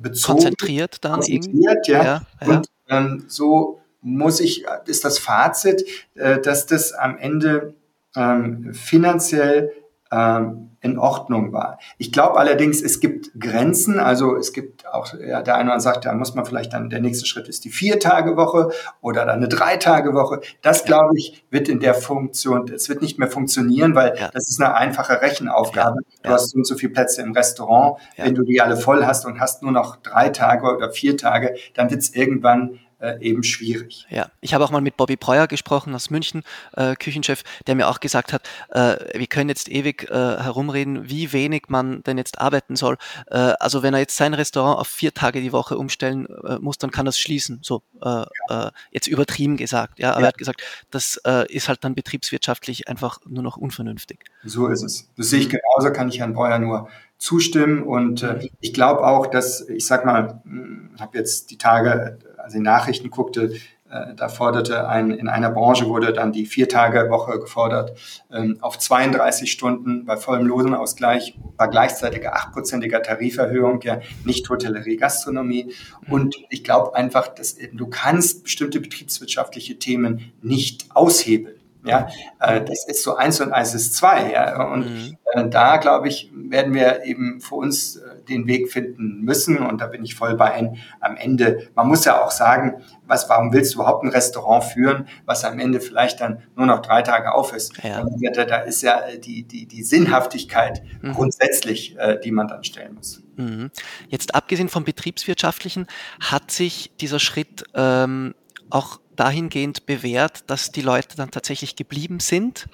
bezogen. 0.00 0.38
Konzentriert 0.38 1.04
dann 1.04 1.14
konzentriert, 1.14 1.88
ja. 1.88 2.04
ja, 2.04 2.22
ja. 2.42 2.46
Und 2.46 2.66
ähm, 2.88 3.24
so 3.26 3.80
muss 4.06 4.38
ich, 4.38 4.64
ist 4.86 5.04
das 5.04 5.18
Fazit, 5.18 5.84
äh, 6.14 6.40
dass 6.40 6.66
das 6.66 6.92
am 6.92 7.18
Ende 7.18 7.74
ähm, 8.14 8.72
finanziell 8.72 9.72
ähm, 10.12 10.70
in 10.80 10.96
Ordnung 10.96 11.52
war. 11.52 11.80
Ich 11.98 12.12
glaube 12.12 12.38
allerdings, 12.38 12.80
es 12.80 13.00
gibt 13.00 13.32
Grenzen. 13.40 13.98
Also 13.98 14.36
es 14.36 14.52
gibt 14.52 14.86
auch, 14.86 15.12
ja, 15.14 15.42
der 15.42 15.56
eine 15.56 15.80
sagt, 15.80 16.04
da 16.04 16.14
muss 16.14 16.36
man 16.36 16.46
vielleicht 16.46 16.72
dann, 16.72 16.88
der 16.88 17.00
nächste 17.00 17.26
Schritt 17.26 17.48
ist 17.48 17.64
die 17.64 17.70
Vier-Tage-Woche 17.70 18.70
oder 19.00 19.26
dann 19.26 19.38
eine 19.38 19.48
Drei-Tage-Woche. 19.48 20.40
Das, 20.62 20.80
ja. 20.80 20.86
glaube 20.86 21.14
ich, 21.16 21.44
wird 21.50 21.68
in 21.68 21.80
der 21.80 21.94
Funktion, 21.94 22.70
es 22.72 22.88
wird 22.88 23.02
nicht 23.02 23.18
mehr 23.18 23.28
funktionieren, 23.28 23.96
weil 23.96 24.16
ja. 24.16 24.30
das 24.32 24.48
ist 24.48 24.62
eine 24.62 24.76
einfache 24.76 25.20
Rechenaufgabe. 25.20 25.98
Du 26.22 26.30
hast 26.30 26.50
so 26.50 26.58
und 26.58 26.66
so 26.66 26.76
viele 26.76 26.92
Plätze 26.92 27.22
im 27.22 27.32
Restaurant. 27.32 27.98
Wenn 28.16 28.36
du 28.36 28.44
die 28.44 28.60
alle 28.60 28.76
voll 28.76 29.04
hast 29.04 29.26
und 29.26 29.40
hast 29.40 29.64
nur 29.64 29.72
noch 29.72 29.96
drei 29.96 30.28
Tage 30.28 30.72
oder 30.72 30.92
vier 30.92 31.16
Tage, 31.16 31.56
dann 31.74 31.90
wird 31.90 32.02
es 32.02 32.14
irgendwann 32.14 32.78
äh, 33.06 33.18
eben 33.20 33.42
schwierig. 33.42 34.06
Ja, 34.10 34.30
ich 34.40 34.54
habe 34.54 34.64
auch 34.64 34.70
mal 34.70 34.80
mit 34.80 34.96
Bobby 34.96 35.16
Breuer 35.16 35.46
gesprochen 35.46 35.94
aus 35.94 36.10
München, 36.10 36.42
äh, 36.72 36.94
Küchenchef, 36.96 37.42
der 37.66 37.74
mir 37.74 37.88
auch 37.88 38.00
gesagt 38.00 38.32
hat, 38.32 38.48
äh, 38.70 39.18
wir 39.18 39.26
können 39.26 39.48
jetzt 39.48 39.68
ewig 39.68 40.10
äh, 40.10 40.14
herumreden, 40.14 41.08
wie 41.08 41.32
wenig 41.32 41.64
man 41.68 42.02
denn 42.02 42.18
jetzt 42.18 42.40
arbeiten 42.40 42.76
soll. 42.76 42.96
Äh, 43.30 43.36
also 43.60 43.82
wenn 43.82 43.94
er 43.94 44.00
jetzt 44.00 44.16
sein 44.16 44.34
Restaurant 44.34 44.78
auf 44.78 44.88
vier 44.88 45.14
Tage 45.14 45.40
die 45.40 45.52
Woche 45.52 45.78
umstellen 45.78 46.26
muss, 46.60 46.78
dann 46.78 46.90
kann 46.90 47.06
er 47.06 47.10
es 47.10 47.18
schließen. 47.18 47.60
So 47.62 47.82
ja. 48.02 48.70
jetzt 48.90 49.06
übertrieben 49.06 49.56
gesagt. 49.56 49.98
Ja, 49.98 50.12
aber 50.12 50.20
ja. 50.20 50.26
er 50.26 50.28
hat 50.28 50.38
gesagt, 50.38 50.62
das 50.90 51.20
ist 51.48 51.68
halt 51.68 51.84
dann 51.84 51.94
betriebswirtschaftlich 51.94 52.88
einfach 52.88 53.18
nur 53.26 53.42
noch 53.42 53.56
unvernünftig. 53.56 54.20
So 54.44 54.68
ist 54.68 54.82
es. 54.82 55.08
Das 55.16 55.30
sehe 55.30 55.40
ich 55.40 55.48
genauso, 55.48 55.92
kann 55.92 56.08
ich 56.08 56.20
Herrn 56.20 56.34
Breuer 56.34 56.58
nur 56.58 56.88
zustimmen. 57.18 57.82
Und 57.82 58.26
ich 58.60 58.72
glaube 58.72 59.06
auch, 59.06 59.26
dass, 59.26 59.68
ich 59.68 59.86
sag 59.86 60.04
mal, 60.04 60.40
hm, 60.44 60.90
habe 60.98 61.18
jetzt 61.18 61.50
die 61.50 61.58
Tage 61.58 62.18
als 62.46 62.54
ich 62.54 62.60
Nachrichten 62.60 63.10
guckte, 63.10 63.54
äh, 63.90 64.14
da 64.14 64.28
forderte 64.28 64.88
ein, 64.88 65.10
in 65.10 65.28
einer 65.28 65.50
Branche 65.50 65.88
wurde 65.88 66.12
dann 66.12 66.30
die 66.30 66.46
Vier-Tage-Woche 66.46 67.40
gefordert 67.40 67.98
ähm, 68.32 68.58
auf 68.60 68.78
32 68.78 69.50
Stunden 69.50 70.04
bei 70.04 70.16
vollem 70.16 70.46
Losenausgleich, 70.46 71.36
bei 71.56 71.66
gleichzeitiger 71.66 72.34
achtprozentiger 72.34 73.02
Tariferhöhung, 73.02 73.80
ja, 73.82 74.00
nicht 74.24 74.48
Hotellerie, 74.48 74.96
Gastronomie. 74.96 75.72
Und 76.08 76.36
ich 76.50 76.62
glaube 76.62 76.94
einfach, 76.94 77.28
dass 77.28 77.56
du 77.72 77.86
kannst 77.88 78.44
bestimmte 78.44 78.80
betriebswirtschaftliche 78.80 79.78
Themen 79.78 80.32
nicht 80.40 80.86
aushebeln. 80.94 81.56
Ja, 81.86 82.08
äh, 82.40 82.62
das 82.62 82.86
ist 82.86 83.02
so 83.02 83.16
eins 83.16 83.40
und 83.40 83.52
eins 83.52 83.74
ist 83.74 83.94
zwei. 83.94 84.32
Ja, 84.32 84.64
und 84.64 84.90
mhm. 84.90 85.16
äh, 85.32 85.48
da 85.48 85.76
glaube 85.76 86.08
ich, 86.08 86.30
werden 86.34 86.74
wir 86.74 87.04
eben 87.04 87.40
für 87.40 87.56
uns 87.56 87.96
äh, 87.96 88.22
den 88.28 88.46
Weg 88.46 88.70
finden 88.70 89.22
müssen. 89.22 89.58
Und 89.58 89.80
da 89.80 89.86
bin 89.86 90.04
ich 90.04 90.14
voll 90.14 90.34
bei 90.36 90.58
Ihnen. 90.58 90.78
Am 91.00 91.16
Ende, 91.16 91.68
man 91.74 91.88
muss 91.88 92.04
ja 92.04 92.22
auch 92.22 92.30
sagen, 92.30 92.82
was, 93.06 93.28
warum 93.28 93.52
willst 93.52 93.74
du 93.74 93.78
überhaupt 93.78 94.04
ein 94.04 94.10
Restaurant 94.10 94.64
führen, 94.64 95.08
was 95.24 95.44
am 95.44 95.58
Ende 95.58 95.80
vielleicht 95.80 96.20
dann 96.20 96.42
nur 96.56 96.66
noch 96.66 96.82
drei 96.82 97.02
Tage 97.02 97.32
auf 97.32 97.52
ist? 97.52 97.72
Ja. 97.82 98.04
Da, 98.34 98.44
da 98.44 98.56
ist 98.58 98.82
ja 98.82 99.02
die, 99.16 99.44
die, 99.44 99.66
die 99.66 99.82
Sinnhaftigkeit 99.82 100.82
mhm. 101.02 101.12
grundsätzlich, 101.12 101.96
äh, 101.98 102.18
die 102.20 102.32
man 102.32 102.48
dann 102.48 102.64
stellen 102.64 102.94
muss. 102.94 103.22
Mhm. 103.36 103.70
Jetzt 104.08 104.34
abgesehen 104.34 104.68
vom 104.68 104.84
betriebswirtschaftlichen, 104.84 105.86
hat 106.20 106.50
sich 106.50 106.92
dieser 107.00 107.20
Schritt 107.20 107.64
ähm, 107.74 108.34
auch 108.70 109.00
dahingehend 109.16 109.86
bewährt, 109.86 110.48
dass 110.48 110.70
die 110.72 110.82
Leute 110.82 111.16
dann 111.16 111.30
tatsächlich 111.30 111.76
geblieben 111.76 112.20
sind? 112.20 112.66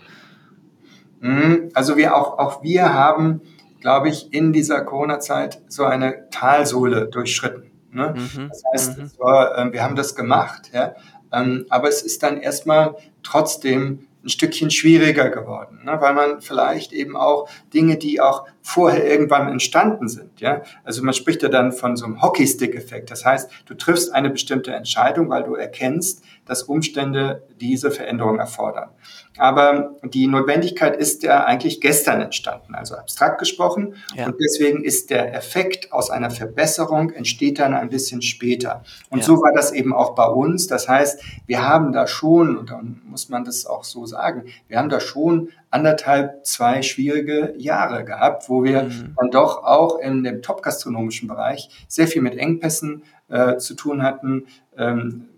Mhm. 1.20 1.70
Also 1.74 1.96
wir 1.96 2.16
auch, 2.16 2.38
auch 2.38 2.62
wir 2.62 2.92
haben, 2.92 3.40
glaube 3.80 4.08
ich, 4.08 4.32
in 4.32 4.52
dieser 4.52 4.82
Corona-Zeit 4.82 5.62
so 5.68 5.84
eine 5.84 6.28
Talsohle 6.30 7.06
durchschritten. 7.06 7.70
Ne? 7.92 8.14
Mhm. 8.16 8.48
Das 8.48 8.62
heißt, 8.72 8.98
mhm. 8.98 9.10
war, 9.18 9.56
äh, 9.56 9.72
wir 9.72 9.82
haben 9.82 9.96
das 9.96 10.14
gemacht, 10.14 10.70
ja, 10.72 10.94
ähm, 11.32 11.66
aber 11.68 11.88
es 11.88 12.02
ist 12.02 12.22
dann 12.22 12.38
erstmal 12.38 12.96
trotzdem 13.22 14.06
ein 14.24 14.28
Stückchen 14.28 14.70
schwieriger 14.70 15.30
geworden, 15.30 15.80
ne? 15.84 15.96
weil 16.00 16.14
man 16.14 16.40
vielleicht 16.40 16.92
eben 16.92 17.16
auch 17.16 17.48
Dinge, 17.74 17.96
die 17.98 18.20
auch 18.20 18.46
vorher 18.62 19.04
irgendwann 19.04 19.48
entstanden 19.48 20.08
sind, 20.08 20.40
ja, 20.40 20.62
also 20.84 21.02
man 21.02 21.14
spricht 21.14 21.42
ja 21.42 21.48
dann 21.48 21.72
von 21.72 21.96
so 21.96 22.04
einem 22.04 22.22
Hockeystick-Effekt. 22.22 23.10
Das 23.10 23.24
heißt, 23.24 23.50
du 23.66 23.74
triffst 23.74 24.14
eine 24.14 24.30
bestimmte 24.30 24.72
Entscheidung, 24.72 25.28
weil 25.28 25.42
du 25.42 25.54
erkennst, 25.54 26.22
dass 26.46 26.62
Umstände 26.62 27.42
diese 27.60 27.90
Veränderung 27.90 28.38
erfordern. 28.38 28.90
Aber 29.38 29.96
die 30.04 30.26
Notwendigkeit 30.26 30.96
ist 30.96 31.22
ja 31.22 31.44
eigentlich 31.44 31.80
gestern 31.80 32.20
entstanden, 32.20 32.74
also 32.74 32.96
abstrakt 32.96 33.38
gesprochen. 33.38 33.94
Ja. 34.14 34.26
Und 34.26 34.36
deswegen 34.40 34.84
ist 34.84 35.10
der 35.10 35.34
Effekt 35.34 35.92
aus 35.92 36.10
einer 36.10 36.30
Verbesserung 36.30 37.10
entsteht 37.10 37.58
dann 37.58 37.74
ein 37.74 37.88
bisschen 37.88 38.22
später. 38.22 38.84
Und 39.10 39.20
ja. 39.20 39.24
so 39.24 39.40
war 39.40 39.52
das 39.54 39.72
eben 39.72 39.94
auch 39.94 40.14
bei 40.14 40.26
uns. 40.26 40.66
Das 40.66 40.88
heißt, 40.88 41.22
wir 41.46 41.66
haben 41.66 41.92
da 41.92 42.06
schon, 42.06 42.56
und 42.56 42.70
dann 42.70 43.00
muss 43.06 43.28
man 43.28 43.44
das 43.44 43.64
auch 43.64 43.84
so 43.84 44.04
sagen, 44.04 44.44
wir 44.68 44.78
haben 44.78 44.88
da 44.88 45.00
schon 45.00 45.48
anderthalb, 45.72 46.44
zwei 46.44 46.82
schwierige 46.82 47.54
Jahre 47.56 48.04
gehabt, 48.04 48.48
wo 48.48 48.62
wir 48.62 48.84
mhm. 48.84 49.14
dann 49.16 49.30
doch 49.30 49.64
auch 49.64 49.98
in 49.98 50.22
dem 50.22 50.42
top-gastronomischen 50.42 51.28
Bereich 51.28 51.70
sehr 51.88 52.06
viel 52.06 52.22
mit 52.22 52.36
Engpässen 52.36 53.02
äh, 53.28 53.56
zu 53.56 53.74
tun 53.74 54.02
hatten. 54.02 54.46
Ähm, 54.76 55.28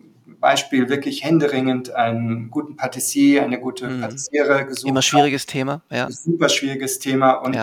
Beispiel 0.45 0.91
wirklich 0.91 1.25
händeringend 1.25 1.95
einen 1.95 2.51
guten 2.51 2.77
Patissier, 2.77 3.45
eine 3.45 3.59
gute 3.59 3.89
mhm. 3.89 4.03
Patissiere 4.03 4.67
gesucht. 4.67 4.91
Immer 4.91 5.01
schwieriges 5.01 5.47
Thema, 5.47 5.81
ja. 5.91 6.11
Super 6.11 6.51
schwieriges 6.51 6.99
Thema 6.99 7.33
und 7.33 7.55
ja. 7.55 7.63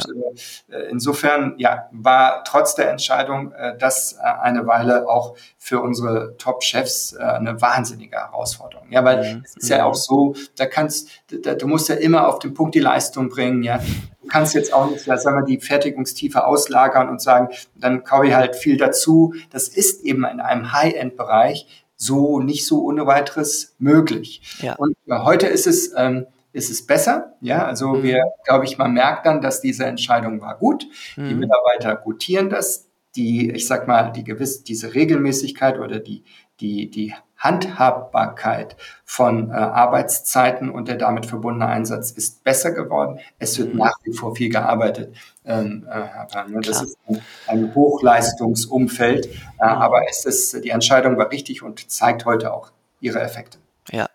äh, 0.67 0.89
insofern 0.89 1.53
ja 1.59 1.89
war 1.91 2.43
trotz 2.43 2.73
der 2.73 2.89
Entscheidung 2.89 3.51
äh, 3.51 3.77
das 3.77 4.13
äh, 4.13 4.23
eine 4.23 4.65
Weile 4.65 5.07
auch 5.07 5.35
für 5.59 5.79
unsere 5.79 6.35
Top-Chefs 6.39 7.13
äh, 7.13 7.21
eine 7.21 7.61
wahnsinnige 7.61 8.15
Herausforderung. 8.15 8.87
Ja, 8.89 9.05
weil 9.05 9.35
mhm. 9.35 9.43
es 9.45 9.55
ist 9.57 9.69
ja 9.69 9.77
mhm. 9.77 9.83
auch 9.83 9.95
so, 9.95 10.33
da 10.55 10.65
kannst 10.65 11.11
da, 11.29 11.53
du 11.53 11.67
musst 11.67 11.87
ja 11.87 11.95
immer 11.95 12.27
auf 12.27 12.39
den 12.39 12.55
Punkt 12.55 12.73
die 12.73 12.79
Leistung 12.79 13.29
bringen, 13.29 13.61
ja. 13.61 13.79
Du 14.23 14.27
kannst 14.27 14.55
jetzt 14.55 14.73
auch 14.73 14.89
nicht, 14.89 15.03
sagen 15.03 15.37
wir, 15.37 15.45
die 15.45 15.59
Fertigungstiefe 15.59 16.45
auslagern 16.45 17.09
und 17.09 17.21
sagen, 17.21 17.49
dann 17.75 18.03
kaufe 18.03 18.27
ich 18.27 18.33
halt 18.33 18.55
viel 18.55 18.77
dazu. 18.77 19.33
Das 19.51 19.67
ist 19.67 20.03
eben 20.03 20.25
in 20.25 20.39
einem 20.39 20.71
High-End-Bereich 20.71 21.67
so 22.01 22.39
nicht 22.39 22.65
so 22.65 22.83
ohne 22.83 23.05
weiteres 23.05 23.75
möglich. 23.77 24.41
Ja. 24.61 24.75
Und 24.75 24.95
heute 25.09 25.47
ist 25.47 25.67
es, 25.67 25.93
ähm, 25.95 26.25
ist 26.51 26.69
es 26.71 26.85
besser. 26.85 27.35
Ja, 27.41 27.65
also 27.65 27.89
mhm. 27.89 28.03
wir, 28.03 28.23
glaube 28.45 28.65
ich, 28.65 28.77
man 28.77 28.93
merkt 28.93 29.25
dann, 29.25 29.41
dass 29.41 29.61
diese 29.61 29.85
Entscheidung 29.85 30.41
war 30.41 30.57
gut. 30.57 30.87
Mhm. 31.15 31.29
Die 31.29 31.35
Mitarbeiter 31.35 31.95
gutieren 31.95 32.49
das 32.49 32.91
die, 33.15 33.51
ich 33.51 33.67
sag 33.67 33.87
mal, 33.87 34.11
die 34.11 34.23
gewiss, 34.23 34.63
diese 34.63 34.93
Regelmäßigkeit 34.93 35.79
oder 35.79 35.99
die, 35.99 36.23
die, 36.59 36.89
die 36.89 37.13
Handhabbarkeit 37.41 38.75
von 39.03 39.49
äh, 39.49 39.53
Arbeitszeiten 39.53 40.69
und 40.69 40.87
der 40.87 40.95
damit 40.95 41.25
verbundene 41.25 41.65
Einsatz 41.65 42.11
ist 42.11 42.43
besser 42.43 42.71
geworden. 42.71 43.19
Es 43.39 43.57
wird 43.57 43.73
mhm. 43.73 43.79
nach 43.79 43.95
wie 44.03 44.13
vor 44.13 44.35
viel 44.35 44.49
gearbeitet. 44.49 45.15
Ähm, 45.43 45.87
äh, 45.91 46.61
das 46.61 46.83
ist 46.83 46.97
ein, 47.07 47.19
ein 47.47 47.73
Hochleistungsumfeld, 47.73 49.25
äh, 49.25 49.29
mhm. 49.29 49.59
aber 49.59 50.07
es 50.07 50.25
ist, 50.25 50.63
die 50.63 50.69
Entscheidung 50.69 51.17
war 51.17 51.31
richtig 51.31 51.63
und 51.63 51.91
zeigt 51.91 52.25
heute 52.25 52.53
auch 52.53 52.71
ihre 52.99 53.19
Effekte. 53.19 53.57
Ja, 53.91 54.07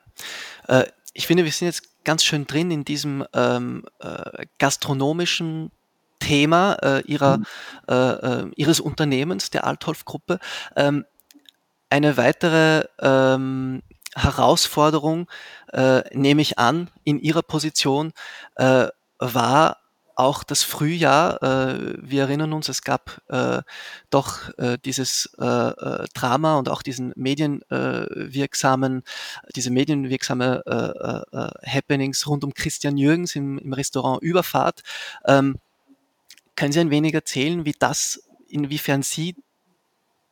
äh, 0.69 0.85
ich 1.13 1.27
finde, 1.27 1.45
wir 1.45 1.51
sind 1.51 1.67
jetzt 1.67 2.05
ganz 2.05 2.23
schön 2.23 2.47
drin 2.47 2.71
in 2.71 2.85
diesem 2.85 3.27
ähm, 3.35 3.85
äh, 3.99 4.47
gastronomischen 4.61 5.73
Thema 6.21 6.75
äh, 6.83 7.03
ihrer, 7.03 7.39
mhm. 7.39 8.53
ihres 8.57 8.81
Unternehmens, 8.81 9.51
der 9.51 9.67
Altholf-Gruppe. 9.67 10.39
Ähm, 10.75 11.05
eine 11.91 12.17
weitere 12.17 12.85
ähm, 13.01 13.83
Herausforderung, 14.15 15.29
äh, 15.73 16.03
nehme 16.17 16.43
ich 16.43 16.59
an, 16.59 16.91
in 17.05 17.19
Ihrer 17.19 17.43
Position, 17.43 18.13
äh, 18.57 18.89
war 19.19 19.79
auch 20.17 20.43
das 20.43 20.63
Frühjahr. 20.63 21.43
Äh, 21.43 21.95
wir 21.99 22.23
erinnern 22.23 22.55
uns, 22.55 22.69
es 22.69 22.83
gab 22.83 23.21
äh, 23.29 23.61
doch 24.11 24.57
äh, 24.59 24.79
dieses 24.85 25.31
äh, 25.39 25.45
äh, 25.45 26.07
Drama 26.15 26.59
und 26.59 26.71
auch 26.71 26.83
diesen 26.83 27.13
medienwirksamen, 27.17 29.03
diese 29.55 29.71
medienwirksame 29.71 30.63
äh, 30.67 31.37
äh, 31.37 31.39
äh, 31.39 31.71
Happenings 31.71 32.27
rund 32.27 32.45
um 32.45 32.55
Christian 32.55 32.97
Jürgens 32.97 33.37
im, 33.37 33.59
im 33.59 33.73
Restaurant 33.75 34.23
Überfahrt. 34.23 34.83
Ähm, 35.27 35.57
können 36.57 36.73
Sie 36.73 36.81
ein 36.81 36.91
wenig 36.91 37.13
erzählen, 37.13 37.67
wie 37.67 37.75
das, 37.79 38.23
inwiefern 38.49 39.03
Sie 39.03 39.37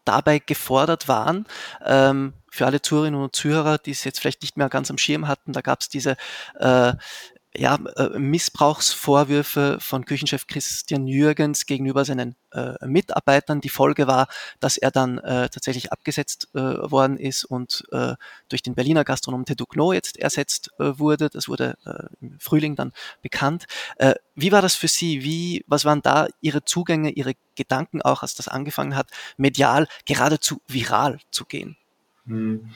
dabei 0.05 0.39
gefordert 0.39 1.09
waren. 1.09 1.47
Ähm, 1.85 2.35
für 2.51 2.67
alle 2.67 2.81
Zuhörerinnen 2.81 3.21
und 3.21 3.35
Zuhörer, 3.35 3.79
die 3.79 3.91
es 3.91 4.05
jetzt 4.05 4.21
vielleicht 4.21 4.43
nicht 4.43 4.57
mehr 4.57 4.69
ganz 4.69 4.91
am 4.91 4.99
Schirm 4.99 5.27
hatten, 5.27 5.53
da 5.53 5.61
gab 5.61 5.81
es 5.81 5.89
diese 5.89 6.17
äh, 6.61 6.93
ja, 7.57 7.77
äh, 7.97 8.19
Missbrauchsvorwürfe 8.19 9.79
von 9.81 10.05
Küchenchef 10.05 10.47
Christian 10.47 11.07
Jürgens 11.07 11.67
gegenüber 11.67 12.05
seinen 12.05 12.35
äh, 12.53 12.75
Mitarbeitern. 12.85 13.61
Die 13.61 13.69
Folge 13.69 14.07
war, 14.07 14.27
dass 14.61 14.77
er 14.77 14.91
dann 14.91 15.19
äh, 15.19 15.49
tatsächlich 15.49 15.93
abgesetzt 15.93 16.49
äh, 16.55 16.59
worden 16.61 17.17
ist 17.17 17.45
und 17.45 17.85
äh, 17.93 18.15
durch 18.49 18.63
den 18.63 18.75
Berliner 18.75 19.05
Gastronom 19.05 19.45
Teducno 19.45 19.93
jetzt 19.93 20.19
ersetzt 20.19 20.71
äh, 20.79 20.99
wurde. 20.99 21.31
Das 21.31 21.49
wurde 21.49 21.77
äh, 21.85 22.25
im 22.25 22.41
Frühling 22.41 22.75
dann 22.75 22.93
bekannt. 23.23 23.67
Äh, 23.99 24.15
wie 24.35 24.51
war 24.51 24.63
das 24.63 24.75
für 24.75 24.89
Sie? 24.89 25.23
Wie, 25.23 25.65
was 25.69 25.85
waren 25.85 26.03
da 26.03 26.27
Ihre 26.41 26.65
Zugänge, 26.65 27.11
Ihre 27.11 27.35
Gedanken 27.55 28.03
auch, 28.03 28.23
als 28.23 28.35
das 28.35 28.49
angefangen 28.49 28.97
hat, 28.97 29.11
medial 29.37 29.87
geradezu 30.07 30.61
viral 30.67 31.21
zu 31.31 31.45
gehen? 31.45 31.77
Hm. 32.27 32.71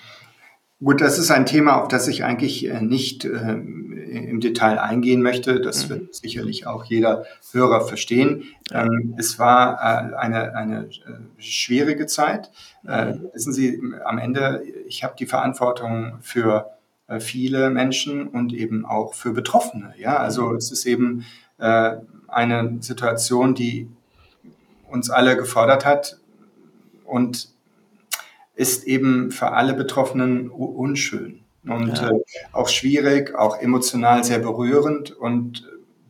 Gut, 0.81 1.01
das 1.01 1.19
ist 1.19 1.33
ein 1.33 1.45
Thema, 1.45 1.83
auf 1.83 1.89
das 1.89 2.07
ich 2.07 2.23
eigentlich 2.23 2.69
äh, 2.69 2.81
nicht 2.81 3.25
äh, 3.25 3.55
im 3.55 4.39
Detail 4.39 4.79
eingehen 4.79 5.23
möchte. 5.23 5.61
Das 5.61 5.87
mhm. 5.87 5.91
wird 5.91 6.15
sicherlich 6.15 6.69
auch 6.69 6.85
jeder 6.85 7.25
Hörer 7.51 7.81
verstehen. 7.81 8.45
Ähm, 8.71 9.15
es 9.19 9.41
war 9.41 9.75
äh, 9.75 10.15
eine, 10.15 10.55
eine 10.55 10.85
äh, 10.85 11.43
schwierige 11.43 12.07
Zeit. 12.07 12.53
Äh, 12.87 13.07
mhm. 13.07 13.29
wissen 13.33 13.53
Sie, 13.53 13.83
am 14.05 14.19
Ende, 14.19 14.63
ich 14.87 15.03
habe 15.03 15.17
die 15.19 15.27
Verantwortung 15.27 16.19
für 16.21 16.71
äh, 17.09 17.19
viele 17.19 17.71
Menschen 17.71 18.29
und 18.29 18.53
eben 18.53 18.87
auch 18.87 19.15
für 19.15 19.33
Betroffene. 19.33 19.95
Ja, 19.99 20.19
also 20.19 20.51
mhm. 20.51 20.57
es 20.57 20.71
ist 20.71 20.87
eben 20.87 21.25
eine 21.59 22.77
Situation, 22.79 23.57
die 23.57 23.89
uns 24.89 25.11
alle 25.11 25.37
gefordert 25.37 25.85
hat 25.85 26.21
und 27.05 27.49
ist 28.59 28.89
eben 28.89 29.31
für 29.31 29.53
alle 29.53 29.73
Betroffenen 29.73 30.51
unschön 30.51 31.45
und 31.65 31.97
ja. 31.97 32.11
äh, 32.11 32.21
auch 32.53 32.69
schwierig, 32.69 33.33
auch 33.37 33.57
emotional 33.61 34.25
sehr 34.25 34.41
berührend. 34.41 35.13
Und 35.13 35.61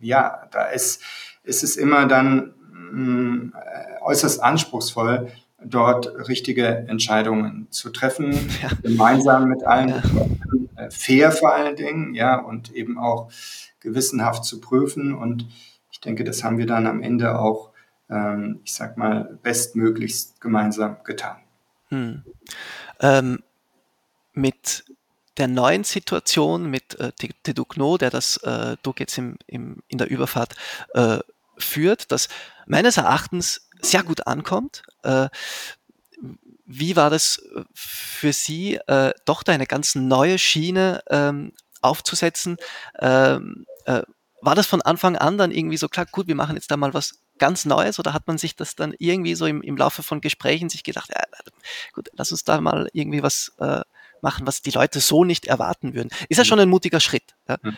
äh, 0.01 0.07
ja, 0.07 0.49
da 0.51 0.65
ist, 0.65 1.03
ist 1.43 1.63
es 1.63 1.77
immer 1.77 2.07
dann 2.07 2.55
mh, 2.91 3.03
mm, 3.03 3.53
äußerst 4.01 4.43
anspruchsvoll, 4.43 5.29
dort 5.63 6.27
richtige 6.27 6.65
Entscheidungen 6.89 7.67
zu 7.69 7.91
treffen, 7.91 8.33
ja. 8.63 8.71
gemeinsam 8.83 9.49
mit 9.49 9.65
allen 9.65 9.91
ja. 9.91 10.03
Äh, 10.85 10.91
fair 10.91 11.33
vor 11.33 11.53
allen 11.53 11.77
Dingen, 11.77 12.15
ja, 12.15 12.41
und 12.41 12.73
eben 12.73 12.97
auch 12.97 13.31
gewissenhaft 13.81 14.47
zu 14.47 14.59
prüfen. 14.59 15.13
Und 15.13 15.47
ich 15.91 16.01
denke, 16.01 16.25
das 16.25 16.43
haben 16.45 16.57
wir 16.57 16.67
dann 16.67 16.87
am 16.87 17.03
Ende 17.03 17.39
auch, 17.39 17.73
ähm, 18.09 18.61
ich 18.65 18.73
sag 18.73 18.97
mal, 18.97 19.39
bestmöglichst 19.43 20.41
gemeinsam 20.41 20.97
getan. 21.05 21.37
Hm. 21.89 22.25
Ähm, 23.01 23.43
mit 24.33 24.85
der 25.39 25.49
neuen 25.49 25.85
Situation 25.85 26.69
mit 26.69 26.99
äh, 26.99 27.13
Tedukno, 27.13 27.97
der 27.97 28.11
das 28.11 28.39
äh, 28.39 28.77
Duk 28.83 29.01
jetzt 29.01 29.17
im, 29.19 29.37
im, 29.47 29.83
in 29.89 29.99
der 29.99 30.11
Überfahrt 30.11 30.55
äh, 30.95 31.19
führt, 31.57 32.11
das 32.13 32.29
meines 32.67 32.97
Erachtens 32.97 33.69
sehr 33.81 34.03
gut 34.03 34.27
ankommt. 34.27 34.83
Äh, 35.03 35.29
wie 36.67 36.97
war 36.97 37.09
das 37.09 37.39
äh, 37.55 37.63
für 37.73 38.33
Sie, 38.33 38.75
äh, 38.75 39.13
doch 39.25 39.43
da 39.43 39.53
eine 39.53 39.67
ganz 39.67 39.95
neue 39.95 40.39
Schiene 40.39 41.03
ähm, 41.09 41.53
aufzusetzen? 41.81 42.57
Ähm, 42.99 43.67
äh, 43.87 44.03
war 44.41 44.55
das 44.55 44.67
von 44.67 44.83
Anfang 44.83 45.17
an 45.17 45.39
dann 45.39 45.51
irgendwie 45.51 45.77
so 45.77 45.89
klar, 45.89 46.07
gut, 46.07 46.27
wir 46.27 46.35
machen 46.35 46.57
jetzt 46.57 46.71
da 46.71 46.77
mal 46.77 46.95
was 46.95 47.21
ganz 47.39 47.65
Neues 47.65 47.99
oder 47.99 48.13
hat 48.13 48.27
man 48.27 48.39
sich 48.39 48.57
das 48.57 48.77
dann 48.77 48.95
irgendwie 48.99 49.35
so 49.35 49.47
im, 49.47 49.63
im 49.63 49.77
Laufe 49.77 50.03
von 50.03 50.21
Gesprächen 50.21 50.69
sich 50.69 50.85
gedacht, 50.85 51.11
ja, 51.15 51.23
gut, 51.93 52.09
lass 52.13 52.33
uns 52.33 52.45
da 52.45 52.61
mal 52.61 52.89
irgendwie 52.93 53.23
was 53.23 53.53
äh, 53.59 53.81
machen, 54.23 54.47
was 54.47 54.63
die 54.63 54.71
Leute 54.71 55.01
so 55.01 55.25
nicht 55.25 55.47
erwarten 55.47 55.95
würden. 55.95 56.11
Ist 56.29 56.39
ja 56.39 56.45
mhm. 56.45 56.49
schon 56.49 56.61
ein 56.61 56.69
mutiger 56.69 57.01
Schritt. 57.01 57.35
Ja, 57.49 57.59
mhm. 57.63 57.77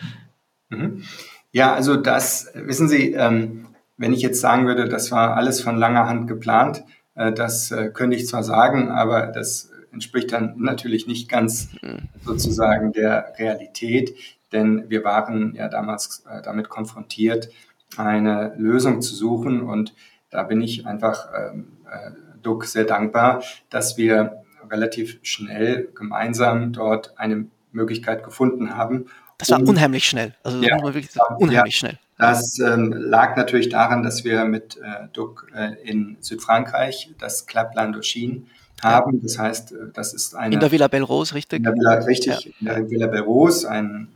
mhm. 0.69 1.05
ja 1.53 1.75
also 1.75 1.97
das, 1.97 2.51
wissen 2.55 2.89
Sie, 2.89 3.13
ähm, 3.13 3.69
wenn 3.97 4.13
ich 4.13 4.23
jetzt 4.23 4.41
sagen 4.41 4.67
würde, 4.67 4.89
das 4.89 5.11
war 5.11 5.37
alles 5.37 5.61
von 5.61 5.77
langer 5.77 6.07
Hand 6.07 6.27
geplant, 6.27 6.83
äh, 7.15 7.33
das 7.33 7.71
äh, 7.71 7.91
könnte 7.93 8.17
ich 8.17 8.27
zwar 8.27 8.43
sagen, 8.43 8.91
aber 8.91 9.27
das 9.27 9.71
entspricht 9.93 10.33
dann 10.33 10.55
natürlich 10.59 11.07
nicht 11.07 11.29
ganz 11.29 11.69
mhm. 11.83 12.09
sozusagen 12.25 12.93
der 12.93 13.35
Realität, 13.39 14.15
denn 14.53 14.89
wir 14.89 15.05
waren 15.05 15.55
ja 15.55 15.69
damals 15.69 16.25
äh, 16.29 16.43
damit 16.43 16.69
konfrontiert, 16.69 17.51
eine 17.97 18.55
Lösung 18.57 19.03
zu 19.03 19.15
suchen. 19.15 19.63
Und 19.63 19.95
da 20.31 20.43
bin 20.43 20.61
ich 20.61 20.87
einfach 20.87 21.29
ähm, 21.37 21.73
äh, 21.91 22.11
Duck 22.43 22.65
sehr 22.65 22.85
dankbar, 22.85 23.43
dass 23.69 23.97
wir 23.97 24.43
relativ 24.71 25.19
schnell 25.23 25.89
gemeinsam 25.95 26.73
dort 26.73 27.19
eine 27.19 27.47
Möglichkeit 27.73 28.25
gefunden 28.25 28.77
haben. 28.77 29.07
Das 29.39 29.51
war 29.51 29.61
um, 29.61 29.69
unheimlich 29.69 30.05
schnell. 30.05 30.35
Also 30.43 30.63
ja, 30.63 30.83
wirklich 30.83 31.09
unheimlich 31.39 31.75
ja, 31.75 31.79
schnell. 31.79 31.99
Das 32.19 32.59
ähm, 32.59 32.93
lag 32.93 33.37
natürlich 33.37 33.71
daran, 33.71 34.03
dass 34.03 34.25
wir 34.25 34.45
mit 34.45 34.77
äh, 34.77 35.09
Duck 35.13 35.51
äh, 35.55 35.73
in 35.83 36.19
Südfrankreich 36.21 37.15
das 37.19 37.47
Club 37.47 37.71
Landochin 37.75 38.47
haben. 38.83 39.23
Das 39.23 39.39
heißt, 39.39 39.73
äh, 39.73 39.77
das 39.95 40.13
ist 40.13 40.35
eine. 40.35 40.55
In 40.55 40.61
der 40.61 40.71
Villa 40.71 40.89
Belrose, 40.89 41.35
richtig? 41.35 41.59
In 41.59 41.65
der 41.65 41.73
Villa, 41.73 41.95
richtig, 41.95 42.45
ja. 42.45 42.51
in 42.61 42.67
der 42.67 42.91
Villa 42.91 43.07
Belrose, 43.07 43.71
ein 43.71 44.09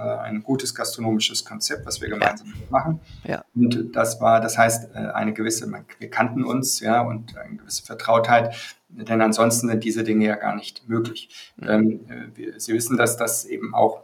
äh, 0.00 0.18
ein 0.20 0.42
gutes 0.42 0.74
gastronomisches 0.74 1.44
Konzept, 1.44 1.86
was 1.86 2.00
wir 2.00 2.08
gemeinsam 2.08 2.48
ja. 2.48 2.54
machen. 2.70 3.00
Ja. 3.24 3.44
Und 3.54 3.94
das 3.94 4.20
war, 4.20 4.40
das 4.40 4.56
heißt, 4.56 4.94
äh, 4.94 4.98
eine 4.98 5.32
gewisse, 5.32 5.70
wir 5.98 6.10
kannten 6.10 6.44
uns, 6.44 6.80
ja, 6.80 7.02
und 7.02 7.36
eine 7.36 7.56
gewisse 7.56 7.84
Vertrautheit, 7.84 8.54
denn 8.88 9.20
ansonsten 9.20 9.68
sind 9.68 9.84
diese 9.84 10.02
Dinge 10.02 10.26
ja 10.26 10.36
gar 10.36 10.56
nicht 10.56 10.88
möglich. 10.88 11.52
Mhm. 11.56 11.68
Ähm, 11.68 12.00
wir, 12.34 12.58
Sie 12.58 12.72
wissen, 12.72 12.96
dass 12.96 13.16
das 13.16 13.44
eben 13.44 13.74
auch 13.74 14.02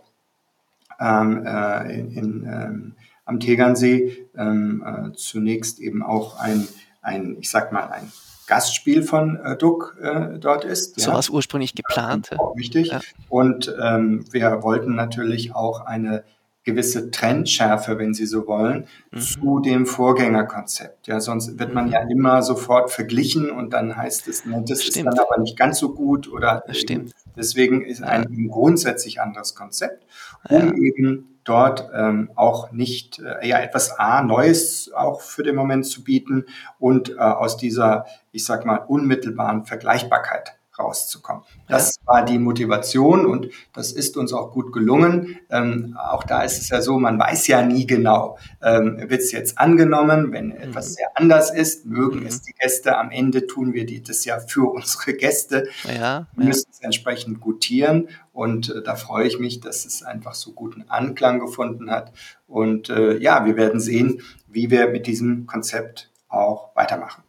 ähm, 1.00 1.44
äh, 1.44 1.98
in, 1.98 2.10
in 2.12 2.44
ähm, 2.44 2.94
am 3.24 3.40
Tegernsee 3.40 4.28
ähm, 4.36 4.84
äh, 4.86 5.12
zunächst 5.16 5.80
eben 5.80 6.02
auch 6.02 6.38
ein, 6.38 6.68
ein, 7.02 7.36
ich 7.40 7.50
sag 7.50 7.72
mal, 7.72 7.88
ein 7.88 8.12
Gastspiel 8.46 9.02
von 9.02 9.36
äh, 9.36 9.56
Duck 9.56 9.96
äh, 10.00 10.38
dort 10.38 10.64
ist. 10.64 10.98
So 11.00 11.10
ja. 11.10 11.16
was 11.16 11.28
ursprünglich 11.28 11.74
geplant. 11.74 12.30
Ja, 12.30 12.38
auch 12.38 12.56
wichtig. 12.56 12.88
Ja. 12.88 13.00
Und 13.28 13.74
ähm, 13.82 14.24
wir 14.30 14.62
wollten 14.62 14.94
natürlich 14.94 15.54
auch 15.54 15.80
eine 15.80 16.24
gewisse 16.66 17.12
Trendschärfe, 17.12 17.96
wenn 17.98 18.12
Sie 18.12 18.26
so 18.26 18.46
wollen, 18.48 18.88
mhm. 19.12 19.20
zu 19.20 19.60
dem 19.60 19.86
Vorgängerkonzept. 19.86 21.06
Ja, 21.06 21.20
sonst 21.20 21.58
wird 21.60 21.72
man 21.72 21.86
mhm. 21.86 21.92
ja 21.92 22.00
immer 22.10 22.42
sofort 22.42 22.90
verglichen 22.90 23.50
und 23.50 23.72
dann 23.72 23.96
heißt 23.96 24.26
es, 24.26 24.44
ne, 24.44 24.64
das 24.66 24.82
Stimmt. 24.82 24.96
ist 24.96 25.04
dann 25.06 25.18
aber 25.18 25.40
nicht 25.40 25.56
ganz 25.56 25.78
so 25.78 25.94
gut 25.94 26.30
oder 26.30 26.64
Stimmt. 26.70 27.12
deswegen 27.36 27.82
ist 27.82 28.02
ein 28.02 28.48
grundsätzlich 28.50 29.20
anderes 29.20 29.54
Konzept, 29.54 30.04
um 30.48 30.74
eben 30.82 31.35
dort 31.46 31.88
ähm, 31.94 32.30
auch 32.34 32.72
nicht 32.72 33.20
äh, 33.20 33.48
ja 33.48 33.58
etwas 33.60 33.98
A 33.98 34.22
Neues 34.22 34.92
auch 34.92 35.20
für 35.20 35.42
den 35.42 35.56
Moment 35.56 35.86
zu 35.86 36.04
bieten 36.04 36.44
und 36.78 37.10
äh, 37.10 37.18
aus 37.18 37.56
dieser, 37.56 38.06
ich 38.32 38.44
sag 38.44 38.66
mal, 38.66 38.76
unmittelbaren 38.76 39.64
Vergleichbarkeit 39.64 40.56
rauszukommen. 40.78 41.42
Das 41.68 41.96
war 42.04 42.24
die 42.24 42.38
Motivation 42.38 43.26
und 43.26 43.48
das 43.72 43.92
ist 43.92 44.16
uns 44.16 44.32
auch 44.32 44.52
gut 44.52 44.72
gelungen. 44.72 45.38
Ähm, 45.50 45.96
auch 45.98 46.24
da 46.24 46.42
ist 46.42 46.58
es 46.60 46.68
ja 46.68 46.80
so, 46.80 46.98
man 46.98 47.18
weiß 47.18 47.46
ja 47.46 47.62
nie 47.62 47.86
genau, 47.86 48.38
ähm, 48.62 48.98
wird 49.08 49.20
es 49.20 49.32
jetzt 49.32 49.58
angenommen, 49.58 50.32
wenn 50.32 50.46
mhm. 50.46 50.56
etwas 50.56 50.94
sehr 50.94 51.08
anders 51.14 51.52
ist, 51.52 51.86
mögen 51.86 52.20
mhm. 52.20 52.26
es 52.26 52.42
die 52.42 52.52
Gäste, 52.52 52.96
am 52.98 53.10
Ende 53.10 53.46
tun 53.46 53.72
wir 53.72 53.86
die, 53.86 54.02
das 54.02 54.24
ja 54.24 54.38
für 54.38 54.70
unsere 54.72 55.14
Gäste, 55.14 55.68
ja, 55.84 56.26
wir 56.36 56.46
müssen 56.46 56.70
es 56.70 56.80
entsprechend 56.80 57.40
gutieren 57.40 58.08
und 58.32 58.70
äh, 58.70 58.82
da 58.82 58.96
freue 58.96 59.26
ich 59.26 59.38
mich, 59.38 59.60
dass 59.60 59.84
es 59.84 60.02
einfach 60.02 60.34
so 60.34 60.52
guten 60.52 60.84
Anklang 60.88 61.40
gefunden 61.40 61.90
hat 61.90 62.12
und 62.46 62.90
äh, 62.90 63.16
ja, 63.18 63.44
wir 63.44 63.56
werden 63.56 63.80
sehen, 63.80 64.22
wie 64.48 64.70
wir 64.70 64.88
mit 64.88 65.06
diesem 65.06 65.46
Konzept 65.46 66.10
auch 66.28 66.74
weitermachen. 66.74 67.25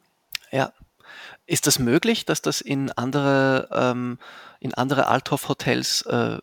Ist 1.47 1.65
das 1.65 1.79
möglich, 1.79 2.25
dass 2.25 2.41
das 2.41 2.61
in 2.61 2.91
andere, 2.91 3.69
ähm, 3.71 4.19
in 4.59 4.73
andere 4.73 5.07
Althoff-Hotels 5.07 6.01
äh, 6.03 6.37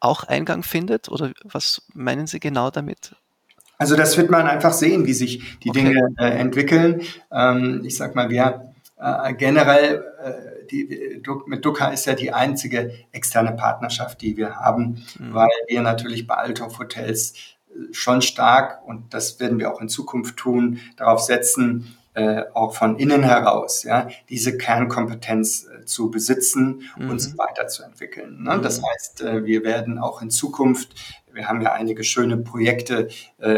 auch 0.00 0.24
Eingang 0.24 0.62
findet? 0.62 1.08
Oder 1.10 1.32
was 1.44 1.82
meinen 1.92 2.26
Sie 2.26 2.40
genau 2.40 2.70
damit? 2.70 3.14
Also 3.76 3.94
das 3.96 4.16
wird 4.16 4.30
man 4.30 4.46
einfach 4.46 4.72
sehen, 4.72 5.06
wie 5.06 5.12
sich 5.12 5.58
die 5.60 5.70
okay. 5.70 5.84
Dinge 5.84 6.08
äh, 6.18 6.38
entwickeln. 6.38 7.02
Ähm, 7.30 7.82
ich 7.84 7.96
sag 7.96 8.14
mal, 8.14 8.30
wir 8.30 8.72
äh, 8.98 9.34
generell, 9.34 10.04
äh, 10.24 10.66
die, 10.70 11.22
mit 11.46 11.64
Duca 11.64 11.88
ist 11.88 12.06
ja 12.06 12.14
die 12.14 12.32
einzige 12.32 12.92
externe 13.12 13.52
Partnerschaft, 13.52 14.20
die 14.22 14.36
wir 14.36 14.56
haben, 14.56 15.04
mhm. 15.18 15.34
weil 15.34 15.48
wir 15.68 15.82
natürlich 15.82 16.26
bei 16.26 16.34
Althoff 16.34 16.78
Hotels 16.78 17.34
äh, 17.68 17.92
schon 17.92 18.22
stark, 18.22 18.86
und 18.86 19.14
das 19.14 19.38
werden 19.38 19.58
wir 19.58 19.72
auch 19.72 19.80
in 19.80 19.88
Zukunft 19.88 20.36
tun, 20.38 20.80
darauf 20.96 21.20
setzen, 21.20 21.97
äh, 22.14 22.44
auch 22.54 22.74
von 22.74 22.98
innen 22.98 23.22
heraus, 23.22 23.84
ja, 23.84 24.08
diese 24.28 24.56
Kernkompetenz 24.56 25.66
äh, 25.66 25.84
zu 25.84 26.10
besitzen 26.10 26.82
mhm. 26.96 27.10
und 27.10 27.18
sie 27.20 27.38
weiterzuentwickeln. 27.38 28.42
Ne? 28.42 28.56
Mhm. 28.56 28.62
Das 28.62 28.82
heißt, 28.82 29.22
äh, 29.22 29.44
wir 29.44 29.62
werden 29.62 29.98
auch 29.98 30.20
in 30.20 30.30
Zukunft, 30.30 30.94
wir 31.32 31.48
haben 31.48 31.60
ja 31.60 31.72
einige 31.72 32.02
schöne 32.02 32.36
Projekte, 32.36 33.08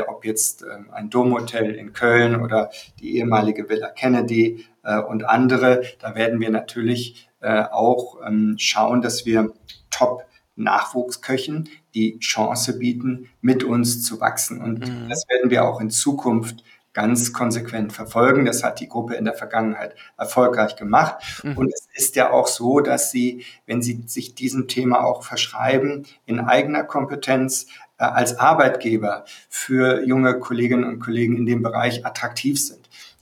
ob 0.09 0.27
jetzt 0.27 0.63
ähm, 0.63 0.91
ein 0.93 1.09
Domhotel 1.09 1.75
in 1.75 1.95
Köln 1.95 2.43
oder 2.43 2.71
die 2.99 3.17
ehemalige 3.17 3.71
Villa 3.71 3.89
Kennedy 3.89 4.67
und 5.09 5.25
andere, 5.25 5.83
da 5.99 6.15
werden 6.15 6.41
wir 6.41 6.51
natürlich 6.51 7.29
auch 7.41 8.19
ähm, 8.27 8.57
schauen, 8.59 9.03
dass 9.03 9.25
wir 9.25 9.53
Top 9.91 10.25
Nachwuchsköchen 10.57 11.69
die 11.95 12.19
Chance 12.19 12.79
bieten, 12.79 13.29
mit 13.41 13.65
uns 13.65 14.05
zu 14.05 14.21
wachsen. 14.21 14.61
Und 14.61 14.81
mhm. 14.81 15.09
das 15.09 15.27
werden 15.29 15.51
wir 15.51 15.65
auch 15.65 15.81
in 15.81 15.91
Zukunft 15.91 16.63
ganz 16.93 17.33
konsequent 17.33 17.93
verfolgen. 17.93 18.45
Das 18.45 18.65
hat 18.65 18.81
die 18.81 18.89
Gruppe 18.89 19.15
in 19.15 19.25
der 19.25 19.35
Vergangenheit 19.35 19.95
erfolgreich 20.17 20.77
gemacht. 20.77 21.43
Mhm. 21.43 21.57
Und 21.57 21.73
es 21.73 21.89
ist 21.95 22.17
ja 22.17 22.31
auch 22.31 22.47
so, 22.47 22.81
dass 22.81 23.11
sie, 23.11 23.45
wenn 23.67 23.83
sie 23.83 24.05
sich 24.07 24.35
diesem 24.35 24.69
Thema 24.69 25.05
auch 25.05 25.23
verschreiben, 25.23 26.07
in 26.27 26.41
eigener 26.41 26.85
Kompetenz 26.85 27.67
äh, 27.99 28.05
als 28.05 28.39
Arbeitgeber 28.39 29.25
für 29.49 30.03
junge 30.05 30.39
Kolleginnen 30.39 30.85
und 30.85 31.01
Kollegen 31.01 31.37
in 31.37 31.47
dem 31.47 31.63
Bereich 31.63 32.07
attraktiv 32.07 32.61
sind. 32.61 32.80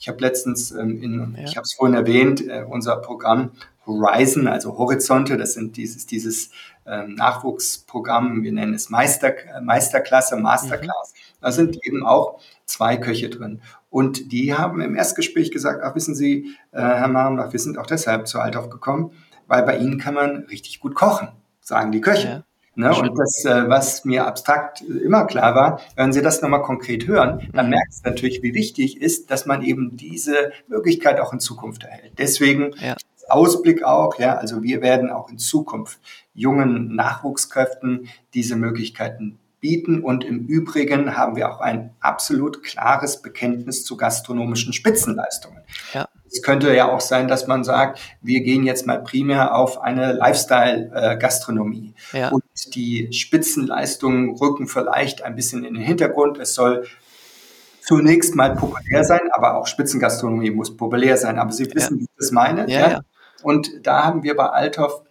Ich 0.08 0.10
habe 0.10 0.22
letztens, 0.22 0.70
ähm, 0.70 1.02
in, 1.02 1.36
ja. 1.36 1.44
ich 1.44 1.56
habe 1.58 1.64
es 1.64 1.74
vorhin 1.74 1.94
erwähnt, 1.94 2.40
äh, 2.40 2.64
unser 2.66 2.96
Programm 2.96 3.50
Horizon, 3.84 4.48
also 4.48 4.78
Horizonte, 4.78 5.36
das 5.36 5.52
sind 5.52 5.76
dieses, 5.76 6.06
dieses 6.06 6.48
ähm, 6.86 7.14
Nachwuchsprogramm, 7.14 8.42
wir 8.42 8.52
nennen 8.52 8.72
es 8.72 8.88
Meister, 8.88 9.34
Meisterklasse, 9.60 10.36
Masterclass. 10.36 11.12
Mhm. 11.12 11.36
Da 11.42 11.52
sind 11.52 11.76
eben 11.84 12.06
auch 12.06 12.40
zwei 12.64 12.96
Köche 12.96 13.28
drin. 13.28 13.60
Und 13.90 14.32
die 14.32 14.54
haben 14.54 14.80
im 14.80 14.96
Erstgespräch 14.96 15.50
gesagt, 15.50 15.82
ach 15.84 15.94
wissen 15.94 16.14
Sie, 16.14 16.54
äh, 16.72 16.80
Herr 16.80 17.08
Marmlach, 17.08 17.52
wir 17.52 17.60
sind 17.60 17.76
auch 17.76 17.86
deshalb 17.86 18.28
zu 18.28 18.40
Althoff 18.40 18.70
gekommen, 18.70 19.12
weil 19.46 19.62
bei 19.64 19.76
Ihnen 19.76 19.98
kann 19.98 20.14
man 20.14 20.44
richtig 20.44 20.80
gut 20.80 20.94
kochen, 20.94 21.28
sagen 21.60 21.92
die 21.92 22.00
Köche. 22.00 22.28
Ja. 22.28 22.44
Ne? 22.78 22.94
Und 22.94 23.18
das, 23.18 23.44
äh, 23.44 23.68
was 23.68 24.04
mir 24.04 24.26
abstrakt 24.26 24.82
immer 24.82 25.26
klar 25.26 25.56
war, 25.56 25.80
wenn 25.96 26.12
Sie 26.12 26.22
das 26.22 26.42
nochmal 26.42 26.62
konkret 26.62 27.08
hören, 27.08 27.50
dann 27.52 27.66
mhm. 27.66 27.70
merkt 27.70 27.92
es 27.92 28.04
natürlich, 28.04 28.40
wie 28.42 28.54
wichtig 28.54 29.02
ist, 29.02 29.32
dass 29.32 29.46
man 29.46 29.62
eben 29.62 29.96
diese 29.96 30.52
Möglichkeit 30.68 31.18
auch 31.18 31.32
in 31.32 31.40
Zukunft 31.40 31.82
erhält. 31.82 32.12
Deswegen 32.18 32.70
ja. 32.80 32.94
Ausblick 33.28 33.82
auch, 33.82 34.18
ja, 34.20 34.36
also 34.36 34.62
wir 34.62 34.80
werden 34.80 35.10
auch 35.10 35.28
in 35.28 35.38
Zukunft 35.38 35.98
jungen 36.34 36.94
Nachwuchskräften 36.94 38.08
diese 38.32 38.54
Möglichkeiten 38.54 39.40
bieten. 39.60 40.02
Und 40.02 40.24
im 40.24 40.46
Übrigen 40.46 41.16
haben 41.16 41.34
wir 41.34 41.50
auch 41.50 41.60
ein 41.60 41.90
absolut 42.00 42.62
klares 42.62 43.22
Bekenntnis 43.22 43.84
zu 43.84 43.96
gastronomischen 43.96 44.72
Spitzenleistungen. 44.72 45.62
Ja. 45.92 46.08
Es 46.30 46.42
könnte 46.42 46.74
ja 46.74 46.92
auch 46.92 47.00
sein, 47.00 47.26
dass 47.26 47.46
man 47.46 47.64
sagt, 47.64 48.00
wir 48.20 48.42
gehen 48.42 48.64
jetzt 48.64 48.86
mal 48.86 49.02
primär 49.02 49.54
auf 49.54 49.80
eine 49.80 50.12
Lifestyle-Gastronomie. 50.12 51.94
Ja. 52.12 52.28
Und 52.28 52.44
die 52.66 53.12
Spitzenleistungen 53.12 54.36
rücken 54.36 54.66
vielleicht 54.66 55.22
ein 55.22 55.34
bisschen 55.34 55.64
in 55.64 55.74
den 55.74 55.82
Hintergrund. 55.82 56.38
Es 56.38 56.54
soll 56.54 56.86
zunächst 57.80 58.34
mal 58.34 58.54
populär 58.54 59.04
sein, 59.04 59.30
aber 59.32 59.56
auch 59.56 59.66
Spitzengastronomie 59.66 60.50
muss 60.50 60.76
populär 60.76 61.16
sein. 61.16 61.38
Aber 61.38 61.52
Sie 61.52 61.66
wissen, 61.74 61.94
ja. 61.94 62.00
wie 62.00 62.04
ich 62.04 62.16
das 62.18 62.32
meine. 62.32 62.70
Ja, 62.70 62.90
ja? 62.90 63.00
Und 63.42 63.86
da 63.86 64.04
haben 64.04 64.22
wir 64.22 64.36
bei 64.36 64.46
Althoff 64.46 65.02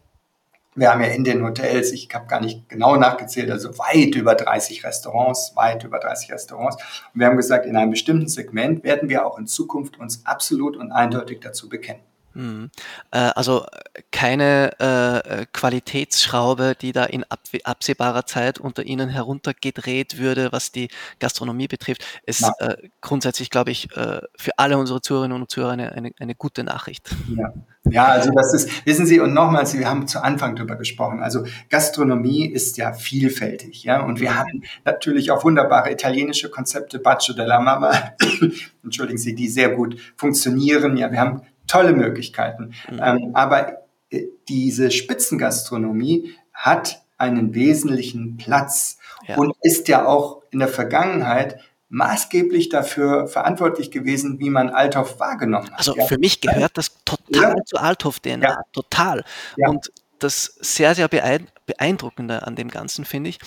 wir 0.78 0.92
haben 0.92 1.02
ja 1.02 1.08
in 1.08 1.24
den 1.24 1.44
Hotels, 1.44 1.92
ich 1.92 2.08
habe 2.14 2.28
gar 2.28 2.40
nicht 2.40 2.70
genau 2.70 2.98
nachgezählt, 2.98 3.50
also 3.50 3.78
weit 3.80 4.14
über 4.14 4.36
30 4.36 4.86
Restaurants, 4.86 5.54
weit 5.56 5.84
über 5.84 5.98
30 5.98 6.32
Restaurants. 6.32 6.76
Und 7.14 7.20
wir 7.20 7.26
haben 7.26 7.36
gesagt, 7.36 7.66
in 7.66 7.76
einem 7.76 7.90
bestimmten 7.90 8.28
Segment 8.28 8.84
werden 8.84 9.10
wir 9.10 9.26
auch 9.26 9.40
in 9.40 9.48
Zukunft 9.48 10.00
uns 10.00 10.24
absolut 10.26 10.78
und 10.78 10.92
eindeutig 10.92 11.40
dazu 11.42 11.68
bekennen. 11.68 12.04
Mhm. 12.38 12.70
Äh, 13.10 13.32
also 13.36 13.66
keine 14.12 14.80
äh, 14.80 15.46
Qualitätsschraube, 15.54 16.76
die 16.80 16.92
da 16.92 17.04
in 17.06 17.26
absehbarer 17.64 18.28
Zeit 18.28 18.60
unter 18.60 18.84
Ihnen 18.84 19.10
heruntergedreht 19.10 20.20
würde, 20.20 20.52
was 20.52 20.72
die 20.72 20.90
Gastronomie 21.20 21.68
betrifft, 21.68 22.06
ist 22.28 22.48
äh, 22.60 22.78
grundsätzlich, 23.02 23.50
glaube 23.50 23.72
ich, 23.72 23.96
äh, 23.98 24.22
für 24.38 24.52
alle 24.58 24.78
unsere 24.78 25.02
Zuhörerinnen 25.02 25.42
und 25.42 25.50
Zuhörer 25.50 25.72
eine, 25.72 25.92
eine, 25.94 26.12
eine, 26.20 26.36
gute 26.36 26.64
Nachricht. 26.64 27.10
Ja. 27.36 27.54
ja, 27.90 28.06
also 28.06 28.30
das 28.32 28.54
ist, 28.54 28.86
wissen 28.86 29.08
Sie, 29.08 29.20
und 29.20 29.34
nochmals, 29.34 29.76
wir 29.76 29.90
haben 29.90 30.08
zu 30.08 30.24
Anfang 30.24 30.56
darüber 30.56 30.76
gesprochen, 30.76 31.24
also 31.24 31.44
Gastronomie 31.70 32.46
ist 32.46 32.78
ja 32.78 32.94
vielfältig, 32.94 33.84
ja, 33.84 34.04
und 34.04 34.20
wir 34.20 34.38
haben 34.38 34.64
natürlich 34.86 35.32
auch 35.32 35.44
wunderbare 35.44 35.92
italienische 35.92 36.52
Konzepte, 36.52 37.00
Bacio 37.00 37.34
della 37.34 37.60
Mama, 37.60 37.92
entschuldigen 38.84 39.18
Sie, 39.18 39.34
die 39.34 39.48
sehr 39.48 39.70
gut 39.70 39.98
funktionieren, 40.16 40.98
ja, 40.98 41.12
wir 41.12 41.20
haben 41.20 41.42
tolle 41.68 41.94
Möglichkeiten. 41.94 42.74
Mhm. 42.90 43.02
Ähm, 43.02 43.32
aber 43.34 43.84
äh, 44.10 44.26
diese 44.48 44.92
Spitzengastronomie 44.92 46.34
hat 46.54 47.02
einen 47.18 47.54
wesentlichen 47.54 48.38
Platz 48.38 48.98
ja. 49.28 49.38
und 49.38 49.56
ist 49.62 49.88
ja 49.88 50.06
auch 50.06 50.44
in 50.52 50.60
der 50.60 50.68
Vergangenheit 50.68 51.60
maßgeblich 51.90 52.70
dafür 52.70 53.28
verantwortlich 53.28 53.92
gewesen, 53.92 54.40
wie 54.40 54.50
man 54.50 54.70
Althoff 54.70 55.20
wahrgenommen 55.20 55.72
hat. 55.72 55.78
Also 55.80 55.96
für 56.08 56.18
mich 56.18 56.42
gehört 56.42 56.78
das 56.78 57.04
total 57.06 57.56
ja. 57.58 57.66
zu 57.66 57.78
Althoff-DNA, 57.78 58.48
ja. 58.48 58.62
total. 58.74 59.24
Ja. 59.56 59.70
Und 59.70 59.92
das 60.20 60.58
sehr, 60.60 60.96
sehr 60.96 61.08
beeindruckende 61.08 62.46
an 62.46 62.56
dem 62.56 62.70
Ganzen 62.70 63.06
finde 63.06 63.30
ich, 63.30 63.40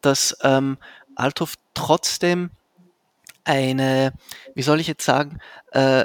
dass 0.00 0.36
ähm, 0.42 0.78
Althoff 1.16 1.54
trotzdem 1.74 2.50
eine, 3.44 4.12
wie 4.54 4.62
soll 4.62 4.78
ich 4.78 4.86
jetzt 4.86 5.04
sagen, 5.04 5.38
äh, 5.72 6.04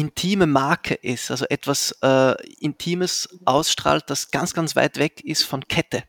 intime 0.00 0.46
Marke 0.46 0.94
ist, 0.94 1.30
also 1.30 1.44
etwas 1.48 1.96
äh, 2.02 2.34
Intimes 2.58 3.28
ausstrahlt, 3.44 4.04
das 4.08 4.30
ganz, 4.30 4.54
ganz 4.54 4.74
weit 4.74 4.98
weg 4.98 5.20
ist 5.22 5.42
von 5.44 5.68
Kette. 5.68 6.02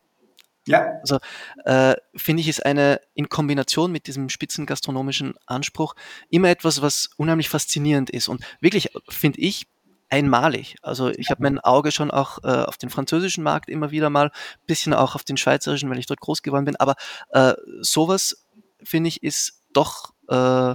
Ja. 0.66 0.98
Also 1.00 1.18
äh, 1.64 1.94
finde 2.14 2.40
ich, 2.40 2.48
ist 2.48 2.64
eine 2.64 3.00
in 3.14 3.28
Kombination 3.28 3.92
mit 3.92 4.06
diesem 4.06 4.28
spitzengastronomischen 4.28 5.34
Anspruch 5.46 5.94
immer 6.30 6.48
etwas, 6.48 6.80
was 6.80 7.10
unheimlich 7.16 7.48
faszinierend 7.48 8.10
ist 8.10 8.28
und 8.28 8.44
wirklich, 8.60 8.90
finde 9.08 9.40
ich, 9.40 9.66
einmalig. 10.08 10.76
Also 10.82 11.10
ich 11.10 11.30
habe 11.30 11.42
mein 11.42 11.58
Auge 11.58 11.90
schon 11.90 12.10
auch 12.10 12.38
äh, 12.44 12.46
auf 12.46 12.76
den 12.76 12.90
französischen 12.90 13.42
Markt 13.42 13.68
immer 13.68 13.90
wieder 13.90 14.08
mal, 14.08 14.30
bisschen 14.66 14.94
auch 14.94 15.14
auf 15.14 15.24
den 15.24 15.36
schweizerischen, 15.36 15.90
weil 15.90 15.98
ich 15.98 16.06
dort 16.06 16.20
groß 16.20 16.42
geworden 16.42 16.64
bin, 16.64 16.76
aber 16.76 16.94
äh, 17.30 17.54
sowas, 17.80 18.46
finde 18.82 19.08
ich, 19.08 19.22
ist 19.22 19.62
doch 19.72 20.12
äh, 20.28 20.74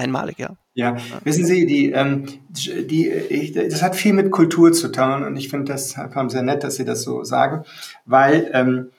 einmalig, 0.00 0.38
ja. 0.38 0.56
Ja, 0.74 0.96
wissen 1.24 1.44
Sie, 1.44 1.66
die, 1.66 1.90
ähm, 1.92 2.26
die, 2.48 3.08
ich, 3.08 3.52
das 3.52 3.82
hat 3.82 3.96
viel 3.96 4.12
mit 4.12 4.30
Kultur 4.30 4.72
zu 4.72 4.88
tun 4.88 5.24
und 5.24 5.36
ich 5.36 5.48
finde 5.48 5.72
das 5.72 5.90
sehr 6.28 6.42
nett, 6.42 6.64
dass 6.64 6.76
Sie 6.76 6.84
das 6.84 7.02
so 7.02 7.22
sagen, 7.24 7.64
weil 8.06 8.50
ähm, 8.52 8.90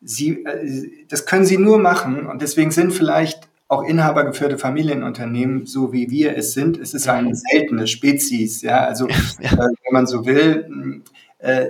Sie, 0.00 0.44
äh, 0.44 1.06
das 1.08 1.26
können 1.26 1.44
Sie 1.44 1.58
nur 1.58 1.78
machen 1.78 2.26
und 2.26 2.42
deswegen 2.42 2.70
sind 2.70 2.92
vielleicht 2.92 3.48
auch 3.68 3.82
inhabergeführte 3.82 4.58
Familienunternehmen, 4.58 5.66
so 5.66 5.92
wie 5.92 6.10
wir 6.10 6.36
es 6.36 6.52
sind, 6.52 6.78
es 6.78 6.94
ist 6.94 7.08
eine 7.08 7.34
seltene 7.34 7.86
Spezies, 7.86 8.62
ja, 8.62 8.84
also 8.84 9.08
ja. 9.08 9.52
Äh, 9.52 9.56
wenn 9.56 9.92
man 9.92 10.06
so 10.06 10.26
will, 10.26 11.02
äh, 11.38 11.68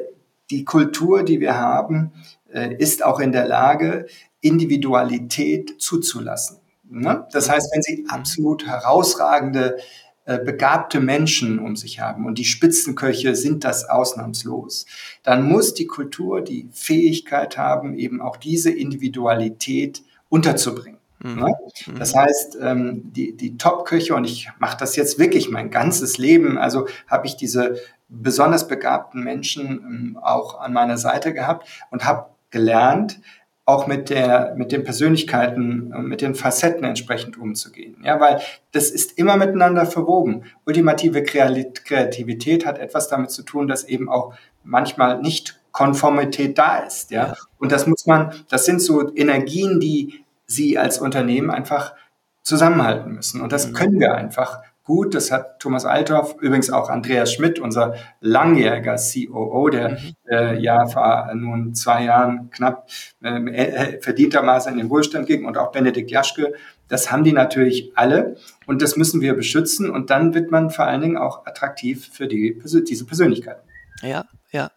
die 0.51 0.65
Kultur, 0.65 1.23
die 1.23 1.41
wir 1.41 1.57
haben, 1.57 2.13
äh, 2.53 2.75
ist 2.77 3.05
auch 3.05 3.21
in 3.21 3.33
der 3.33 3.47
Lage, 3.47 4.07
Individualität 4.41 5.81
zuzulassen. 5.81 6.59
Ne? 7.01 7.27
Das 7.33 7.51
heißt, 7.51 7.71
wenn 7.73 7.83
Sie 7.83 8.07
absolut 8.09 8.67
herausragende 8.67 9.79
äh, 10.27 10.39
begabte 10.39 11.01
Menschen 11.01 11.59
um 11.59 11.77
sich 11.77 12.01
haben 12.01 12.25
und 12.25 12.39
die 12.39 12.47
Spitzenköche 12.47 13.37
sind 13.37 13.63
das 13.63 13.89
ausnahmslos, 13.89 14.87
dann 15.23 15.43
muss 15.43 15.75
die 15.75 15.87
Kultur 15.87 16.41
die 16.41 16.69
Fähigkeit 16.73 17.59
haben, 17.59 17.99
eben 17.99 18.23
auch 18.23 18.39
diese 18.39 18.71
Individualität 18.71 20.03
unterzubringen. 20.31 20.99
Mhm. 21.23 21.35
Ne? 21.35 21.55
Mhm. 21.87 21.99
Das 21.99 22.15
heißt, 22.15 22.59
ähm, 22.61 23.13
die, 23.13 23.37
die 23.37 23.59
Top-Köche, 23.59 24.15
und 24.15 24.25
ich 24.25 24.49
mache 24.59 24.77
das 24.79 24.97
jetzt 24.97 25.19
wirklich 25.19 25.51
mein 25.51 25.71
ganzes 25.71 26.17
Leben, 26.17 26.57
also 26.57 26.87
habe 27.07 27.27
ich 27.27 27.37
diese 27.37 27.77
besonders 28.09 28.69
begabten 28.69 29.23
Menschen 29.25 29.67
ähm, 29.67 30.19
auch 30.23 30.61
an 30.61 30.73
meiner 30.73 30.97
Seite 30.97 31.35
gehabt 31.35 31.69
und 31.91 32.05
habe 32.05 32.31
gelernt, 32.51 33.21
auch 33.67 33.87
mit 33.87 34.11
der, 34.11 34.55
mit 34.57 34.73
den 34.73 34.85
Persönlichkeiten, 34.85 35.89
mit 36.07 36.21
den 36.21 36.35
Facetten 36.35 36.85
entsprechend 36.85 37.39
umzugehen. 37.39 37.97
Ja, 38.03 38.21
weil 38.21 38.41
das 38.73 38.91
ist 38.91 39.19
immer 39.19 39.37
miteinander 39.37 39.87
verwoben. 39.87 40.45
Ultimative 40.67 41.23
Kreativität 41.23 42.67
hat 42.67 42.79
etwas 42.79 43.09
damit 43.09 43.31
zu 43.31 43.43
tun, 43.43 43.67
dass 43.67 43.85
eben 43.85 44.11
auch 44.11 44.35
manchmal 44.65 45.21
nicht 45.21 45.61
Konformität 45.73 46.59
da 46.59 46.79
ist. 46.79 47.11
Ja, 47.11 47.37
und 47.59 47.73
das 47.73 47.87
muss 47.87 48.07
man, 48.07 48.33
das 48.49 48.67
sind 48.67 48.81
so 48.81 49.15
Energien, 49.15 49.81
die 49.81 50.25
Sie 50.47 50.77
als 50.79 50.99
Unternehmen 50.99 51.51
einfach 51.51 51.95
zusammenhalten 52.43 53.15
müssen. 53.15 53.41
Und 53.41 53.53
das 53.53 53.69
mhm. 53.69 53.73
können 53.73 54.01
wir 54.01 54.15
einfach 54.15 54.61
gut. 54.85 55.15
Das 55.15 55.31
hat 55.31 55.61
Thomas 55.61 55.85
Althoff, 55.85 56.37
übrigens 56.41 56.71
auch 56.71 56.89
Andreas 56.89 57.33
Schmidt, 57.33 57.59
unser 57.59 57.95
langjähriger 58.21 58.97
COO, 58.97 59.69
der 59.71 59.91
mhm. 59.91 60.15
äh, 60.29 60.59
ja 60.61 60.87
vor 60.87 61.31
nun 61.35 61.75
zwei 61.75 62.05
Jahren 62.05 62.51
knapp 62.51 62.89
ähm, 63.23 63.49
äh, 63.49 64.01
verdientermaßen 64.01 64.73
in 64.73 64.79
den 64.79 64.91
Wohlstand 64.91 65.27
ging 65.27 65.45
und 65.47 65.59
auch 65.59 65.73
Benedikt 65.73 66.11
Jaschke. 66.11 66.55
Das 66.89 67.11
haben 67.11 67.25
die 67.25 67.33
natürlich 67.33 67.93
alle 67.97 68.37
und 68.67 68.83
das 68.83 68.97
müssen 68.97 69.21
wir 69.23 69.35
beschützen 69.35 69.91
und 69.91 70.11
dann 70.11 70.35
wird 70.35 70.51
man 70.51 70.71
vor 70.71 70.85
allen 70.85 71.01
Dingen 71.01 71.17
auch 71.17 71.47
attraktiv 71.47 72.11
für 72.13 72.29
die, 72.29 72.61
diese 72.87 73.07
Persönlichkeiten. 73.07 73.63
Ja, 74.03 74.27
ja. 74.51 74.71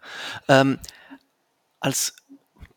Ähm, 0.47 0.80
als 1.80 2.16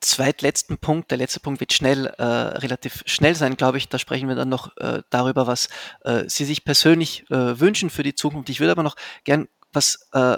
zweitletzten 0.00 0.78
Punkt, 0.78 1.10
der 1.10 1.18
letzte 1.18 1.40
Punkt 1.40 1.60
wird 1.60 1.72
schnell, 1.72 2.06
äh, 2.06 2.22
relativ 2.22 3.02
schnell 3.06 3.34
sein, 3.34 3.56
glaube 3.56 3.78
ich. 3.78 3.88
Da 3.88 3.98
sprechen 3.98 4.28
wir 4.28 4.34
dann 4.34 4.48
noch 4.48 4.76
äh, 4.78 5.02
darüber, 5.10 5.46
was 5.46 5.68
äh, 6.04 6.24
Sie 6.26 6.44
sich 6.44 6.64
persönlich 6.64 7.30
äh, 7.30 7.60
wünschen 7.60 7.90
für 7.90 8.02
die 8.02 8.14
Zukunft. 8.14 8.48
Ich 8.48 8.60
würde 8.60 8.72
aber 8.72 8.82
noch 8.82 8.96
gern 9.24 9.48
was 9.72 10.08
äh, 10.12 10.36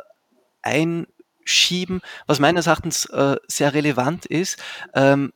einschieben, 0.62 2.02
was 2.26 2.38
meines 2.38 2.66
Erachtens 2.66 3.06
äh, 3.06 3.36
sehr 3.46 3.74
relevant 3.74 4.26
ist. 4.26 4.58
Ähm, 4.94 5.32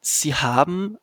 Sie 0.00 0.34
haben 0.34 0.98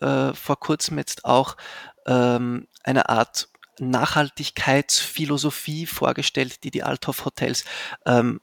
vor 0.00 0.58
kurzem 0.58 0.98
jetzt 0.98 1.24
auch 1.24 1.56
ähm, 2.04 2.66
eine 2.82 3.08
Art 3.08 3.48
Nachhaltigkeitsphilosophie 3.78 5.86
vorgestellt, 5.86 6.64
die 6.64 6.70
die 6.70 6.82
Althoff 6.82 7.24
Hotels 7.24 7.64
ähm, 8.04 8.36
äh, 8.36 8.40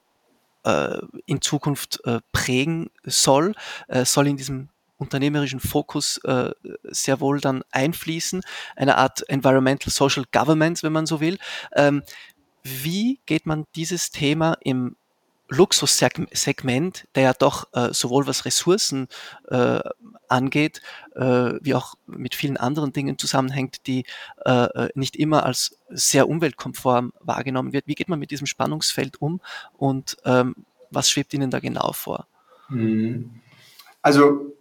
in 1.25 1.41
Zukunft 1.41 1.99
äh, 2.05 2.19
prägen 2.31 2.89
soll, 3.03 3.53
äh, 3.87 4.05
soll 4.05 4.27
in 4.27 4.37
diesem 4.37 4.69
unternehmerischen 4.97 5.59
Fokus 5.59 6.17
äh, 6.25 6.51
sehr 6.83 7.19
wohl 7.19 7.39
dann 7.39 7.63
einfließen, 7.71 8.41
eine 8.75 8.97
Art 8.97 9.27
Environmental 9.27 9.91
Social 9.91 10.25
Government, 10.31 10.83
wenn 10.83 10.93
man 10.93 11.07
so 11.07 11.19
will. 11.19 11.39
Ähm, 11.75 12.03
wie 12.63 13.19
geht 13.25 13.47
man 13.47 13.65
dieses 13.75 14.11
Thema 14.11 14.55
im 14.61 14.95
Luxussegment, 15.51 17.07
der 17.13 17.23
ja 17.23 17.33
doch 17.33 17.67
äh, 17.73 17.93
sowohl 17.93 18.25
was 18.25 18.45
Ressourcen 18.45 19.07
äh, 19.49 19.79
angeht, 20.29 20.81
äh, 21.15 21.53
wie 21.61 21.75
auch 21.75 21.95
mit 22.07 22.35
vielen 22.35 22.55
anderen 22.57 22.93
Dingen 22.93 23.17
zusammenhängt, 23.17 23.85
die 23.85 24.05
äh, 24.45 24.65
äh, 24.65 24.89
nicht 24.95 25.17
immer 25.17 25.45
als 25.45 25.77
sehr 25.89 26.29
umweltkonform 26.29 27.11
wahrgenommen 27.19 27.73
wird. 27.73 27.85
Wie 27.87 27.95
geht 27.95 28.07
man 28.07 28.19
mit 28.19 28.31
diesem 28.31 28.47
Spannungsfeld 28.47 29.21
um 29.21 29.41
und 29.77 30.17
ähm, 30.23 30.55
was 30.89 31.09
schwebt 31.09 31.33
Ihnen 31.33 31.51
da 31.51 31.59
genau 31.59 31.91
vor? 31.91 32.27
Hm. 32.67 33.41
Also 34.01 34.55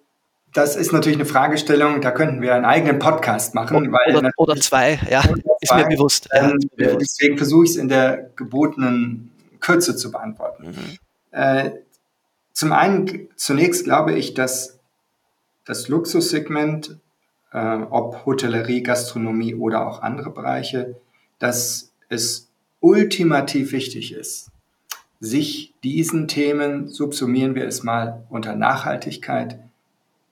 das 0.53 0.75
ist 0.75 0.93
natürlich 0.93 1.19
eine 1.19 1.27
Fragestellung, 1.27 2.01
da 2.01 2.11
könnten 2.11 2.43
wir 2.43 2.55
einen 2.55 2.65
eigenen 2.65 2.99
Podcast 2.99 3.55
machen. 3.55 3.93
Weil 3.93 4.17
oder, 4.17 4.31
oder 4.37 4.57
zwei, 4.57 4.99
ja, 5.09 5.23
ist 5.61 5.73
mir 5.73 5.87
bewusst. 5.87 6.29
Ähm, 6.35 6.59
ja, 6.77 6.97
deswegen 6.97 7.37
versuche 7.39 7.65
ich 7.65 7.71
es 7.71 7.77
in 7.77 7.89
der 7.89 8.31
gebotenen 8.35 9.31
Kürze 9.61 9.97
zu 9.97 10.11
beantworten. 10.11 10.69
Mhm. 10.69 10.99
Äh, 11.31 11.71
zum 12.53 12.73
einen, 12.73 13.29
zunächst 13.37 13.85
glaube 13.85 14.13
ich, 14.13 14.35
dass 14.35 14.79
das 15.65 15.89
Luxussegment, 15.89 16.99
äh, 17.53 17.77
ob 17.91 18.27
Hotellerie, 18.27 18.83
Gastronomie 18.83 19.55
oder 19.55 19.87
auch 19.87 20.03
andere 20.03 20.31
Bereiche, 20.31 20.97
dass 21.39 21.93
es 22.09 22.49
ultimativ 22.81 23.73
wichtig 23.73 24.13
ist, 24.13 24.51
sich 25.21 25.75
diesen 25.85 26.29
Themen, 26.29 26.89
subsumieren 26.89 27.55
wir 27.55 27.67
es 27.67 27.83
mal 27.83 28.25
unter 28.31 28.57
Nachhaltigkeit, 28.57 29.59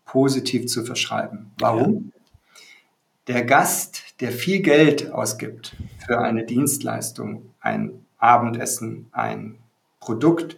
positiv 0.04 0.66
zu 0.66 0.84
verschreiben. 0.84 1.52
Warum? 1.58 2.12
Ja. 2.14 3.34
Der 3.34 3.44
Gast, 3.44 4.20
der 4.20 4.32
viel 4.32 4.60
Geld 4.60 5.12
ausgibt 5.12 5.76
für 6.06 6.18
eine 6.18 6.44
Dienstleistung, 6.44 7.54
ein 7.60 8.06
Abendessen, 8.18 9.08
ein 9.12 9.58
Produkt, 10.00 10.56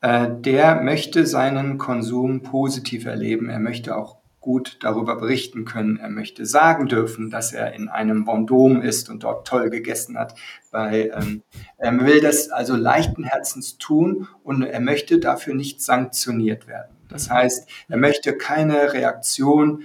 äh, 0.00 0.28
der 0.30 0.82
möchte 0.82 1.26
seinen 1.26 1.78
Konsum 1.78 2.42
positiv 2.42 3.04
erleben. 3.06 3.48
Er 3.48 3.58
möchte 3.58 3.96
auch 3.96 4.20
gut 4.40 4.78
darüber 4.80 5.16
berichten 5.16 5.66
können. 5.66 5.98
Er 5.98 6.08
möchte 6.08 6.46
sagen 6.46 6.86
dürfen, 6.86 7.30
dass 7.30 7.52
er 7.52 7.74
in 7.74 7.88
einem 7.88 8.26
Vendôme 8.26 8.80
ist 8.80 9.10
und 9.10 9.22
dort 9.22 9.46
toll 9.46 9.68
gegessen 9.68 10.18
hat. 10.18 10.34
Bei, 10.70 11.10
ähm, 11.14 11.42
er 11.76 11.98
will 12.00 12.20
das 12.20 12.48
also 12.48 12.74
leichten 12.74 13.24
Herzens 13.24 13.76
tun 13.76 14.28
und 14.42 14.62
er 14.62 14.80
möchte 14.80 15.18
dafür 15.18 15.54
nicht 15.54 15.82
sanktioniert 15.82 16.66
werden. 16.66 16.96
Das 17.08 17.28
heißt, 17.28 17.68
er 17.88 17.98
möchte 17.98 18.36
keine 18.36 18.92
Reaktion 18.92 19.82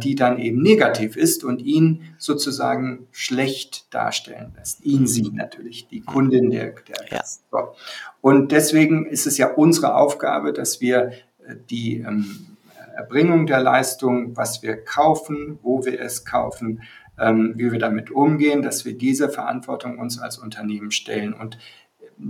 die 0.00 0.14
dann 0.14 0.38
eben 0.38 0.60
negativ 0.60 1.16
ist 1.16 1.44
und 1.44 1.62
ihn 1.62 2.14
sozusagen 2.18 3.06
schlecht 3.10 3.92
darstellen 3.94 4.52
lässt. 4.56 4.84
Ihn, 4.84 5.06
sie 5.06 5.30
natürlich, 5.32 5.88
die 5.88 6.02
Kundin, 6.02 6.50
der, 6.50 6.74
der 6.86 7.06
ja. 7.10 7.22
So. 7.24 7.74
Und 8.20 8.52
deswegen 8.52 9.06
ist 9.06 9.26
es 9.26 9.38
ja 9.38 9.48
unsere 9.50 9.94
Aufgabe, 9.94 10.52
dass 10.52 10.80
wir 10.82 11.12
äh, 11.46 11.56
die 11.70 12.00
ähm, 12.00 12.56
Erbringung 12.94 13.46
der 13.46 13.60
Leistung, 13.60 14.36
was 14.36 14.62
wir 14.62 14.76
kaufen, 14.76 15.58
wo 15.62 15.84
wir 15.84 16.00
es 16.00 16.26
kaufen, 16.26 16.82
ähm, 17.18 17.54
wie 17.56 17.72
wir 17.72 17.78
damit 17.78 18.10
umgehen, 18.10 18.62
dass 18.62 18.84
wir 18.84 18.96
diese 18.96 19.28
Verantwortung 19.28 19.98
uns 19.98 20.18
als 20.18 20.38
Unternehmen 20.38 20.90
stellen. 20.90 21.32
Und 21.32 21.58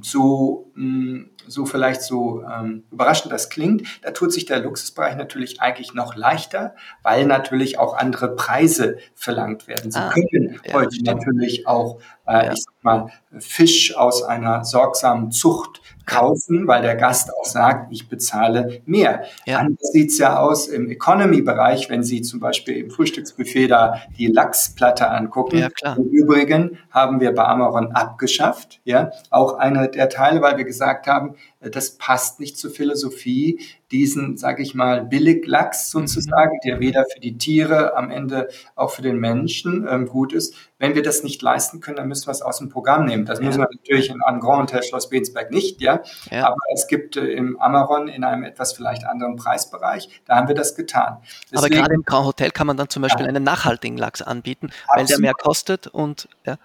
so, 0.01 0.71
mm, 0.75 1.25
so 1.47 1.67
vielleicht 1.67 2.03
so 2.03 2.43
ähm, 2.43 2.85
überraschend 2.91 3.33
das 3.33 3.51
klingt, 3.51 3.87
da 4.03 4.13
tut 4.13 4.33
sich 4.33 4.47
der 4.47 4.61
Luxusbereich 4.61 5.17
natürlich 5.17 5.61
eigentlich 5.61 5.95
noch 5.95 6.17
leichter, 6.17 6.75
weil 7.03 7.27
natürlich 7.27 7.79
auch 7.79 7.95
andere 7.95 8.35
Preise 8.35 8.99
verlangt 9.15 9.69
werden. 9.69 9.91
Sie 9.91 9.99
ah, 9.99 10.11
können 10.11 10.61
ja, 10.65 10.73
heute 10.75 10.95
stimmt. 10.95 11.07
natürlich 11.09 11.67
auch, 11.67 12.01
äh, 12.27 12.47
ja. 12.47 12.53
ich 12.53 12.65
mal, 12.83 13.07
Fisch 13.39 13.97
aus 13.97 14.23
einer 14.23 14.65
sorgsamen 14.65 15.31
Zucht 15.31 15.81
kaufen, 16.05 16.67
weil 16.67 16.83
der 16.83 16.97
Gast 16.97 17.31
auch 17.35 17.45
sagt, 17.45 17.93
ich 17.93 18.09
bezahle 18.09 18.83
mehr. 18.87 19.23
Ja. 19.47 19.59
Anders 19.59 19.93
sieht's 19.93 20.19
ja 20.19 20.39
aus 20.39 20.67
im 20.67 20.91
Economy-Bereich, 20.91 21.89
wenn 21.91 22.03
Sie 22.03 22.23
zum 22.23 22.41
Beispiel 22.41 22.77
im 22.77 22.91
Frühstücksbuffet 22.91 23.69
da 23.69 24.03
die 24.19 24.27
Lachsplatte 24.27 25.09
angucken. 25.09 25.59
Ja, 25.59 25.71
klar. 25.71 25.97
Im 25.97 26.05
Übrigen 26.05 26.79
haben 26.91 27.21
wir 27.21 27.35
bei 27.35 27.45
Amazon 27.45 27.93
abgeschafft, 27.93 28.81
ja, 28.85 29.13
auch 29.31 29.59
eine 29.59 29.89
der 29.89 30.09
Teile, 30.09 30.43
weil 30.43 30.57
wir 30.57 30.65
gesagt 30.65 31.07
haben, 31.07 31.37
das 31.71 31.97
passt 31.97 32.41
nicht 32.41 32.59
zur 32.59 32.71
Philosophie, 32.71 33.61
diesen, 33.93 34.39
sage 34.39 34.63
ich 34.63 34.75
mal, 34.75 35.05
Billiglachs 35.05 35.91
sozusagen, 35.91 36.59
der 36.65 36.81
weder 36.81 37.05
für 37.13 37.21
die 37.21 37.37
Tiere 37.37 37.95
am 37.97 38.11
Ende 38.11 38.49
auch 38.75 38.91
für 38.91 39.03
den 39.03 39.19
Menschen 39.19 39.87
ähm, 39.89 40.07
gut 40.07 40.33
ist. 40.33 40.55
Wenn 40.79 40.95
wir 40.95 41.03
das 41.03 41.23
nicht 41.23 41.41
leisten 41.43 41.81
können, 41.81 41.99
dann 41.99 42.09
müssen 42.09 42.27
wir 42.27 42.33
es 42.33 42.43
aus 42.43 42.59
dem 42.59 42.71
Programm 42.71 43.05
nehmen. 43.05 43.27
Das 43.27 43.39
ja. 43.39 43.45
müssen 43.45 43.61
wir 43.61 43.69
natürlich 43.71 44.11
in 44.11 44.19
Grand 44.19 44.63
Hotel 44.63 44.83
Schloss 44.83 45.09
Bensberg 45.09 45.51
nicht, 45.51 45.81
ja. 45.81 46.03
ja. 46.31 46.47
Aber 46.47 46.57
es 46.75 46.89
gibt 46.89 47.17
äh, 47.17 47.27
im 47.27 47.61
Amaron 47.61 48.09
in 48.09 48.25
einem 48.25 48.43
etwas 48.43 48.73
vielleicht 48.73 49.05
anderen 49.05 49.37
Preisbereich, 49.37 50.09
da 50.25 50.37
haben 50.37 50.49
wir 50.49 50.55
das 50.55 50.75
getan. 50.75 51.19
Deswegen, 51.53 51.59
Aber 51.59 51.69
gerade 51.69 51.95
im 51.95 52.03
Grand 52.03 52.27
Hotel 52.27 52.51
kann 52.51 52.67
man 52.67 52.77
dann 52.77 52.89
zum 52.89 53.03
Beispiel 53.03 53.25
ja. 53.25 53.29
einen 53.29 53.45
nachhaltigen 53.45 53.99
Lachs 53.99 54.23
anbieten, 54.23 54.71
Absolut. 54.87 54.97
weil 54.97 55.07
der 55.07 55.19
mehr 55.21 55.35
kostet 55.35 55.87
und 55.87 56.29
ja. 56.47 56.57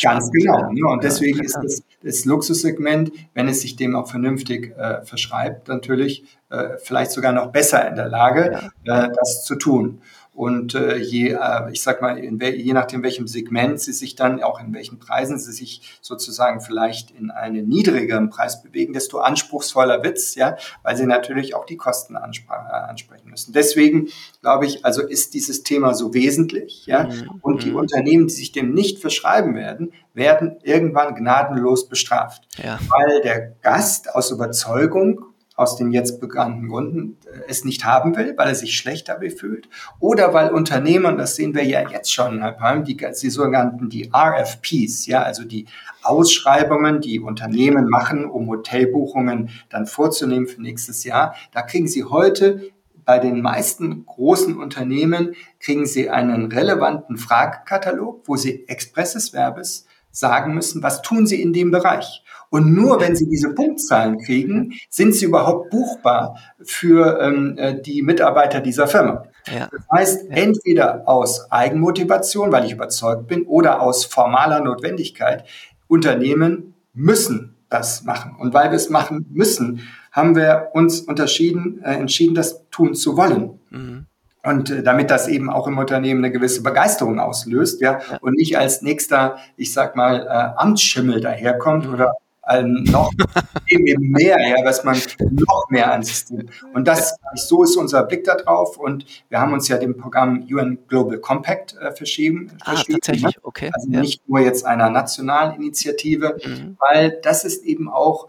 Ganz 0.00 0.30
genau. 0.30 0.70
Ja. 0.72 0.86
Und 0.92 1.04
deswegen 1.04 1.42
ist 1.42 1.58
das, 1.62 1.82
das 2.02 2.24
Luxussegment, 2.26 3.12
wenn 3.34 3.48
es 3.48 3.62
sich 3.62 3.76
dem 3.76 3.96
auch 3.96 4.08
vernünftig 4.08 4.45
äh, 4.50 5.04
verschreibt, 5.04 5.68
natürlich 5.68 6.24
äh, 6.50 6.78
vielleicht 6.82 7.10
sogar 7.10 7.32
noch 7.32 7.52
besser 7.52 7.86
in 7.88 7.96
der 7.96 8.08
Lage, 8.08 8.70
äh, 8.84 9.08
das 9.14 9.44
zu 9.44 9.56
tun. 9.56 10.00
Und 10.36 10.74
äh, 10.74 10.98
je, 10.98 11.30
äh, 11.30 11.72
ich 11.72 11.82
sag 11.82 12.02
mal, 12.02 12.18
in, 12.18 12.38
je 12.38 12.74
nachdem, 12.74 13.02
welchem 13.02 13.26
Segment 13.26 13.80
sie 13.80 13.94
sich 13.94 14.16
dann, 14.16 14.42
auch 14.42 14.60
in 14.60 14.74
welchen 14.74 14.98
Preisen 14.98 15.38
sie 15.38 15.50
sich 15.50 15.98
sozusagen 16.02 16.60
vielleicht 16.60 17.10
in 17.10 17.30
einen 17.30 17.66
niedrigeren 17.66 18.28
Preis 18.28 18.62
bewegen, 18.62 18.92
desto 18.92 19.20
anspruchsvoller 19.20 20.04
wird's, 20.04 20.34
ja, 20.34 20.58
weil 20.82 20.94
sie 20.94 21.06
natürlich 21.06 21.54
auch 21.54 21.64
die 21.64 21.78
Kosten 21.78 22.16
äh, 22.16 22.18
ansprechen 22.18 23.30
müssen. 23.30 23.54
Deswegen 23.54 24.08
glaube 24.42 24.66
ich, 24.66 24.84
also 24.84 25.00
ist 25.00 25.32
dieses 25.32 25.62
Thema 25.62 25.94
so 25.94 26.12
wesentlich, 26.12 26.84
ja, 26.84 27.04
mhm. 27.04 27.40
und 27.40 27.64
die 27.64 27.70
mhm. 27.70 27.76
Unternehmen, 27.76 28.26
die 28.26 28.34
sich 28.34 28.52
dem 28.52 28.74
nicht 28.74 28.98
verschreiben 28.98 29.54
werden, 29.54 29.94
werden 30.12 30.58
irgendwann 30.62 31.14
gnadenlos 31.14 31.88
bestraft, 31.88 32.46
ja. 32.62 32.78
weil 32.88 33.22
der 33.22 33.52
Gast 33.62 34.14
aus 34.14 34.30
Überzeugung 34.30 35.24
aus 35.56 35.76
den 35.76 35.90
jetzt 35.90 36.20
bekannten 36.20 36.68
Gründen 36.68 37.16
äh, 37.24 37.40
es 37.48 37.64
nicht 37.64 37.84
haben 37.84 38.14
will, 38.14 38.34
weil 38.36 38.48
er 38.48 38.54
sich 38.54 38.76
schlecht 38.76 39.08
dabei 39.08 39.30
fühlt 39.30 39.68
oder 39.98 40.34
weil 40.34 40.50
Unternehmen, 40.50 41.06
und 41.06 41.18
das 41.18 41.34
sehen 41.34 41.54
wir 41.54 41.64
ja 41.64 41.88
jetzt 41.88 42.12
schon, 42.12 42.42
Herr 42.42 42.52
Palm, 42.52 42.84
die, 42.84 42.96
die 42.96 43.30
sogenannten 43.30 43.88
die 43.88 44.10
RFPs, 44.14 45.06
ja, 45.06 45.22
also 45.22 45.44
die 45.44 45.66
Ausschreibungen, 46.02 47.00
die 47.00 47.18
Unternehmen 47.18 47.88
machen, 47.88 48.26
um 48.26 48.48
Hotelbuchungen 48.48 49.50
dann 49.70 49.86
vorzunehmen 49.86 50.46
für 50.46 50.62
nächstes 50.62 51.04
Jahr, 51.04 51.34
da 51.52 51.62
kriegen 51.62 51.88
sie 51.88 52.04
heute 52.04 52.70
bei 53.06 53.18
den 53.20 53.40
meisten 53.40 54.04
großen 54.04 54.58
Unternehmen 54.58 55.34
kriegen 55.60 55.86
sie 55.86 56.10
einen 56.10 56.50
relevanten 56.50 57.16
Fragekatalog, 57.16 58.22
wo 58.26 58.36
sie 58.36 58.68
expresses 58.68 59.30
Verbes 59.30 59.86
sagen 60.16 60.54
müssen, 60.54 60.82
was 60.82 61.02
tun 61.02 61.26
sie 61.26 61.40
in 61.40 61.52
dem 61.52 61.70
Bereich. 61.70 62.22
Und 62.48 62.72
nur 62.72 63.00
wenn 63.00 63.16
sie 63.16 63.28
diese 63.28 63.54
Punktzahlen 63.54 64.18
kriegen, 64.18 64.72
sind 64.88 65.14
sie 65.14 65.26
überhaupt 65.26 65.70
buchbar 65.70 66.38
für 66.62 67.20
ähm, 67.20 67.56
äh, 67.58 67.80
die 67.80 68.02
Mitarbeiter 68.02 68.60
dieser 68.60 68.86
Firma. 68.86 69.24
Ja. 69.52 69.68
Das 69.70 69.84
heißt, 69.92 70.30
entweder 70.30 71.08
aus 71.08 71.50
Eigenmotivation, 71.50 72.52
weil 72.52 72.64
ich 72.64 72.72
überzeugt 72.72 73.26
bin, 73.26 73.46
oder 73.46 73.82
aus 73.82 74.04
formaler 74.04 74.60
Notwendigkeit. 74.60 75.44
Unternehmen 75.88 76.74
müssen 76.94 77.56
das 77.68 78.04
machen. 78.04 78.36
Und 78.38 78.54
weil 78.54 78.70
wir 78.70 78.76
es 78.76 78.90
machen 78.90 79.26
müssen, 79.30 79.82
haben 80.12 80.34
wir 80.34 80.70
uns 80.72 81.00
unterschieden, 81.00 81.80
äh, 81.82 81.94
entschieden, 81.94 82.34
das 82.34 82.68
tun 82.70 82.94
zu 82.94 83.16
wollen. 83.16 83.60
Mhm. 83.70 84.06
Und 84.46 84.70
äh, 84.70 84.82
damit 84.82 85.10
das 85.10 85.28
eben 85.28 85.50
auch 85.50 85.66
im 85.66 85.78
Unternehmen 85.78 86.24
eine 86.24 86.32
gewisse 86.32 86.62
Begeisterung 86.62 87.18
auslöst, 87.18 87.80
ja, 87.80 88.00
und 88.20 88.34
nicht 88.36 88.56
als 88.56 88.82
nächster, 88.82 89.36
ich 89.56 89.72
sag 89.72 89.96
mal, 89.96 90.26
äh, 90.26 90.60
Amtsschimmel 90.60 91.20
daherkommt 91.20 91.88
oder 91.88 92.14
ähm, 92.48 92.84
noch 92.84 93.10
eben 93.66 94.10
mehr, 94.10 94.36
ja, 94.40 94.64
was 94.64 94.84
man 94.84 94.96
noch 95.30 95.68
mehr 95.68 95.90
ans 95.90 96.08
System. 96.08 96.48
Und 96.74 96.86
das, 96.86 97.16
so 97.34 97.64
ist 97.64 97.76
unser 97.76 98.04
Blick 98.04 98.24
da 98.24 98.36
drauf. 98.36 98.78
Und 98.78 99.04
wir 99.28 99.40
haben 99.40 99.52
uns 99.52 99.68
ja 99.68 99.78
dem 99.78 99.96
Programm 99.96 100.46
UN 100.48 100.78
Global 100.86 101.18
Compact 101.18 101.76
äh, 101.80 101.90
verschieben. 101.90 102.52
Ah, 102.64 102.76
tatsächlich, 102.88 103.38
okay. 103.42 103.70
Also 103.74 103.90
ja. 103.90 104.00
nicht 104.00 104.28
nur 104.28 104.40
jetzt 104.40 104.64
einer 104.64 104.90
nationalen 104.90 105.56
Initiative, 105.56 106.36
mhm. 106.44 106.76
weil 106.78 107.18
das 107.22 107.44
ist 107.44 107.64
eben 107.64 107.88
auch 107.88 108.28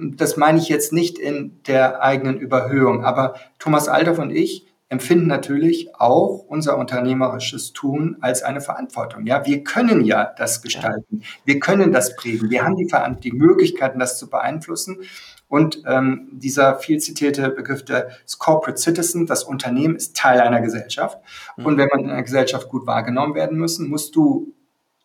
das 0.00 0.36
meine 0.36 0.58
ich 0.58 0.68
jetzt 0.68 0.92
nicht 0.92 1.18
in 1.18 1.60
der 1.66 2.00
eigenen 2.00 2.38
Überhöhung, 2.38 3.04
aber 3.04 3.34
Thomas 3.58 3.88
Althoff 3.88 4.20
und 4.20 4.30
ich 4.30 4.67
empfinden 4.88 5.26
natürlich 5.26 5.94
auch 5.96 6.44
unser 6.48 6.78
unternehmerisches 6.78 7.72
Tun 7.72 8.16
als 8.20 8.42
eine 8.42 8.60
Verantwortung. 8.60 9.26
Ja, 9.26 9.44
wir 9.44 9.62
können 9.62 10.04
ja 10.04 10.32
das 10.36 10.62
gestalten, 10.62 11.22
wir 11.44 11.60
können 11.60 11.92
das 11.92 12.16
prägen, 12.16 12.50
wir 12.50 12.64
haben 12.64 12.76
die, 12.76 12.88
die 13.22 13.32
Möglichkeiten, 13.32 13.98
das 13.98 14.18
zu 14.18 14.30
beeinflussen. 14.30 15.02
Und 15.46 15.82
ähm, 15.86 16.28
dieser 16.32 16.76
viel 16.76 16.98
zitierte 16.98 17.48
Begriff 17.50 17.82
des 17.84 18.38
Corporate 18.38 18.78
Citizen, 18.78 19.26
das 19.26 19.44
Unternehmen 19.44 19.96
ist 19.96 20.14
Teil 20.14 20.40
einer 20.40 20.60
Gesellschaft. 20.60 21.18
Mhm. 21.56 21.66
Und 21.66 21.78
wenn 21.78 21.88
man 21.88 22.00
in 22.00 22.10
einer 22.10 22.22
Gesellschaft 22.22 22.68
gut 22.68 22.86
wahrgenommen 22.86 23.34
werden 23.34 23.58
müssen, 23.58 23.88
musst 23.88 24.14
du 24.14 24.54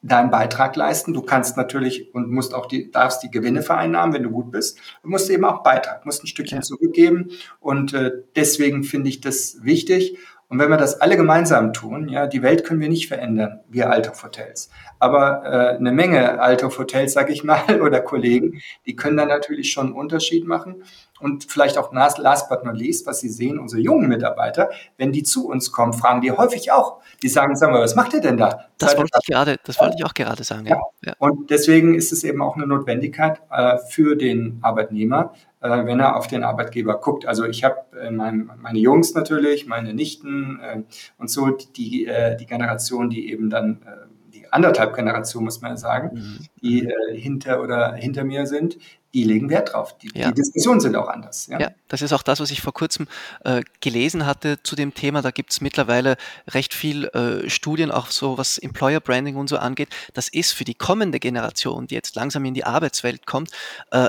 deinen 0.03 0.29
Beitrag 0.29 0.75
leisten. 0.75 1.13
Du 1.13 1.21
kannst 1.21 1.57
natürlich 1.57 2.13
und 2.13 2.29
musst 2.29 2.53
auch 2.53 2.67
die, 2.67 2.91
darfst 2.91 3.23
die 3.23 3.31
Gewinne 3.31 3.63
vereinnahmen, 3.63 4.13
wenn 4.13 4.23
du 4.23 4.29
gut 4.29 4.51
bist. 4.51 4.77
Du 5.01 5.09
musst 5.09 5.29
eben 5.29 5.45
auch 5.45 5.63
Beitrag, 5.63 6.05
musst 6.05 6.23
ein 6.23 6.27
Stückchen 6.27 6.59
ja. 6.59 6.61
zurückgeben. 6.61 7.31
Und 7.59 7.93
äh, 7.93 8.11
deswegen 8.35 8.83
finde 8.83 9.09
ich 9.09 9.21
das 9.21 9.63
wichtig. 9.63 10.17
Und 10.49 10.59
wenn 10.59 10.69
wir 10.69 10.77
das 10.77 11.01
alle 11.01 11.17
gemeinsam 11.17 11.73
tun, 11.73 12.09
ja, 12.09 12.27
die 12.27 12.43
Welt 12.43 12.63
können 12.63 12.79
wir 12.79 12.89
nicht 12.89 13.07
verändern, 13.07 13.61
wir 13.69 13.89
Althoff-Hotels. 13.89 14.69
Aber 14.99 15.43
äh, 15.45 15.77
eine 15.77 15.91
Menge 15.91 16.39
Althoff-Hotels, 16.39 17.13
sag 17.13 17.31
ich 17.31 17.43
mal, 17.43 17.81
oder 17.81 18.01
Kollegen, 18.01 18.61
die 18.85 18.95
können 18.95 19.17
da 19.17 19.25
natürlich 19.25 19.71
schon 19.71 19.87
einen 19.87 19.95
Unterschied 19.95 20.45
machen. 20.45 20.83
Und 21.23 21.45
vielleicht 21.45 21.77
auch 21.77 21.93
last 21.93 22.49
but 22.49 22.65
not 22.65 22.75
least, 22.75 23.07
was 23.07 23.21
Sie 23.21 23.29
sehen, 23.29 23.57
unsere 23.57 23.81
jungen 23.81 24.09
Mitarbeiter, 24.09 24.69
wenn 24.97 25.13
die 25.13 25.23
zu 25.23 25.47
uns 25.47 25.71
kommen, 25.71 25.93
fragen 25.93 26.19
die 26.19 26.31
häufig 26.31 26.73
auch. 26.73 26.99
Die 27.21 27.29
sagen, 27.29 27.55
sag 27.55 27.71
mal, 27.71 27.79
was 27.79 27.95
macht 27.95 28.13
ihr 28.13 28.19
denn 28.19 28.35
da? 28.35 28.65
Das 28.77 28.97
wollte 28.97 29.17
ich 29.21 29.33
gerade, 29.33 29.57
das 29.63 29.79
wollte 29.79 29.95
ich 29.97 30.05
auch 30.05 30.13
gerade 30.13 30.43
sagen. 30.43 30.65
Ja. 30.65 30.81
ja. 31.01 31.13
Und 31.19 31.49
deswegen 31.49 31.95
ist 31.95 32.11
es 32.11 32.25
eben 32.25 32.41
auch 32.41 32.57
eine 32.57 32.67
Notwendigkeit 32.67 33.41
äh, 33.49 33.77
für 33.89 34.17
den 34.17 34.59
Arbeitnehmer, 34.61 35.33
äh, 35.61 35.85
wenn 35.85 36.01
er 36.01 36.17
auf 36.17 36.27
den 36.27 36.43
Arbeitgeber 36.43 36.99
guckt. 36.99 37.25
Also 37.25 37.45
ich 37.45 37.63
habe 37.63 37.77
äh, 37.97 38.11
mein, 38.11 38.51
meine 38.57 38.79
Jungs 38.79 39.13
natürlich, 39.13 39.65
meine 39.65 39.93
Nichten 39.93 40.59
äh, 40.61 40.81
und 41.17 41.29
so 41.29 41.51
die, 41.51 42.05
äh, 42.05 42.35
die 42.35 42.45
Generation, 42.45 43.09
die 43.09 43.31
eben 43.31 43.49
dann 43.49 43.81
äh, 43.85 44.33
die 44.33 44.51
anderthalb 44.51 44.93
Generation, 44.93 45.45
muss 45.45 45.61
man 45.61 45.77
sagen, 45.77 46.09
mhm. 46.15 46.39
die 46.61 46.85
äh, 46.85 47.17
hinter 47.17 47.61
oder 47.61 47.93
hinter 47.93 48.25
mir 48.25 48.45
sind, 48.45 48.77
die 49.13 49.23
legen 49.23 49.49
Wert 49.49 49.73
drauf. 49.73 49.97
Die, 49.97 50.09
ja. 50.13 50.29
die 50.29 50.33
Diskussionen 50.33 50.79
sind 50.79 50.95
auch 50.95 51.07
anders. 51.07 51.47
Ja. 51.47 51.59
ja. 51.59 51.71
das 51.87 52.01
ist 52.01 52.13
auch 52.13 52.23
das, 52.23 52.39
was 52.39 52.51
ich 52.51 52.61
vor 52.61 52.73
kurzem 52.73 53.07
äh, 53.43 53.61
gelesen 53.79 54.25
hatte 54.25 54.61
zu 54.63 54.75
dem 54.75 54.93
Thema. 54.93 55.21
Da 55.21 55.31
gibt 55.31 55.51
es 55.51 55.61
mittlerweile 55.61 56.17
recht 56.47 56.73
viel 56.73 57.05
äh, 57.05 57.49
Studien, 57.49 57.91
auch 57.91 58.07
so 58.07 58.37
was 58.37 58.57
Employer 58.57 58.99
Branding 58.99 59.35
und 59.35 59.47
so 59.47 59.57
angeht. 59.57 59.89
Das 60.13 60.29
ist 60.29 60.53
für 60.53 60.63
die 60.63 60.75
kommende 60.75 61.19
Generation, 61.19 61.87
die 61.87 61.95
jetzt 61.95 62.15
langsam 62.15 62.43
in 62.45 62.53
die 62.53 62.63
Arbeitswelt 62.63 63.25
kommt, 63.25 63.51
äh, 63.91 64.07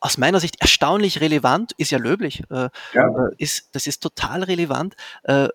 aus 0.00 0.18
meiner 0.18 0.40
Sicht 0.40 0.60
erstaunlich 0.60 1.20
relevant, 1.20 1.72
ist 1.78 1.90
ja 1.90 1.98
löblich, 1.98 2.42
äh, 2.50 2.68
ja. 2.92 3.08
Äh, 3.08 3.34
ist, 3.38 3.70
das 3.72 3.86
ist 3.86 4.02
total 4.02 4.42
relevant, 4.44 4.94
äh, 5.24 5.48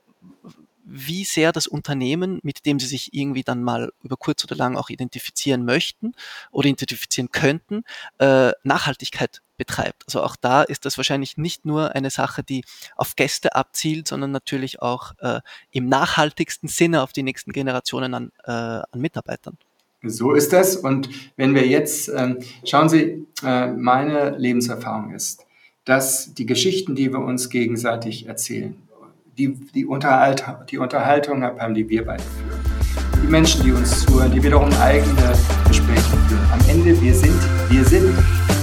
wie 0.84 1.24
sehr 1.24 1.52
das 1.52 1.68
Unternehmen, 1.68 2.40
mit 2.44 2.66
dem 2.66 2.80
sie 2.80 2.88
sich 2.88 3.14
irgendwie 3.14 3.44
dann 3.44 3.64
mal 3.64 3.92
über 4.04 4.18
kurz 4.18 4.44
oder 4.44 4.56
lang 4.56 4.76
auch 4.76 4.90
identifizieren 4.90 5.66
möchten 5.66 6.14
oder 6.52 6.68
identifizieren 6.68 7.32
könnten, 7.32 7.84
äh, 8.20 8.52
Nachhaltigkeit 8.64 9.42
betreibt. 9.58 10.04
Also 10.08 10.24
auch 10.24 10.36
da 10.36 10.64
ist 10.64 10.86
das 10.86 10.98
wahrscheinlich 10.98 11.38
nicht 11.38 11.66
nur 11.66 11.94
eine 11.94 12.10
Sache, 12.10 12.44
die 12.44 12.64
auf 12.96 13.16
Gäste 13.16 13.56
abzielt, 13.56 14.08
sondern 14.08 14.32
natürlich 14.32 14.82
auch 14.82 15.14
äh, 15.20 15.42
im 15.70 15.88
nachhaltigsten 15.88 16.68
Sinne 16.68 17.04
auf 17.04 17.14
die 17.14 17.22
nächsten 17.22 17.52
Generationen 17.52 18.14
an, 18.14 18.32
äh, 18.44 18.52
an 18.52 19.00
Mitarbeitern. 19.00 19.58
So 20.04 20.34
ist 20.34 20.52
das. 20.52 20.76
Und 20.76 21.10
wenn 21.38 21.54
wir 21.54 21.68
jetzt, 21.68 22.10
ähm, 22.10 22.40
schauen 22.66 22.90
Sie, 22.90 23.28
äh, 23.44 23.68
meine 23.68 24.36
Lebenserfahrung 24.38 25.14
ist, 25.14 25.46
dass 25.86 26.34
die 26.34 26.46
Geschichten, 26.46 26.96
die 26.96 27.12
wir 27.12 27.20
uns 27.20 27.50
gegenseitig 27.50 28.26
erzählen, 28.26 28.76
die, 29.38 29.54
die, 29.74 29.86
Unterhalt, 29.86 30.44
die 30.70 30.78
Unterhaltung, 30.78 31.44
haben, 31.44 31.74
die 31.74 31.88
wir 31.88 32.06
beide 32.06 32.24
führen, 32.24 32.60
die 33.24 33.28
Menschen, 33.28 33.64
die 33.64 33.72
uns 33.72 34.06
zuhören, 34.06 34.32
die 34.32 34.44
wiederum 34.44 34.70
eigene 34.74 35.34
Gespräche 35.68 36.18
führen. 36.28 36.52
Am 36.52 36.60
Ende, 36.70 37.00
wir 37.02 37.14
sind, 37.14 37.40
wir 37.70 37.86
sind 37.86 38.14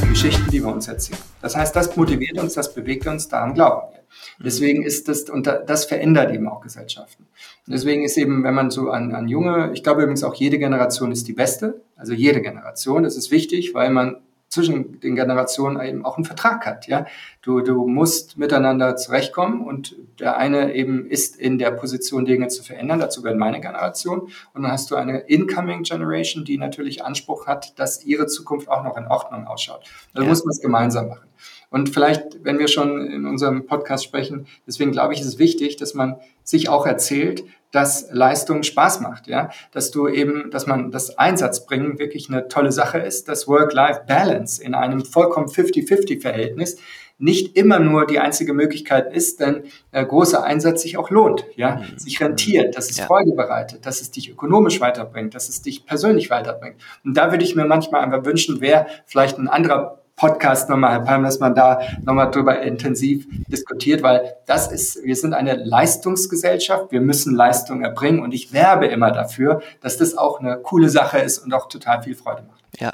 die 0.03 0.09
Geschichten, 0.09 0.51
die 0.51 0.63
wir 0.63 0.73
uns 0.73 0.89
erzählen. 0.89 1.21
Das 1.41 1.57
heißt, 1.57 1.75
das 1.75 1.97
motiviert 1.97 2.39
uns, 2.39 2.55
das 2.55 2.75
bewegt 2.75 3.07
uns, 3.07 3.29
daran 3.29 3.55
glauben 3.55 3.93
wir. 3.93 3.99
Deswegen 4.45 4.85
ist 4.85 5.09
das, 5.09 5.29
und 5.29 5.47
das 5.47 5.85
verändert 5.85 6.33
eben 6.33 6.49
auch 6.49 6.61
Gesellschaften. 6.61 7.25
Und 7.67 7.73
deswegen 7.73 8.05
ist 8.05 8.17
eben, 8.17 8.45
wenn 8.45 8.55
man 8.55 8.71
so 8.71 8.91
an, 8.91 9.15
an 9.15 9.29
junge, 9.29 9.71
ich 9.75 9.83
glaube 9.83 10.03
übrigens 10.03 10.25
auch 10.25 10.35
jede 10.35 10.59
Generation 10.59 11.13
ist 11.13 11.29
die 11.29 11.33
beste, 11.33 11.83
also 11.97 12.13
jede 12.13 12.41
Generation, 12.41 13.03
das 13.03 13.17
ist 13.17 13.31
wichtig, 13.31 13.75
weil 13.75 13.91
man 13.91 14.17
zwischen 14.59 15.01
den 15.01 15.15
Generationen 15.15 15.81
eben 15.81 16.05
auch 16.05 16.17
einen 16.17 16.25
Vertrag 16.25 16.67
hat. 16.67 16.89
Ja, 16.89 17.07
du, 17.43 17.61
du 17.61 17.87
musst 17.87 18.39
miteinander 18.39 18.97
zurechtkommen 18.97 19.61
und 19.65 19.95
der 20.19 20.37
eine 20.37 20.75
eben 20.75 21.07
ist 21.07 21.37
in 21.37 21.59
der 21.59 21.71
Position, 21.71 22.25
Dinge 22.25 22.49
zu 22.49 22.65
verändern. 22.65 22.99
Dazu 22.99 23.23
gehört 23.23 23.39
meine 23.39 23.61
Generation. 23.61 24.31
Und 24.53 24.63
dann 24.63 24.73
hast 24.73 24.91
du 24.91 24.97
eine 24.97 25.21
incoming 25.21 25.85
Generation, 25.85 26.45
die 26.45 26.59
natürlich 26.59 27.05
Anspruch 27.05 27.47
hat, 27.47 27.79
dass 27.79 28.05
ihre 28.05 28.27
Zukunft 28.27 28.69
auch 28.69 28.83
noch 28.83 28.97
in 28.97 29.07
Ordnung 29.07 29.47
ausschaut. 29.47 29.85
Da 30.15 30.23
ja. 30.23 30.29
muss 30.29 30.45
man 30.45 30.51
es 30.51 30.61
gemeinsam 30.61 31.09
machen. 31.09 31.29
Und 31.71 31.91
vielleicht, 31.91 32.45
wenn 32.45 32.59
wir 32.59 32.67
schon 32.67 33.07
in 33.07 33.27
unserem 33.27 33.67
Podcast 33.67 34.03
sprechen, 34.03 34.47
deswegen 34.67 34.91
glaube 34.91 35.15
ich, 35.15 35.21
ist 35.21 35.27
es 35.27 35.39
wichtig, 35.39 35.77
dass 35.77 35.95
man 35.95 36.17
sich 36.43 36.69
auch 36.69 36.87
erzählt, 36.87 37.45
dass 37.71 38.09
Leistung 38.11 38.63
Spaß 38.63 39.01
macht, 39.01 39.27
ja, 39.27 39.51
dass 39.73 39.91
du 39.91 40.09
eben, 40.09 40.51
dass 40.51 40.67
man 40.67 40.91
das 40.91 41.19
Einsatzbringen 41.19 41.99
wirklich 41.99 42.29
eine 42.29 42.49
tolle 42.49 42.73
Sache 42.73 42.99
ist, 42.99 43.29
dass 43.29 43.47
Work-Life-Balance 43.47 44.63
in 44.63 44.75
einem 44.75 45.05
vollkommen 45.05 45.49
50-50-Verhältnis 45.49 46.79
nicht 47.19 47.57
immer 47.57 47.81
nur 47.81 48.07
die 48.07 48.21
einzige 48.21 48.55
Möglichkeit 48.55 49.13
ist, 49.13 49.41
denn 49.41 49.65
äh, 49.91 50.05
großer 50.07 50.45
Einsatz 50.45 50.83
sich 50.83 50.97
auch 50.97 51.11
lohnt, 51.11 51.45
ja, 51.57 51.77
mhm. 51.77 51.99
sich 51.99 52.21
rentiert, 52.21 52.77
dass 52.77 52.91
es 52.91 52.99
ja. 52.99 53.07
Freude 53.07 53.33
bereitet, 53.33 53.85
dass 53.85 54.01
es 54.01 54.13
dich 54.13 54.31
ökonomisch 54.31 54.81
weiterbringt, 54.81 55.35
dass 55.35 55.49
es 55.49 55.61
dich 55.61 55.85
persönlich 55.85 56.31
weiterbringt. 56.31 56.77
Und 57.05 57.17
da 57.17 57.33
würde 57.33 57.45
ich 57.45 57.57
mir 57.57 57.65
manchmal 57.65 58.03
einfach 58.03 58.25
wünschen, 58.25 58.61
wäre 58.61 58.87
vielleicht 59.05 59.39
ein 59.39 59.49
anderer 59.49 60.01
Podcast 60.19 60.69
nochmal, 60.69 60.93
Herr 60.93 61.01
Palm, 61.01 61.23
dass 61.23 61.39
man 61.39 61.55
da 61.55 61.81
nochmal 62.03 62.31
drüber 62.31 62.61
intensiv 62.61 63.27
diskutiert, 63.47 64.03
weil 64.03 64.35
das 64.47 64.71
ist, 64.71 65.03
wir 65.05 65.17
sind 65.17 65.33
eine 65.33 65.55
Leistungsgesellschaft, 65.55 66.91
wir 66.91 67.01
müssen 67.01 67.35
Leistung 67.35 67.83
erbringen 67.83 68.21
und 68.21 68.33
ich 68.33 68.53
werbe 68.53 68.87
immer 68.87 69.13
dafür, 69.13 69.63
dass 69.81 69.97
das 69.97 70.17
auch 70.17 70.41
eine 70.41 70.59
coole 70.59 70.89
Sache 70.91 71.19
ist 71.19 71.39
und 71.39 71.55
auch 71.55 71.69
total 71.69 72.03
viel 72.03 72.17
Freude 72.17 72.43
macht. 72.43 72.59
Ja, 72.79 72.93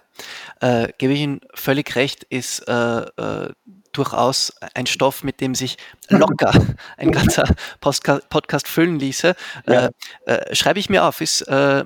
äh, 0.61 0.93
gebe 0.99 1.14
ich 1.14 1.20
Ihnen 1.20 1.41
völlig 1.55 1.97
recht, 1.97 2.25
ist 2.25 2.61
äh, 2.68 3.01
äh, 3.01 3.53
durchaus 3.93 4.53
ein 4.75 4.87
Stoff, 4.87 5.25
mit 5.25 5.41
dem 5.41 5.55
sich 5.55 5.77
locker 6.09 6.53
ein 6.97 7.11
ganzer 7.11 7.45
Podcast 7.81 8.68
füllen 8.68 8.99
ließe. 8.99 9.35
Ja. 9.66 9.89
Äh, 10.27 10.33
äh, 10.33 10.55
schreibe 10.55 10.79
ich 10.79 10.91
mir 10.91 11.05
auf, 11.05 11.20
ist, 11.20 11.43
äh, 11.43 11.85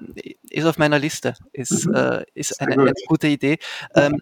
ist 0.51 0.67
auf 0.67 0.79
meiner 0.79 0.99
Liste, 0.99 1.35
ist, 1.53 1.87
mhm. 1.87 1.95
äh, 1.95 2.25
ist 2.35 2.61
eine, 2.61 2.73
eine, 2.73 2.93
gute 3.07 3.29
Idee. 3.29 3.59
Ähm, 3.95 4.21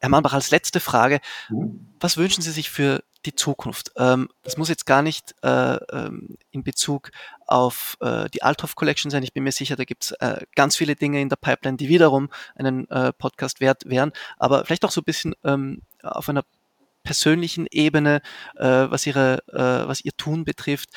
Herr 0.00 0.08
Mannbach, 0.08 0.32
als 0.32 0.50
letzte 0.50 0.80
Frage, 0.80 1.20
mhm. 1.48 1.86
was 2.00 2.16
wünschen 2.16 2.42
Sie 2.42 2.50
sich 2.50 2.70
für 2.70 3.02
die 3.26 3.34
Zukunft? 3.34 3.92
Ähm, 3.96 4.28
das 4.42 4.56
muss 4.56 4.70
jetzt 4.70 4.86
gar 4.86 5.02
nicht 5.02 5.34
äh, 5.42 5.74
ähm, 5.74 6.36
in 6.50 6.64
Bezug 6.64 7.10
auf 7.46 7.98
äh, 8.00 8.28
die 8.30 8.42
Althoff 8.42 8.76
Collection 8.76 9.10
sein. 9.10 9.22
Ich 9.22 9.34
bin 9.34 9.44
mir 9.44 9.52
sicher, 9.52 9.76
da 9.76 9.84
gibt 9.84 10.04
es 10.04 10.12
äh, 10.12 10.44
ganz 10.56 10.76
viele 10.76 10.96
Dinge 10.96 11.20
in 11.20 11.28
der 11.28 11.36
Pipeline, 11.36 11.76
die 11.76 11.88
wiederum 11.88 12.30
einen 12.56 12.88
äh, 12.88 13.12
Podcast 13.12 13.60
wert 13.60 13.82
wären, 13.86 14.12
aber 14.38 14.64
vielleicht 14.64 14.86
auch 14.86 14.90
so 14.90 15.02
ein 15.02 15.04
bisschen 15.04 15.34
ähm, 15.44 15.82
auf 16.02 16.30
einer 16.30 16.44
persönlichen 17.02 17.66
Ebene, 17.70 18.22
äh, 18.56 18.66
was, 18.66 19.06
ihre, 19.06 19.42
äh, 19.48 19.88
was 19.88 20.02
ihr 20.04 20.12
Tun 20.16 20.44
betrifft. 20.44 20.90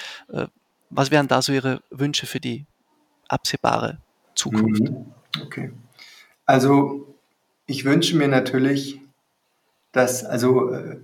was 0.89 1.11
wären 1.11 1.27
da 1.27 1.41
so 1.41 1.51
Ihre 1.51 1.81
Wünsche 1.89 2.25
für 2.25 2.39
die 2.39 2.65
absehbare 3.27 3.99
Zukunft? 4.35 4.83
Mhm. 4.83 5.13
Okay. 5.41 5.71
Also 6.45 7.12
ich 7.65 7.85
wünsche 7.85 8.17
mir 8.17 8.27
natürlich, 8.27 8.99
dass, 9.91 10.25
also 10.25 10.71
äh, 10.71 10.97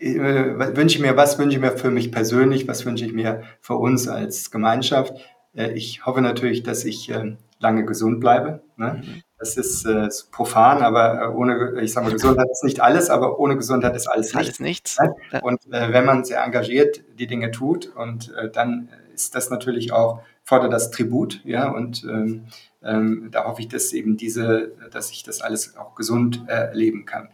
äh, 0.00 0.76
wünsche 0.76 1.02
mir, 1.02 1.16
was 1.16 1.38
wünsche 1.38 1.56
ich 1.56 1.62
mir 1.62 1.72
für 1.72 1.90
mich 1.90 2.12
persönlich, 2.12 2.68
was 2.68 2.86
wünsche 2.86 3.04
ich 3.04 3.12
mir 3.12 3.42
für 3.60 3.74
uns 3.74 4.08
als 4.08 4.50
Gemeinschaft. 4.50 5.14
Äh, 5.54 5.72
ich 5.72 6.06
hoffe 6.06 6.20
natürlich, 6.20 6.62
dass 6.62 6.84
ich 6.84 7.12
lange 7.60 7.84
gesund 7.84 8.20
bleibe. 8.20 8.62
Ne? 8.76 9.02
Mhm. 9.04 9.22
Das 9.38 9.56
ist 9.56 9.84
äh, 9.84 10.08
profan, 10.32 10.82
aber 10.82 11.34
ohne, 11.34 11.80
ich 11.80 11.92
sage 11.92 12.06
mal, 12.06 12.12
Gesundheit 12.12 12.48
ist 12.50 12.64
nicht 12.64 12.80
alles, 12.80 13.08
aber 13.08 13.38
ohne 13.38 13.56
Gesundheit 13.56 13.94
ist 13.94 14.08
alles, 14.08 14.34
alles 14.34 14.58
nichts. 14.58 14.98
nichts. 14.98 15.14
Ne? 15.32 15.40
Und 15.42 15.60
äh, 15.72 15.92
wenn 15.92 16.04
man 16.04 16.24
sehr 16.24 16.42
engagiert 16.42 17.02
die 17.18 17.26
Dinge 17.26 17.50
tut 17.50 17.86
und 17.94 18.34
äh, 18.34 18.50
dann 18.50 18.88
ist 19.14 19.34
das 19.34 19.50
natürlich 19.50 19.92
auch, 19.92 20.22
fordert 20.48 20.72
das 20.72 20.90
Tribut, 20.90 21.42
ja, 21.44 21.68
und 21.68 22.04
ähm, 22.04 22.44
ähm, 22.82 23.28
da 23.30 23.44
hoffe 23.44 23.60
ich, 23.60 23.68
dass 23.68 23.92
eben 23.92 24.16
diese, 24.16 24.72
dass 24.90 25.10
ich 25.10 25.22
das 25.22 25.42
alles 25.42 25.76
auch 25.76 25.94
gesund 25.94 26.46
äh, 26.48 26.52
erleben 26.52 27.04
kann. 27.04 27.28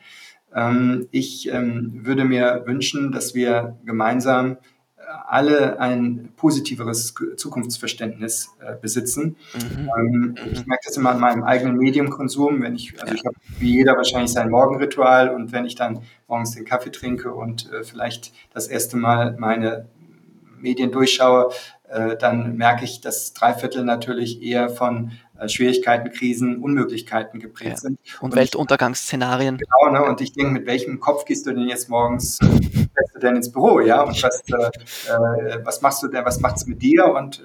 Ähm, 0.53 1.07
ich 1.13 1.49
ähm, 1.49 2.01
würde 2.03 2.25
mir 2.25 2.65
wünschen, 2.67 3.13
dass 3.13 3.37
wir 3.37 3.79
gemeinsam 3.85 4.57
äh, 4.97 5.03
alle 5.29 5.79
ein 5.79 6.33
positiveres 6.37 7.15
Zukunftsverständnis 7.37 8.57
äh, 8.59 8.75
besitzen. 8.83 9.37
Mhm. 9.55 9.91
Ähm, 9.97 10.35
ich 10.51 10.63
mhm. 10.63 10.67
merke 10.67 10.83
das 10.85 10.97
immer 10.97 11.11
an 11.11 11.21
meinem 11.21 11.45
eigenen 11.45 11.77
Mediumkonsum, 11.77 12.63
wenn 12.63 12.75
ich, 12.75 13.01
also 13.01 13.15
ich 13.15 13.25
habe 13.25 13.37
wie 13.61 13.77
jeder 13.77 13.97
wahrscheinlich 13.97 14.33
sein 14.33 14.51
Morgenritual 14.51 15.29
und 15.29 15.53
wenn 15.53 15.67
ich 15.67 15.77
dann 15.77 16.01
morgens 16.27 16.57
den 16.57 16.65
Kaffee 16.65 16.91
trinke 16.91 17.33
und 17.33 17.73
äh, 17.73 17.85
vielleicht 17.85 18.33
das 18.53 18.67
erste 18.67 18.97
Mal 18.97 19.37
meine 19.39 19.87
Medien 20.59 20.91
durchschaue, 20.91 21.53
äh, 21.95 22.17
dann 22.17 22.57
merke 22.57 22.85
ich, 22.85 23.01
dass 23.01 23.35
drei 23.35 23.55
Viertel 23.55 23.85
natürlich 23.85 24.43
eher 24.43 24.69
von 24.69 25.13
äh, 25.39 25.49
Schwierigkeiten, 25.49 26.11
Krisen, 26.11 26.61
Unmöglichkeiten 26.61 27.39
geprägt 27.39 27.71
ja. 27.71 27.77
sind. 27.77 28.01
Und, 28.21 28.31
und 28.31 28.37
Weltuntergangsszenarien. 28.37 29.59
Genau, 29.59 29.93
ne? 29.93 30.05
und 30.05 30.21
ich 30.21 30.33
denke, 30.33 30.51
mit 30.51 30.67
welchem 30.67 30.99
Kopf 30.99 31.25
gehst 31.25 31.47
du 31.47 31.53
denn 31.53 31.69
jetzt 31.69 31.89
morgens 31.89 32.41
du 32.41 33.21
denn 33.21 33.37
ins 33.37 33.53
Büro, 33.53 33.79
ja? 33.79 34.03
Und 34.03 34.21
was, 34.25 34.43
äh, 34.49 35.13
äh, 35.13 35.65
was 35.65 35.83
machst 35.83 36.03
du 36.03 36.09
denn, 36.09 36.25
was 36.25 36.41
macht's 36.41 36.67
mit 36.67 36.83
dir 36.83 37.07
und 37.07 37.43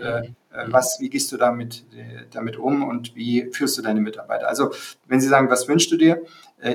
was, 0.68 0.98
wie 1.00 1.10
gehst 1.10 1.32
du 1.32 1.38
damit, 1.38 1.86
damit 2.32 2.58
um 2.58 2.84
und 2.84 3.16
wie 3.16 3.50
führst 3.52 3.78
du 3.78 3.84
deine 3.84 4.02
Mitarbeiter? 4.02 4.50
Also, 4.50 4.72
wenn 5.08 5.22
Sie 5.22 5.28
sagen, 5.28 5.50
was 5.50 5.68
wünschst 5.68 5.92
du 5.92 5.96
dir? 5.96 6.24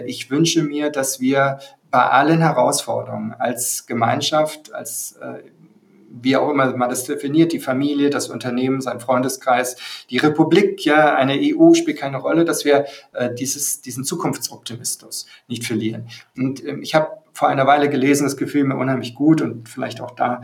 ich 0.07 0.31
wünsche 0.31 0.62
mir, 0.62 0.91
dass 0.91 1.20
wir 1.20 1.59
bei 1.91 2.03
allen 2.09 2.41
Herausforderungen 2.41 3.35
als 3.35 3.87
Gemeinschaft, 3.87 4.72
als 4.72 5.18
wie 6.23 6.37
auch 6.37 6.51
immer 6.51 6.77
man 6.77 6.89
das 6.89 7.05
definiert, 7.05 7.53
die 7.53 7.61
Familie, 7.61 8.11
das 8.11 8.29
Unternehmen, 8.29 8.81
sein 8.81 9.01
Freundeskreis, 9.01 9.77
die 10.11 10.19
Republik, 10.19 10.85
ja, 10.85 11.15
eine 11.15 11.39
EU 11.41 11.75
spielt 11.75 11.99
keine 11.99 12.19
Rolle, 12.19 12.45
dass 12.45 12.65
wir 12.65 12.87
äh, 13.12 13.33
dieses, 13.35 13.81
diesen 13.81 14.05
Zukunftsoptimismus 14.05 15.27
nicht 15.49 15.65
verlieren. 15.65 16.09
Und 16.37 16.65
ähm, 16.65 16.83
ich 16.83 16.95
habe 16.95 17.09
vor 17.33 17.49
einer 17.49 17.67
Weile 17.67 17.91
gelesen, 17.91 18.25
das 18.25 18.37
Gefühl 18.37 18.65
mir 18.65 18.77
unheimlich 18.77 19.15
gut 19.15 19.43
und 19.43 19.69
vielleicht 19.69 20.01
auch 20.01 20.12
da 20.12 20.43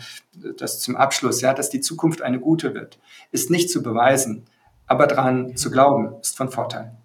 das 0.59 0.81
zum 0.81 0.97
Abschluss, 0.97 1.41
ja, 1.41 1.55
dass 1.55 1.71
die 1.71 1.81
Zukunft 1.81 2.23
eine 2.23 2.41
gute 2.41 2.75
wird, 2.75 2.99
ist 3.31 3.51
nicht 3.51 3.71
zu 3.71 3.83
beweisen, 3.83 4.47
aber 4.87 5.07
daran 5.07 5.57
zu 5.57 5.71
glauben, 5.71 6.14
ist 6.21 6.37
von 6.37 6.51
Vorteil. 6.51 6.97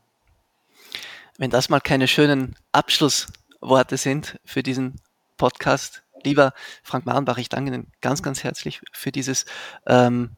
Wenn 1.37 1.51
das 1.51 1.69
mal 1.69 1.81
keine 1.81 2.07
schönen 2.07 2.55
Abschlussworte 2.71 3.97
sind 3.97 4.39
für 4.45 4.63
diesen 4.63 4.95
Podcast, 5.37 6.01
Lieber 6.25 6.53
Frank 6.83 7.05
Marenbach, 7.05 7.37
ich 7.37 7.49
danke 7.49 7.71
Ihnen 7.73 7.91
ganz, 8.01 8.21
ganz 8.21 8.43
herzlich 8.43 8.81
für 8.91 9.11
dieses 9.11 9.45
ähm, 9.87 10.31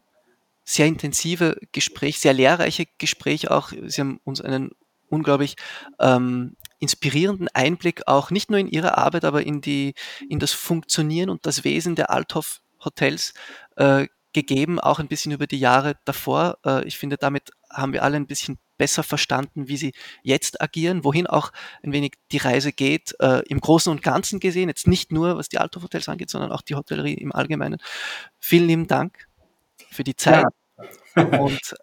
sehr 0.63 0.85
intensive 0.85 1.57
Gespräch, 1.71 2.19
sehr 2.19 2.33
lehrreiche 2.33 2.85
Gespräch 2.97 3.49
auch. 3.49 3.69
Sie 3.69 4.01
haben 4.01 4.19
uns 4.23 4.41
einen 4.41 4.71
unglaublich 5.09 5.55
ähm, 5.99 6.57
inspirierenden 6.79 7.47
Einblick 7.53 8.07
auch 8.07 8.29
nicht 8.31 8.49
nur 8.49 8.59
in 8.59 8.67
Ihre 8.67 8.97
Arbeit, 8.97 9.25
aber 9.25 9.43
in 9.43 9.61
die 9.61 9.93
in 10.29 10.39
das 10.39 10.51
Funktionieren 10.51 11.29
und 11.29 11.45
das 11.45 11.63
Wesen 11.63 11.95
der 11.95 12.11
Althoff 12.11 12.59
Hotels 12.83 13.33
äh, 13.77 14.07
gegeben, 14.33 14.79
auch 14.79 14.99
ein 14.99 15.07
bisschen 15.07 15.31
über 15.31 15.47
die 15.47 15.59
Jahre 15.59 15.95
davor. 16.05 16.57
Äh, 16.65 16.85
ich 16.85 16.97
finde, 16.97 17.17
damit 17.17 17.51
haben 17.71 17.93
wir 17.93 18.03
alle 18.03 18.17
ein 18.17 18.27
bisschen 18.27 18.59
besser 18.77 19.03
verstanden, 19.03 19.67
wie 19.67 19.77
sie 19.77 19.93
jetzt 20.23 20.61
agieren, 20.61 21.03
wohin 21.03 21.27
auch 21.27 21.51
ein 21.83 21.91
wenig 21.91 22.13
die 22.31 22.37
Reise 22.37 22.71
geht, 22.71 23.15
äh, 23.19 23.41
im 23.47 23.59
Großen 23.59 23.91
und 23.91 24.03
Ganzen 24.03 24.39
gesehen, 24.39 24.69
jetzt 24.69 24.87
nicht 24.87 25.11
nur 25.11 25.37
was 25.37 25.49
die 25.49 25.57
Althoff-Hotels 25.57 26.09
angeht, 26.09 26.29
sondern 26.29 26.51
auch 26.51 26.61
die 26.61 26.75
Hotellerie 26.75 27.15
im 27.15 27.31
Allgemeinen. 27.31 27.77
Vielen 28.39 28.67
lieben 28.67 28.87
Dank 28.87 29.27
für 29.91 30.03
die 30.03 30.15
Zeit 30.15 30.45
ja. 31.15 31.23
und 31.39 31.75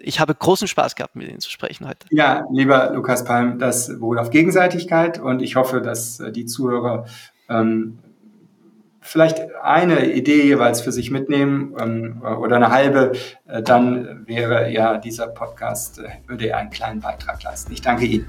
ich 0.00 0.20
habe 0.20 0.34
großen 0.34 0.68
Spaß 0.68 0.94
gehabt, 0.94 1.16
mit 1.16 1.28
Ihnen 1.28 1.40
zu 1.40 1.50
sprechen 1.50 1.86
heute. 1.88 2.06
Ja, 2.10 2.46
lieber 2.52 2.92
Lukas 2.94 3.24
Palm, 3.24 3.58
das 3.58 3.88
beruht 3.88 4.18
auf 4.18 4.30
Gegenseitigkeit 4.30 5.18
und 5.18 5.42
ich 5.42 5.56
hoffe, 5.56 5.80
dass 5.80 6.20
äh, 6.20 6.30
die 6.30 6.46
Zuhörer 6.46 7.06
ähm, 7.48 7.98
vielleicht 9.08 9.54
eine 9.62 10.12
Idee 10.12 10.42
jeweils 10.42 10.82
für 10.82 10.92
sich 10.92 11.10
mitnehmen 11.10 11.74
ähm, 11.80 12.22
oder 12.22 12.56
eine 12.56 12.70
halbe, 12.70 13.12
äh, 13.46 13.62
dann 13.62 14.26
wäre 14.26 14.70
ja 14.70 14.98
dieser 14.98 15.28
Podcast, 15.28 15.98
äh, 15.98 16.08
würde 16.26 16.48
er 16.48 16.58
einen 16.58 16.70
kleinen 16.70 17.00
Beitrag 17.00 17.42
leisten. 17.42 17.72
Ich 17.72 17.80
danke 17.80 18.04
Ihnen. 18.04 18.26